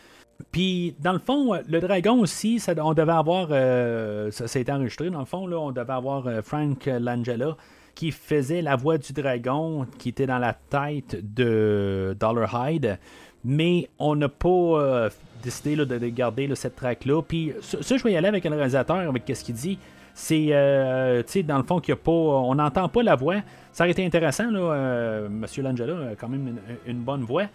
[0.52, 5.10] Puis, dans le fond, le dragon aussi, on devait avoir, euh, ça, a été enregistré
[5.10, 7.56] dans le fond, là, on devait avoir euh, Frank Langella
[7.94, 12.98] qui faisait la voix du dragon qui était dans la tête de Dollarhide
[13.44, 15.10] mais on n'a pas euh,
[15.42, 17.22] décidé de, garder cette track-là.
[17.22, 19.78] Puis ça, je vais y aller avec le réalisateur, avec ce qu'il dit.
[20.14, 23.36] C'est, euh, tu sais, dans le fond, qu'il a pas, on n'entend pas la voix.
[23.72, 27.46] Ça aurait été intéressant, là, euh, Monsieur Langella a quand même une, bonne voix.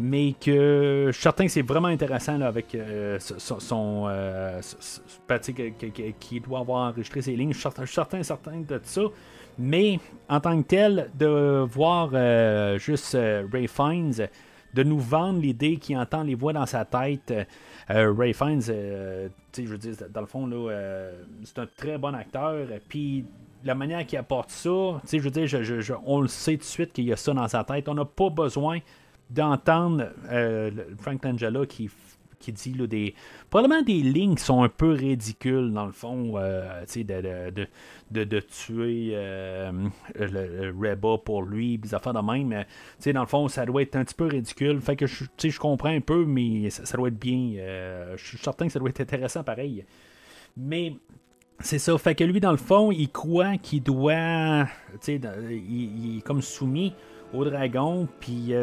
[0.00, 2.76] Mais que je suis certain que c'est vraiment intéressant là, avec
[3.18, 3.58] son.
[3.58, 4.06] son
[5.28, 5.40] ben,
[6.20, 7.52] qui doit avoir enregistré ses lignes.
[7.52, 9.02] Je suis certain, certain, de ça.
[9.58, 9.98] Mais
[10.28, 12.10] en tant que tel, de voir
[12.78, 13.18] juste
[13.52, 14.28] Ray Fiennes
[14.74, 17.32] de nous vendre l'idée qu'il entend les voix dans sa tête.
[17.90, 21.98] Euh, Ray Fiennes, euh, je veux dire, dans le fond, là, euh, c'est un très
[21.98, 22.66] bon acteur.
[22.88, 23.24] Puis
[23.64, 27.04] la manière qu'il apporte ça, je veux dire, on le sait tout de suite qu'il
[27.04, 27.88] y a ça dans sa tête.
[27.88, 28.78] On n'a pas besoin
[29.30, 30.08] d'entendre
[30.98, 31.90] Frank Langella qui
[32.38, 33.14] qui dit là, des.
[33.50, 37.02] Probablement des lignes qui sont un peu ridicules, dans le fond, euh, de,
[37.50, 37.66] de,
[38.10, 39.72] de, de, tuer euh,
[40.14, 42.48] le, Reba pour lui, des affaires de même.
[42.48, 44.80] Mais, dans le fond, ça doit être un petit peu ridicule.
[44.80, 47.54] Fait que je, je comprends un peu, mais ça, doit être bien.
[47.58, 49.84] Euh, je suis certain que ça doit être intéressant pareil.
[50.56, 50.94] Mais.
[51.60, 54.68] C'est ça, fait que lui, dans le fond, il croit qu'il doit.
[55.08, 55.20] Il,
[55.66, 56.94] il est comme soumis
[57.34, 58.54] au dragon, puis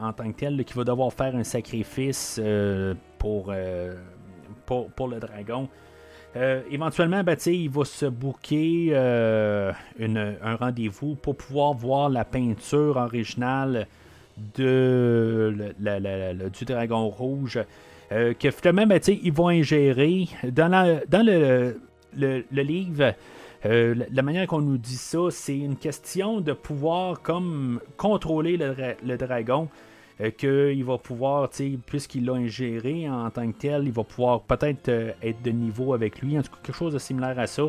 [0.00, 3.52] en tant que tel, qu'il va devoir faire un sacrifice euh, pour,
[4.96, 5.68] pour, le dragon.
[6.34, 12.96] Euh, éventuellement, ben, il va se booker euh, un rendez-vous pour pouvoir voir la peinture
[12.96, 13.86] originale
[14.56, 17.60] de du dragon rouge.
[18.10, 20.28] que finalement, ben, ils vont ingérer.
[20.44, 21.76] Dans, dans le,
[22.16, 23.14] le, livre,
[23.64, 29.68] la manière qu'on nous dit ça, c'est une question de pouvoir comme contrôler le, dragon.
[30.20, 31.48] Euh, qu'il va pouvoir,
[31.86, 35.94] puisqu'il l'a ingéré en tant que tel, il va pouvoir peut-être euh, être de niveau
[35.94, 37.62] avec lui, en tout cas quelque chose de similaire à ça.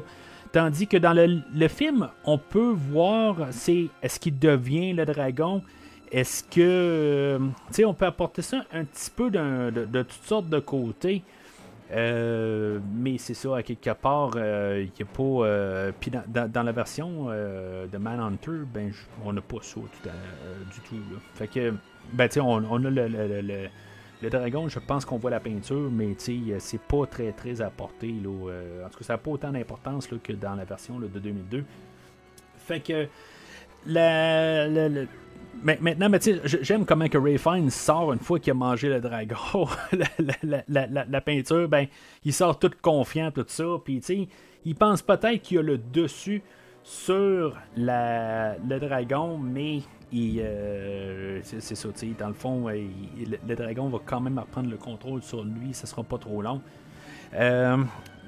[0.51, 5.63] Tandis que dans le, film, on peut voir, c'est est-ce qu'il devient le dragon,
[6.11, 10.49] est-ce que, euh, tu sais, on peut apporter ça un petit peu de, toutes sortes
[10.49, 11.23] de côtés.
[11.91, 15.91] Mais c'est ça, à quelque part, il n'y a pas.
[15.99, 18.91] puis dans, la version de Manhunter, ben,
[19.23, 20.95] on n'a pas ça du tout.
[21.35, 21.73] Fait que
[22.13, 23.69] ben, on, on, a le,
[24.23, 28.07] le dragon, je pense qu'on voit la peinture, mais c'est pas très très apporté.
[28.07, 31.65] Là, en tout cas, ça n'a pas autant d'importance que dans la version de 2002.
[32.57, 33.07] Fait que
[35.61, 38.99] mais maintenant, mais j'aime comment que Ray Fine sort une fois qu'il a mangé le
[38.99, 39.67] dragon,
[40.67, 41.87] la, peinture, ben,
[42.23, 44.01] il sort tout confiant, tout ça, puis
[44.65, 46.41] il pense peut-être qu'il a le dessus
[46.83, 49.81] sur le dragon, mais
[50.11, 51.89] il, euh, c'est ça,
[52.19, 52.85] dans le fond, euh,
[53.47, 56.61] le, dragon va quand même reprendre le contrôle sur lui, ça sera pas trop long.
[57.33, 57.77] Euh,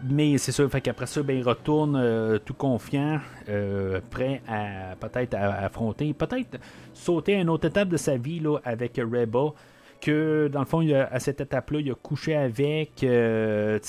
[0.04, 3.20] mais c'est sûr, fait qu'après ça, ben, il retourne euh, tout confiant,
[3.50, 6.58] euh, prêt à peut-être à, affronter, peut-être
[6.94, 9.54] sauter à une autre étape de sa vie là, avec Reba.
[10.02, 13.04] Que dans le fond, à cette étape-là, il a couché avec.
[13.04, 13.80] Euh,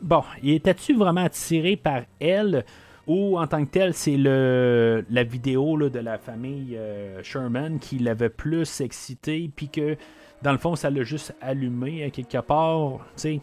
[0.00, 2.64] bon, il était-tu vraiment attiré par elle
[3.06, 6.78] ou en tant que tel, c'est le la vidéo de la famille
[7.22, 9.96] Sherman qui l'avait plus excité, puis que
[10.42, 13.00] dans le fond, ça l'a juste allumé à quelque part.
[13.16, 13.40] Tu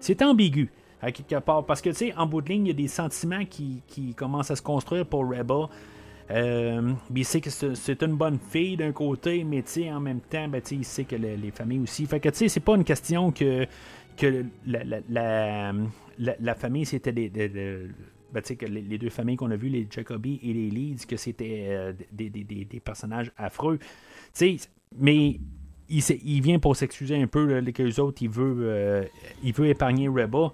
[0.00, 0.70] c'est, ambigu
[1.02, 1.64] à quelque part.
[1.66, 3.82] Parce que, tu sais, en bout de ligne, il y a des sentiments qui,
[4.16, 5.68] commencent à se construire pour Reba.
[6.30, 10.62] Euh, il sait que c'est, une bonne fille d'un côté, mais en même temps, ben,
[10.70, 12.06] il sait que les familles aussi.
[12.06, 13.66] Fait que tu sais, c'est pas une question que,
[14.66, 17.28] la, famille, c'était des.
[17.28, 21.92] ben, les, deux familles qu'on a vues, les Jacobi et les Leeds, que c'était euh,
[22.12, 23.78] des, personnages affreux
[24.98, 25.40] mais
[25.90, 29.04] il, il, vient pour s'excuser un peu, les que autres, il veut, euh,
[29.42, 30.52] il veut épargner Reba.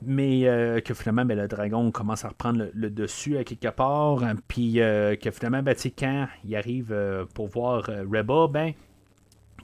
[0.00, 4.20] Mais euh, que finalement, ben, le dragon commence à reprendre le, dessus à quelque part.
[4.46, 6.94] Puis euh, que finalement, ben, quand il arrive
[7.34, 8.72] pour voir Reba, ben,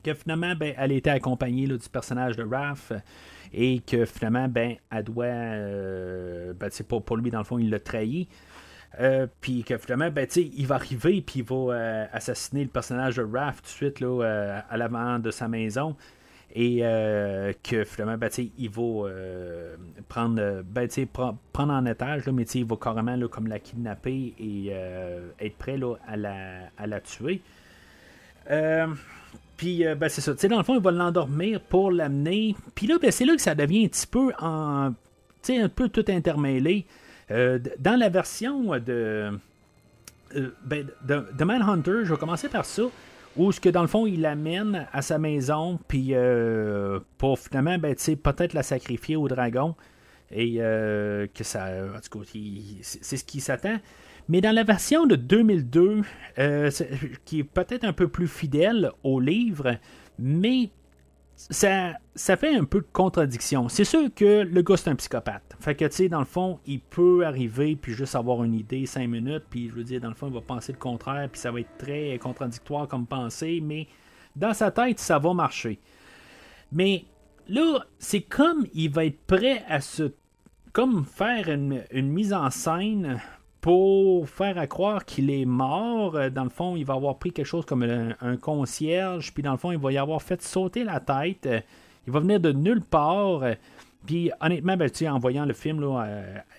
[0.02, 2.92] que finalement, ben, elle était accompagnée du personnage de Raph.
[3.52, 5.26] Et que finalement, ben, elle doit.
[5.26, 8.28] ben, pour, pour lui, dans le fond, il l'a trahi.
[9.01, 13.16] Euh, puis que finalement, ben, il va arriver puis il va euh, assassiner le personnage
[13.16, 15.97] de Raph tout de suite là, euh, à l'avant de sa maison.
[16.57, 16.83] Et
[17.65, 19.11] que finalement, ben, il va
[20.09, 20.89] prendre, ben,
[21.53, 24.69] prendre en étage, là, mais il va carrément comme la kidnapper et
[25.41, 27.43] être prêt là, à, la, à la tuer.
[29.57, 30.35] Puis, ben, c'est ça.
[30.47, 32.55] dans le fond, il va l'endormir pour l'amener.
[32.77, 34.93] Puis là, ben, c'est là que ça devient un petit peu en.
[35.49, 36.87] un peu tout intermêlé.
[37.30, 39.38] Euh, dans la version de,
[40.36, 42.82] euh, ben, de, de, Manhunter, je vais commencer par ça,
[43.36, 47.78] où ce que dans le fond il l'amène à sa maison, puis euh, pour finalement
[47.78, 49.74] ben, peut-être la sacrifier au dragon,
[50.30, 52.30] et que ça, en tout cas,
[52.82, 53.78] c'est ce qui s'attend.
[54.28, 56.02] Mais dans la version de 2002,
[57.24, 59.76] qui est peut-être un peu plus fidèle au livre,
[60.18, 60.70] mais
[61.36, 63.68] ça, ça fait un peu de contradiction.
[63.68, 65.53] C'est sûr que le gars, c'est un psychopathe.
[65.65, 68.85] Fait que, tu sais, dans le fond, il peut arriver puis juste avoir une idée
[68.85, 71.41] cinq minutes, puis je veux dire, dans le fond, il va penser le contraire, puis
[71.41, 73.86] ça va être très contradictoire comme pensée, mais
[74.36, 75.78] dans sa tête, ça va marcher.
[76.70, 77.07] Mais
[77.49, 80.12] là, c'est comme il va être prêt à se.
[80.74, 83.23] comme faire une, mise en scène
[83.62, 86.16] pour faire croire qu'il est mort.
[86.16, 89.53] Euh, dans le fond, il va avoir pris quelque chose comme un, concierge, puis dans
[89.53, 91.47] le fond, il va y avoir fait sauter la tête.
[91.47, 91.61] Euh,
[92.07, 93.45] il va venir de nulle part.
[94.05, 96.06] Euh, puis honnêtement, ben, en voyant le film là,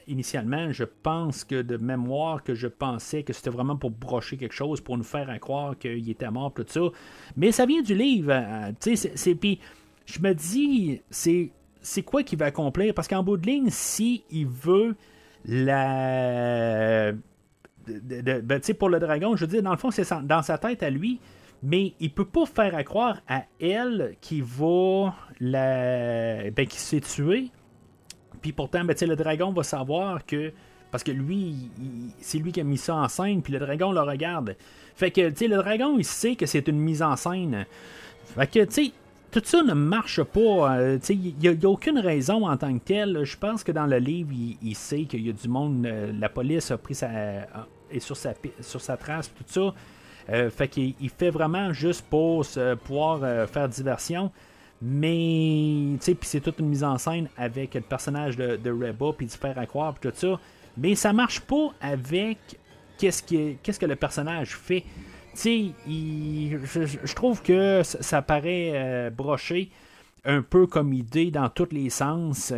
[0.07, 4.53] initialement, je pense que de mémoire que je pensais que c'était vraiment pour brocher quelque
[4.53, 6.81] chose, pour nous faire croire qu'il était mort, tout ça.
[7.37, 8.33] Mais ça vient du livre.
[8.79, 9.59] c'est, puis
[10.05, 11.51] je me dis, c'est,
[11.81, 12.93] c'est quoi qu'il va accomplir?
[12.93, 14.95] Parce qu'en bout de ligne, si il veut
[15.45, 17.11] la.
[17.87, 20.89] Ben, pour le dragon, je veux dire, dans le fond, c'est dans sa tête à
[20.89, 21.19] lui,
[21.65, 26.51] mais il peut pas faire à croire à elle qui va la.
[26.51, 27.49] Ben, qui s'est tué.
[28.41, 30.53] Puis pourtant, ben, le dragon va savoir que.
[30.91, 31.71] Parce que lui,
[32.19, 34.55] c'est lui qui a mis ça en scène, puis le dragon le regarde.
[34.95, 37.65] Fait que, tu sais, le dragon, il sait que c'est une mise en scène.
[38.35, 38.91] Fait que, tu sais,
[39.31, 40.77] tout ça ne marche pas.
[40.77, 43.23] Euh, il n'y a, aucune raison en tant que tel.
[43.23, 44.31] Je pense que dans le livre,
[44.61, 45.85] il, sait qu'il y a du monde.
[45.85, 47.09] Euh, la police a pris sa.
[47.91, 49.73] est sur sa, sur sa trace, tout ça.
[50.29, 52.45] Euh, fait qu'il fait vraiment juste pour
[52.83, 54.31] pouvoir faire diversion.
[54.81, 58.71] Mais, tu sais, puis c'est toute une mise en scène avec le personnage de, de
[58.71, 60.39] Reba, puis de faire à croire, puis tout ça.
[60.77, 62.37] Mais ça marche pas avec
[62.97, 64.83] qu'est-ce, qu'est-ce que le personnage fait
[65.35, 69.69] sais, je, trouve que ça, paraît euh, broché
[70.23, 72.53] un peu comme idée dans tous les sens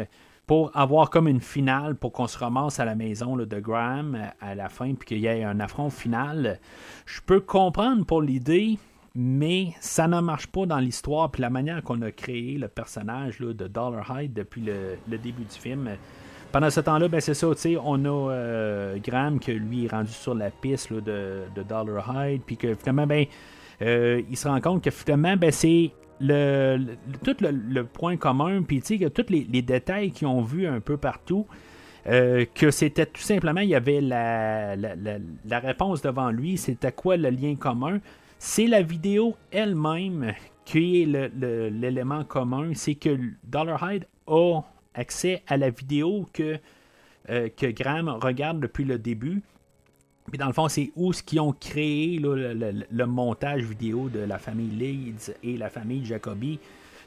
[0.48, 4.56] pour avoir comme une finale pour qu'on se ramasse à la maison de Graham à
[4.56, 6.60] la fin puis qu'il y ait un affront final.
[7.06, 8.80] Je peux comprendre pour l'idée,
[9.14, 13.40] mais ça ne marche pas dans l'histoire puis la manière qu'on a créé le personnage
[13.40, 15.90] de Dollar Hyde depuis le début du film
[16.52, 17.48] pendant ce temps-là, ben c'est ça,
[17.84, 22.58] on a euh, Graham qui lui est rendu sur la piste de, Dollar Hyde, puis
[22.58, 23.26] que finalement, ben,
[23.82, 28.98] il se rend compte que finalement, ben, c'est le, tout le, point commun, puis tu
[28.98, 31.46] sais, tous les, détails qu'ils ont vus un peu partout,
[32.08, 37.18] euh, que c'était tout simplement, il y avait la, la, réponse devant lui, c'était quoi
[37.18, 38.00] le lien commun?
[38.40, 40.34] C'est la vidéo elle-même
[40.64, 44.62] qui est l'élément commun, c'est que Dollarhide a
[44.94, 46.60] accès à la vidéo que,
[47.30, 49.42] euh, que Graham regarde depuis le début.
[50.28, 54.38] Puis dans le fond, c'est où ce qu'ils ont créé le, montage vidéo de la
[54.38, 56.60] famille Leeds et la famille Jacobi.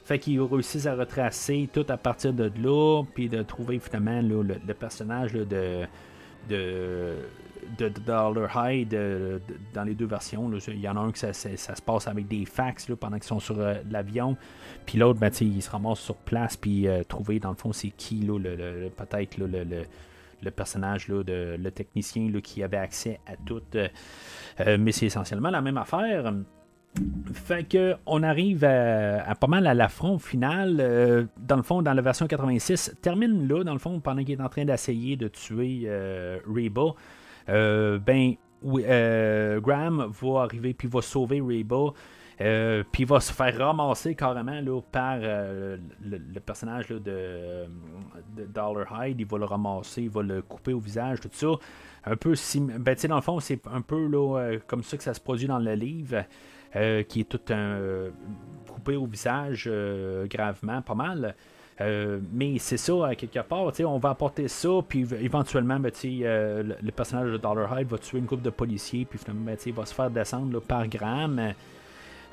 [0.04, 4.54] Fait qu'ils réussissent à retracer tout à partir de là, puis de trouver finalement le,
[4.72, 5.86] personnage de,
[6.48, 7.14] de,
[8.06, 8.98] Dollar Hyde
[9.74, 10.50] dans les deux versions.
[10.68, 13.38] Il y en a un que ça, se passe avec des fax pendant qu'ils sont
[13.38, 14.38] sur euh, l'avion,
[14.86, 17.90] puis l'autre, ben, il se ramasse sur place, puis euh, trouver dans le fond c'est
[17.90, 19.84] qui, peut-être le
[20.42, 23.62] le personnage, là, de, le technicien là, qui avait accès à tout.
[23.74, 23.88] Euh,
[24.60, 26.32] euh, mais c'est essentiellement la même affaire.
[27.32, 30.78] Fait que on arrive à, pas mal à l'affront final.
[30.80, 34.38] Euh, dans le fond, dans la version 86, termine là, dans le fond, pendant qu'il
[34.38, 35.88] est en train d'essayer de tuer
[36.46, 36.94] Reba.
[37.46, 41.92] ben, Graham va arriver puis va sauver Reba.
[42.40, 47.66] Euh, puis il va se faire ramasser carrément là, par euh, le, personnage de,
[48.46, 49.20] Dollar Hyde.
[49.20, 51.48] Il va le ramasser, il va le couper au visage, tout ça.
[52.04, 52.34] Un peu
[52.78, 55.46] ben, dans le fond, c'est un peu là, euh, comme ça que ça se produit
[55.46, 56.24] dans le livre,
[57.08, 57.76] qui est tout un
[58.68, 59.68] coupé au visage
[60.30, 61.34] gravement, pas mal.
[62.32, 67.36] mais c'est ça, quelque part, on va apporter ça, puis éventuellement, ben, le, personnage de
[67.38, 70.10] Dollar Hyde va tuer une couple de policiers, puis finalement, ben, il va se faire
[70.10, 71.52] descendre par Graham.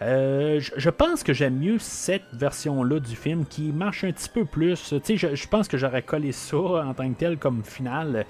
[0.02, 4.46] Euh, je pense que j'aime mieux cette version-là du film qui marche un petit peu
[4.46, 4.94] plus.
[4.94, 8.26] Je, pense que j'aurais collé ça en tant que tel comme finale.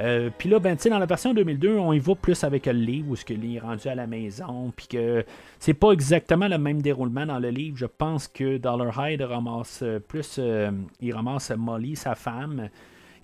[0.00, 3.10] Euh, puis là, ben, dans la version 2002, on y va plus avec le livre
[3.10, 5.24] où ce que est rendu à la maison, puis que
[5.58, 7.76] c'est pas exactement le même déroulement dans le livre.
[7.76, 10.70] Je pense que Dollar Hyde ramasse plus, euh,
[11.00, 12.68] il ramasse Molly, sa femme,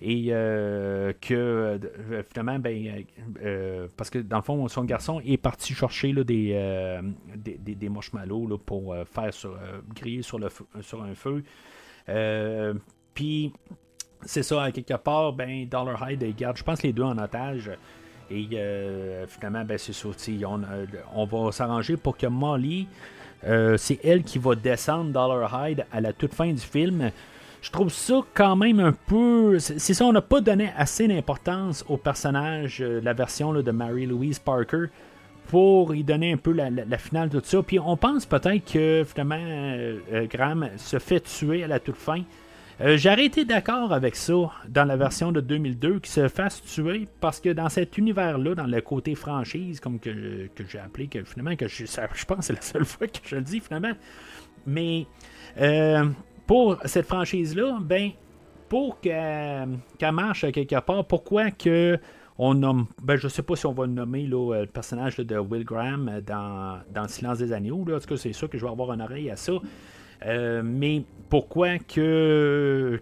[0.01, 3.05] et euh, que euh, finalement, ben,
[3.43, 7.01] euh, parce que dans le fond, son garçon est parti chercher là, des,
[7.35, 9.31] des, des, marshmallows pour faire
[9.95, 10.49] griller sur, le
[10.83, 11.43] sur un feu.
[13.15, 13.53] Puis,
[14.23, 17.71] c'est ça, quelque part, ben, Dollar Hyde garde, je pense, les deux en otage.
[18.31, 18.47] Et
[19.27, 20.09] finalement, ben, c'est ça.
[20.45, 20.63] On,
[21.13, 22.87] on va s'arranger pour que Molly,
[23.43, 27.11] c'est elle qui va descendre Dollar Hyde à la toute fin du film
[27.69, 29.59] je trouve ça quand même un peu.
[29.59, 34.39] C'est ça, on n'a pas donné assez d'importance au personnage, euh, la version de Mary-Louise
[34.39, 34.87] Parker,
[35.49, 37.63] pour y donner un peu la, finale de tout ça.
[37.63, 41.97] Puis on pense peut-être que finalement, euh, euh, Graham se fait tuer à la toute
[41.97, 42.23] fin.
[42.81, 47.41] J'aurais été d'accord avec ça dans la version de 2002, qu'il se fasse tuer, parce
[47.41, 51.57] que dans cet univers-là, dans le côté franchise, comme que, que j'ai appelé, que finalement,
[51.57, 53.93] que je, je pense que c'est la seule fois que je le dis finalement,
[54.65, 55.07] mais
[56.49, 58.11] pour cette franchise-là, ben,
[58.71, 59.69] pour qu'elle
[60.13, 61.99] marche quelque part, pourquoi que
[62.39, 66.21] on nomme, ben, je sais pas si on va nommer le personnage de Will Graham
[66.27, 67.85] dans, dans Le silence des agneaux.
[67.85, 67.97] Là.
[67.97, 69.53] En tout cas, c'est sûr que je vais avoir une oreille à ça.
[70.25, 72.99] Euh, mais pourquoi que,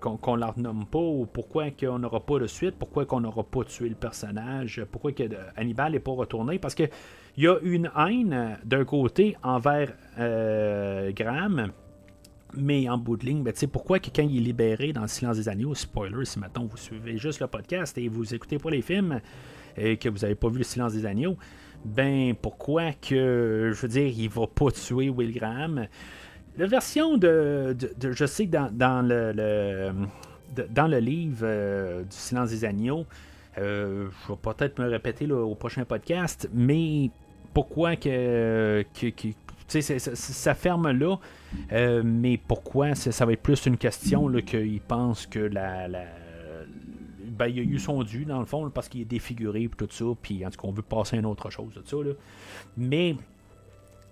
[0.00, 3.44] qu'on, ne la renomme pas ou pourquoi qu'on n'aura pas de suite, pourquoi qu'on n'aura
[3.44, 5.24] pas tué le personnage, pourquoi que
[5.56, 6.84] Hannibal n'est pas retourné, parce que
[7.36, 11.70] il y a une haine d'un côté envers euh, Graham,
[12.56, 15.36] mais en bout de ligne, ben, pourquoi que quand il est libéré dans le silence
[15.36, 18.82] des agneaux, spoiler, si maintenant vous suivez juste le podcast et vous écoutez pas les
[18.82, 19.20] films
[19.76, 21.36] et que vous n'avez pas vu le silence des agneaux,
[21.84, 25.86] ben pourquoi que, je veux dire, il va pas tuer Will Graham?
[26.58, 29.92] La version de, je sais que dans, le,
[30.68, 33.06] dans le livre euh, du silence des agneaux,
[33.58, 37.10] euh, je vais peut-être me répéter au prochain podcast, mais
[37.54, 38.84] pourquoi que,
[39.70, 41.16] ça, ferme là,
[41.72, 42.94] euh, mais pourquoi?
[42.94, 45.88] Ça, va être plus une question qu'il pense que la,
[47.40, 49.88] ben, il a eu son dû dans le fond parce qu'il est défiguré et tout
[49.90, 51.96] ça, puis en tout cas on veut passer à une autre chose de ça.
[52.76, 53.16] Mais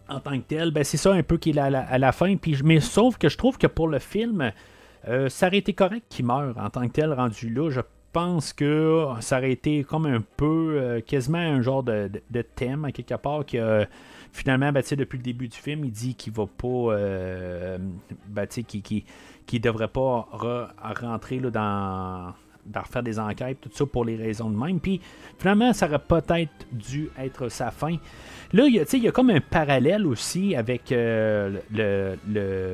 [0.09, 2.37] en tant que tel, ben, c'est ça un peu qu'il est à la, fin.
[2.37, 4.53] Puis, mais sauf que je trouve que pour le film,
[5.07, 7.71] euh, ça aurait été correct qu'il meure en tant que tel rendu là.
[7.71, 7.81] Je
[8.13, 12.11] pense que ça aurait été comme un peu euh, quasiment un genre de,
[12.55, 13.59] thème à quelque part qui
[14.33, 16.69] finalement, ben, depuis le début du film, il dit qu'il va pas.
[16.69, 17.79] Euh,
[18.27, 20.29] ben, qu'il qui, devrait pas
[21.01, 22.35] rentrer là, dans,
[22.81, 24.81] refaire des enquêtes, tout ça pour les raisons de même.
[24.81, 25.01] Puis
[25.39, 27.97] finalement, ça aurait peut-être dû être sa fin.
[28.53, 32.17] Là, il y, a, il y a comme un parallèle aussi avec euh, le,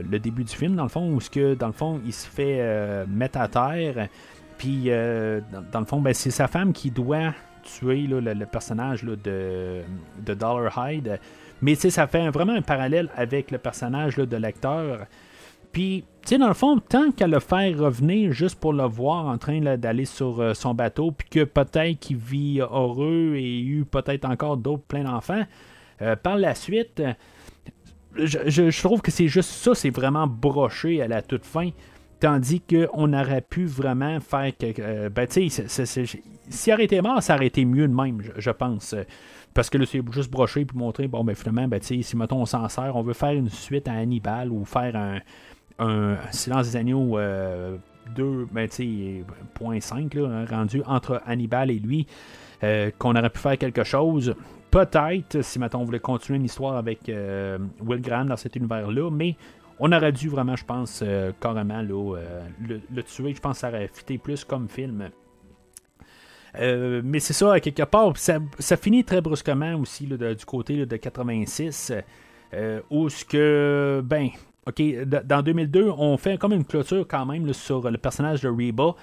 [0.09, 2.28] le, début du film, dans le fond, où ce que, dans le fond, il se
[2.28, 4.09] fait euh, mettre à terre.
[4.56, 5.40] Puis, euh,
[5.72, 10.72] dans, le fond, ben, c'est sa femme qui doit tuer le, personnage de, de Dollar
[10.78, 11.18] Hyde.
[11.64, 15.06] Mais ça fait vraiment un parallèle avec le personnage de l'acteur.
[15.72, 19.24] Puis, tu sais, dans le fond, tant qu'à le faire revenir juste pour le voir
[19.24, 23.86] en train d'aller sur euh, son bateau, puis que peut-être qu'il vit heureux et eu
[23.86, 25.42] peut-être encore d'autres plein d'enfants,
[26.02, 27.02] euh, par la suite,
[28.14, 31.70] je, trouve que c'est juste ça, c'est vraiment broché à la toute fin.
[32.20, 34.82] Tandis qu'on aurait pu vraiment faire quelque.
[34.82, 35.86] Euh, ben, tu sais,
[36.50, 38.94] s'il aurait été mort, ça aurait été mieux de même, je, pense.
[39.55, 42.47] Parce que là, c'est juste broché puis montrer, bon, ben finalement, ben, si mettons on
[42.47, 47.16] s'en sert, on veut faire une suite à Hannibal ou faire un, Silence des Agneaux
[47.16, 48.68] 2, euh, ben,
[49.55, 52.06] point 5, là, rendu entre Hannibal et lui,
[52.64, 54.35] euh, qu'on aurait pu faire quelque chose.
[54.72, 59.09] Peut-être, si maintenant on voulait continuer une histoire avec euh, Will Graham dans cet univers-là,
[59.10, 59.36] mais
[59.78, 61.05] on aurait dû vraiment, je pense,
[61.40, 62.16] carrément là,
[62.60, 63.35] le, tuer.
[63.35, 65.10] Je pense que ça aurait fité plus comme film.
[66.59, 71.93] Mais c'est ça, quelque part, ça, finit très brusquement aussi du côté de 86,
[72.90, 74.31] où ce que, ben,
[74.66, 74.82] OK,
[75.24, 78.94] dans 2002, on fait comme une clôture quand même sur le personnage de Reba.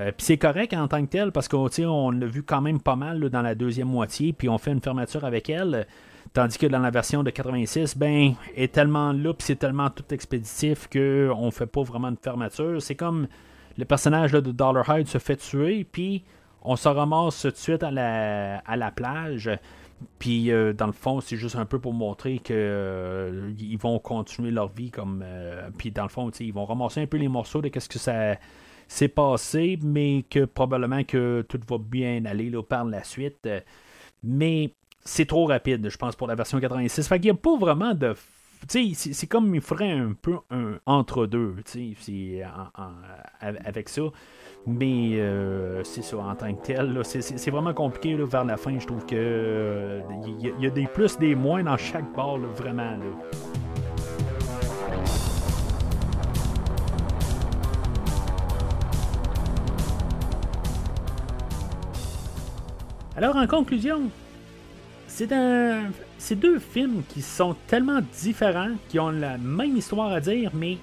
[0.00, 2.80] Euh, puis c'est correct en tant que tel parce qu'on on l'a vu quand même
[2.80, 5.86] pas mal dans la deuxième moitié, puis on fait une fermeture avec elle.
[6.34, 10.04] Tandis que dans la version de 86, ben, est tellement là, puis c'est tellement tout
[10.12, 12.82] expéditif qu'on fait pas vraiment de fermeture.
[12.82, 13.26] C'est comme
[13.78, 16.24] le personnage de Dollar Hyde se fait tuer, puis
[16.62, 19.50] on se ramasse tout de suite à la, à la plage.
[20.18, 24.50] Puis euh, dans le fond, c'est juste un peu pour montrer qu'ils euh, vont continuer
[24.50, 25.22] leur vie comme.
[25.24, 27.98] Euh, puis dans le fond, ils vont ramasser un peu les morceaux de qu'est-ce que
[27.98, 28.36] ça
[28.88, 33.48] s'est passé, mais que probablement que tout va bien aller là, par la suite.
[34.22, 34.74] Mais
[35.04, 37.08] c'est trop rapide, je pense, pour la version 86.
[37.08, 38.14] Fait qu'il n'y a pas vraiment de.
[38.68, 41.56] C'est comme il ferait un peu un entre-deux
[43.40, 44.02] avec ça.
[44.68, 48.76] Mais euh, c'est ça, en tant que tel, c'est vraiment compliqué vers la fin.
[48.80, 52.98] Je trouve que il euh, y, a des plus, des moins dans chaque bord, vraiment.
[63.16, 64.10] Alors, en conclusion,
[65.06, 65.84] c'est un,
[66.18, 70.76] c'est deux films qui sont tellement différents, qui ont la même histoire à dire, mais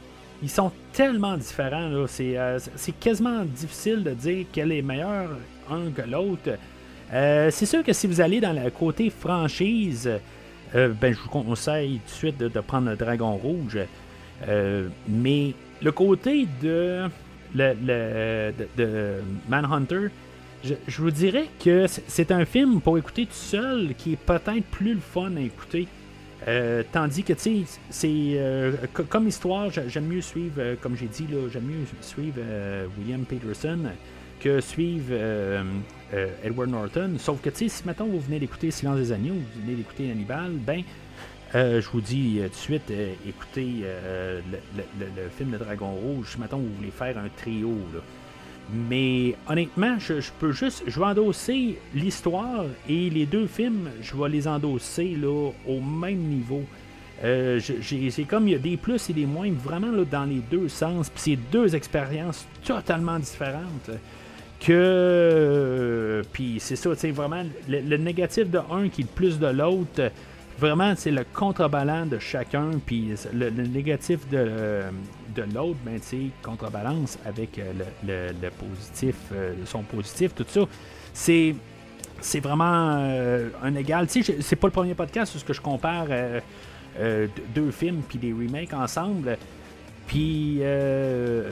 [0.43, 1.89] ils sont tellement différents.
[1.89, 5.29] Euh, c'est, quasiment difficile de dire quel est meilleur
[5.71, 6.57] un que l'autre.
[7.13, 10.09] Euh, c'est sûr que si vous allez dans le côté franchise,
[10.75, 13.79] euh, ben, je vous conseille tout de suite de, prendre le Dragon Rouge.
[15.07, 17.05] mais le côté de,
[17.55, 20.09] le, Manhunter,
[20.63, 24.65] je, je, vous dirais que c'est un film pour écouter tout seul qui est peut-être
[24.71, 25.87] plus le fun à écouter.
[26.47, 28.73] Euh, tandis que, tu sais, c'est euh,
[29.09, 32.39] comme histoire, j'aime mieux suivre, euh, comme j'ai dit, j'aime mieux suivre
[32.97, 33.79] William Peterson
[34.39, 35.15] que suivre
[36.43, 37.13] Edward Norton.
[37.17, 40.11] Sauf que, tu sais, si maintenant vous venez d'écouter Silence des Agneaux, vous venez d'écouter
[40.11, 40.83] Hannibal, ben,
[41.53, 42.91] je vous dis tout de suite,
[43.25, 46.31] écoutez le, film de Dragon Rouge.
[46.31, 48.01] Si maintenant vous voulez faire un trio, là.
[48.71, 50.83] Mais honnêtement, je, peux juste.
[50.87, 56.19] Je vais endosser l'histoire et les deux films, je vais les endosser là, au même
[56.19, 56.63] niveau.
[57.23, 60.41] Euh, c'est comme il y a des plus et des moins vraiment là, dans les
[60.51, 61.09] deux sens.
[61.09, 63.91] Puis c'est deux expériences totalement différentes.
[64.59, 66.21] Que.
[66.31, 70.09] Puis c'est ça, c'est vraiment le, négatif de un qui est le plus de l'autre
[70.57, 74.83] vraiment, c'est le contrebalan de chacun, puis le, négatif de,
[75.35, 75.99] de l'autre, ben,
[76.41, 80.61] contrebalance avec euh, le, positif, euh, son positif, tout ça.
[81.13, 81.55] C'est.
[82.21, 84.07] C'est vraiment euh, un égal.
[84.07, 86.07] Tu sais, c'est pas le premier podcast où je compare
[87.53, 89.37] deux films puis des remakes ensemble.
[90.07, 90.61] Puis,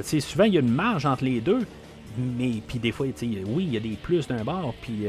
[0.01, 1.65] c'est souvent, il y a une marge entre les deux.
[2.17, 5.07] Mais, puis des fois, oui, il y a des plus d'un bord, puis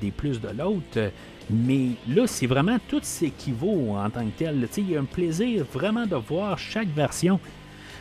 [0.00, 1.10] des plus de l'autre.
[1.50, 4.68] Mais là, c'est vraiment tout s'équivaut en tant que tel.
[4.76, 7.38] Il y a un plaisir vraiment de voir chaque version.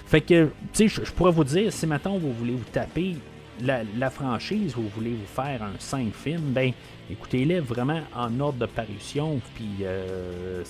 [0.08, 3.16] Fait que, tu sais, je pourrais vous dire, si maintenant vous voulez vous taper
[3.62, 6.72] la, franchise, vous voulez vous faire un 5 films, ben,
[7.10, 9.40] écoutez-les vraiment en ordre de parution.
[9.56, 10.64] Puis, euh,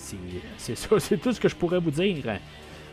[0.57, 2.23] c'est ça, c'est tout ce que je pourrais vous dire.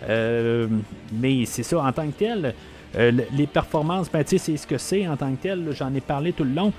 [0.09, 0.67] Euh,
[1.13, 2.55] mais c'est ça, en tant que tel,
[2.97, 5.73] euh, les performances, ben, tu sais, c'est ce que c'est en tant que tel.
[5.73, 6.73] J'en ai parlé tout le long.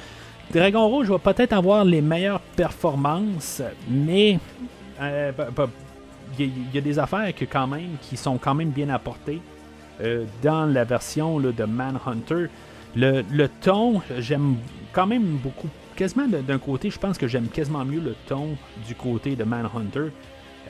[0.52, 4.40] Dragon Rouge va peut-être avoir les meilleures performances, mais
[5.02, 5.32] euh,
[6.38, 9.42] il y, a des affaires qui sont quand même bien apportées
[10.02, 12.48] euh, dans la version de Manhunter.
[12.96, 14.56] Le ton, j'aime
[14.92, 15.70] quand même beaucoup.
[15.96, 18.50] Quasiment d'un côté, je pense que j'aime quasiment mieux le ton
[18.88, 20.12] du côté de Manhunter.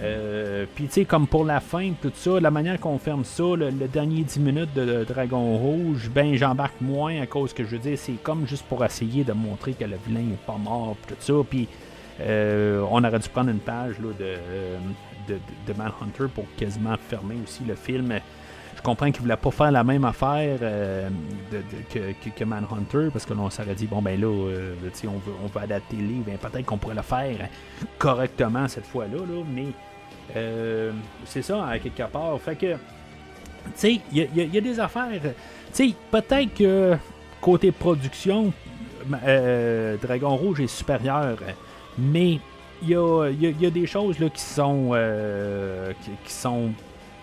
[0.01, 3.43] Euh, Puis, tu sais, comme pour la fin, tout ça, la manière qu'on ferme ça,
[3.55, 7.79] le, dernier 10 minutes de, Dragon Rouge, ben, j'embarque moins à cause que je veux
[7.79, 11.15] dire, c'est comme juste pour essayer de montrer que le vilain est pas mort, tout
[11.19, 11.33] ça.
[11.47, 11.67] Puis,
[12.19, 17.35] Euh, on aurait dû prendre une page là, de, de, de, Manhunter pour quasiment fermer
[17.43, 18.13] aussi le film.
[18.83, 20.59] Je comprends qu'il voulait pas faire la même affaire
[21.89, 25.61] que, que, Manhunter parce que l'on s'aurait dit bon ben là, on, veut, on veut
[25.61, 27.47] adapter le livre, ben, peut-être qu'on pourrait le faire
[27.97, 29.67] correctement cette fois-là, là, mais
[31.23, 32.37] c'est ça quelque part.
[32.41, 35.21] Fait que tu sais, il y, a des affaires.
[35.73, 36.97] Tu sais, peut-être que
[37.39, 38.51] côté production,
[39.25, 41.37] euh, Dragon Rouge est supérieur,
[41.97, 42.39] mais
[42.81, 42.95] il y
[43.65, 45.93] a, des choses là, qui sont, euh,
[46.25, 46.71] qui, sont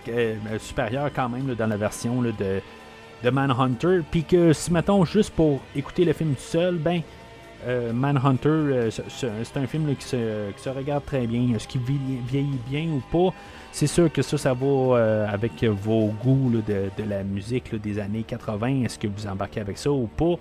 [0.09, 4.01] euh, supérieures quand même dans la version de, Manhunter.
[4.11, 7.03] Puis que si, mettons, juste pour écouter le film seul, ben.
[7.93, 11.55] Manhunter, c'est un film qui, se, regarde très bien.
[11.55, 13.35] Est-ce qu'il vieillit bien ou pas?
[13.73, 18.25] C'est sûr que ça, ça va euh, avec vos goûts de, la musique des années
[18.25, 18.85] 80.
[18.85, 20.35] Est-ce que vous embarquez avec ça ou pas?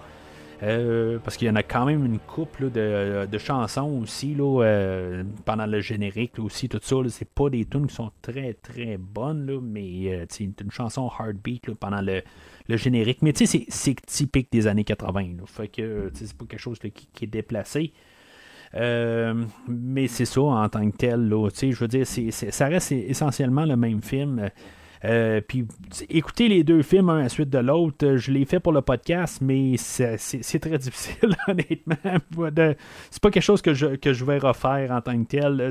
[0.61, 5.23] Euh, parce qu'il y en a quand même une couple de, chansons aussi là, euh,
[5.45, 6.95] pendant le générique aussi, tout ça.
[7.07, 12.01] C'est pas des tunes qui sont très très bonnes, mais c'est une chanson heartbeat pendant
[12.01, 12.21] le,
[12.75, 13.21] générique.
[13.21, 15.37] Mais tu sais, c'est typique des années 80.
[15.45, 17.93] Fait que c'est pas quelque chose qui, est déplacé.
[18.75, 21.27] Euh, mais c'est ça en tant que tel.
[21.29, 24.49] Là, je veux dire, ça reste essentiellement le même film.
[25.05, 25.65] Euh, puis
[26.09, 28.81] écouter les deux films un à la suite de l'autre, je l'ai fait pour le
[28.81, 31.95] podcast, mais c'est très difficile, honnêtement.
[33.09, 35.69] C'est pas quelque chose que je, que je vais refaire en tant que tel.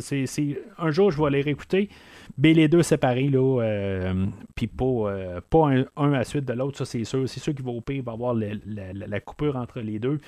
[0.79, 1.91] Un jour, je vais les réécouter,
[2.39, 6.79] mais les deux séparés, là, euh, puis pas, pas un, à la suite de l'autre,
[6.79, 7.29] ça c'est sûr.
[7.29, 10.21] C'est sûr qu'il va au pire, va avoir la, coupure entre les deux.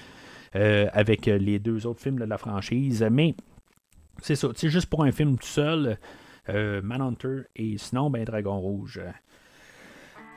[0.57, 3.07] Euh, avec les deux autres films de la franchise.
[3.09, 3.37] Mais
[4.21, 5.95] c'est ça, c'est juste pour un film tout seul, euh,
[6.49, 9.01] Manhunter et sinon, ben, Dragon Rouge.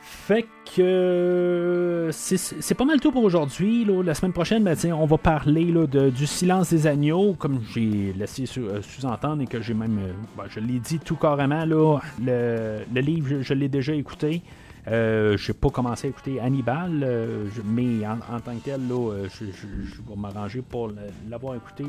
[0.02, 3.86] Fait que c'est pas mal tout pour aujourd'hui.
[4.04, 8.14] La semaine prochaine, ben, on va parler là, de, du silence des agneaux, comme j'ai
[8.14, 10.00] laissé euh, sous-entendre et que j'ai même,
[10.38, 14.44] ben, je l'ai dit tout carrément, là, le, le livre, je l'ai déjà écouté.
[14.88, 19.28] Euh, je n'ai pas commencé à écouter Hannibal, euh, mais en, tant que tel, euh,
[19.30, 20.92] je, vais m'arranger pour
[21.30, 21.86] l'avoir écouté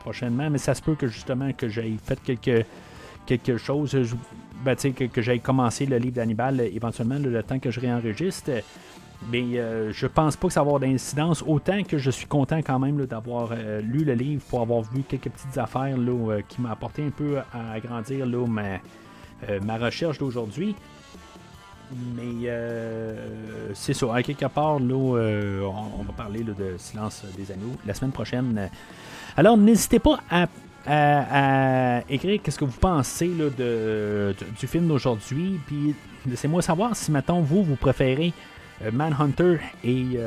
[0.00, 0.50] prochainement.
[0.50, 2.64] Mais ça se peut que justement que j'aille fait quelque,
[3.26, 3.96] quelque chose,
[4.64, 8.50] ben, que, que j'aille commencé le livre d'Hannibal éventuellement le temps que je réenregistre.
[9.30, 9.54] Mais
[9.92, 11.42] je pense pas que ça va avoir d'incidence.
[11.46, 15.30] Autant que je suis content quand même d'avoir lu le livre pour avoir vu quelques
[15.30, 15.96] petites affaires
[16.48, 18.80] qui m'ont apporté un peu à agrandir ma,
[19.62, 20.74] ma recherche d'aujourd'hui.
[21.92, 24.14] Mais euh, c'est ça.
[24.14, 28.70] À quelque part, là, euh, on, va parler de Silence des Anneaux la semaine prochaine.
[29.36, 30.46] Alors, n'hésitez pas à,
[30.86, 35.60] écrire qu'est-ce que vous pensez de, du film d'aujourd'hui?
[35.66, 35.94] Puis,
[36.28, 38.32] laissez-moi savoir si, maintenant vous, vous préférez
[38.82, 40.18] euh, Manhunter et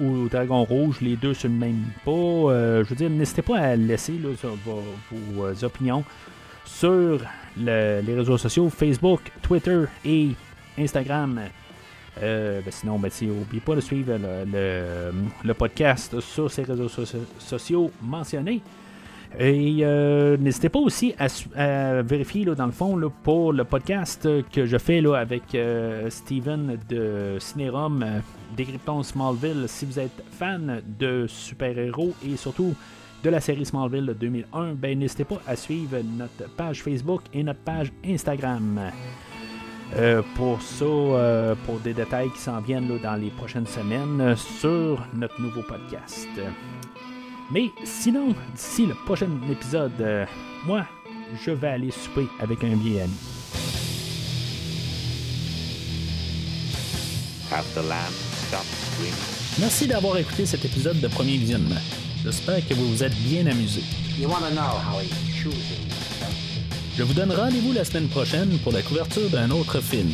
[0.00, 2.10] ou Dragon Rouge, les deux sur le même pas.
[2.10, 4.20] je veux dire, n'hésitez pas à laisser
[4.64, 6.04] vos, opinions
[6.64, 7.20] sur
[7.56, 10.30] les réseaux sociaux Facebook, Twitter et
[10.78, 11.40] Instagram.
[12.22, 16.88] Euh, ben sinon, ben, n'oubliez pas de suivre le, podcast sur ces réseaux
[17.38, 18.62] sociaux mentionnés.
[19.38, 24.78] Et euh, n'hésitez pas aussi à, vérifier dans le fond pour le podcast que je
[24.78, 28.04] fais là, avec euh, Steven de Cinérum,
[28.56, 29.64] Décryptons Smallville.
[29.66, 32.74] Si vous êtes fan de super-héros et surtout
[33.24, 37.60] de la série Smallville 2001, ben, n'hésitez pas à suivre notre page Facebook et notre
[37.60, 38.80] page Instagram.
[39.96, 44.34] Euh, pour ça, euh, pour des détails qui s'en viennent dans les prochaines semaines euh,
[44.34, 46.28] sur notre nouveau podcast.
[47.54, 50.26] Mais sinon, d'ici le prochain épisode,
[50.66, 50.84] moi,
[51.46, 53.14] je vais aller souper avec un vieil ami.
[59.60, 61.80] Merci d'avoir écouté cet épisode de Premier Visionnement.
[62.24, 63.82] J'espère que vous vous êtes bien amusé.
[66.96, 70.10] Je vous donne rendez-vous la semaine prochaine pour la couverture d'un autre film.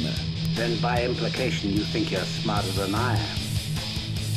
[0.56, 3.38] Then by implication you think you're smarter than I am.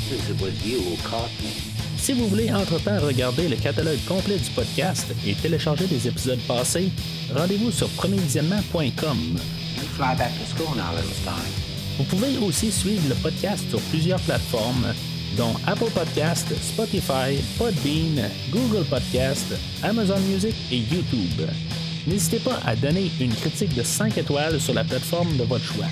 [0.08, 1.73] Since it was you who caught me.
[2.04, 6.90] Si vous voulez entre-temps regarder le catalogue complet du podcast et télécharger des épisodes passés,
[7.34, 9.18] rendez-vous sur premiervisionnement.com.
[11.98, 14.94] Vous pouvez aussi suivre le podcast sur plusieurs plateformes,
[15.38, 21.48] dont Apple Podcast, Spotify, Podbean, Google Podcast, Amazon Music et YouTube.
[22.06, 25.88] N'hésitez pas à donner une critique de 5 étoiles sur la plateforme de votre choix.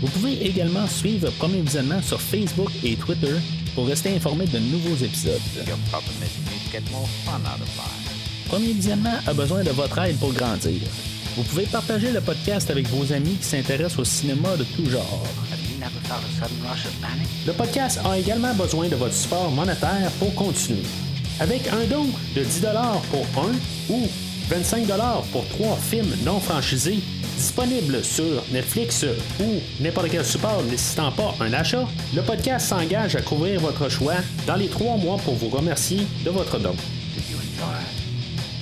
[0.00, 3.36] Vous pouvez également suivre Premier Visionnement sur Facebook et Twitter
[3.74, 5.40] pour rester informé de nouveaux épisodes.
[8.48, 10.80] Premier Visionnement a besoin de votre aide pour grandir.
[11.36, 15.24] Vous pouvez partager le podcast avec vos amis qui s'intéressent au cinéma de tout genre.
[17.46, 20.82] Le podcast a également besoin de votre support monétaire pour continuer.
[21.38, 22.66] Avec un don de 10
[23.10, 23.52] pour un
[23.88, 24.08] ou
[24.48, 24.86] 25
[25.32, 26.98] pour trois films non franchisés
[27.40, 29.06] disponibles sur Netflix
[29.40, 34.16] ou n'importe quel support nécessitant pas un achat, le podcast s'engage à couvrir votre choix
[34.46, 36.76] dans les trois mois pour vous remercier de votre don.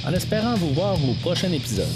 [0.07, 1.89] En espérant vous voir au prochain épisode.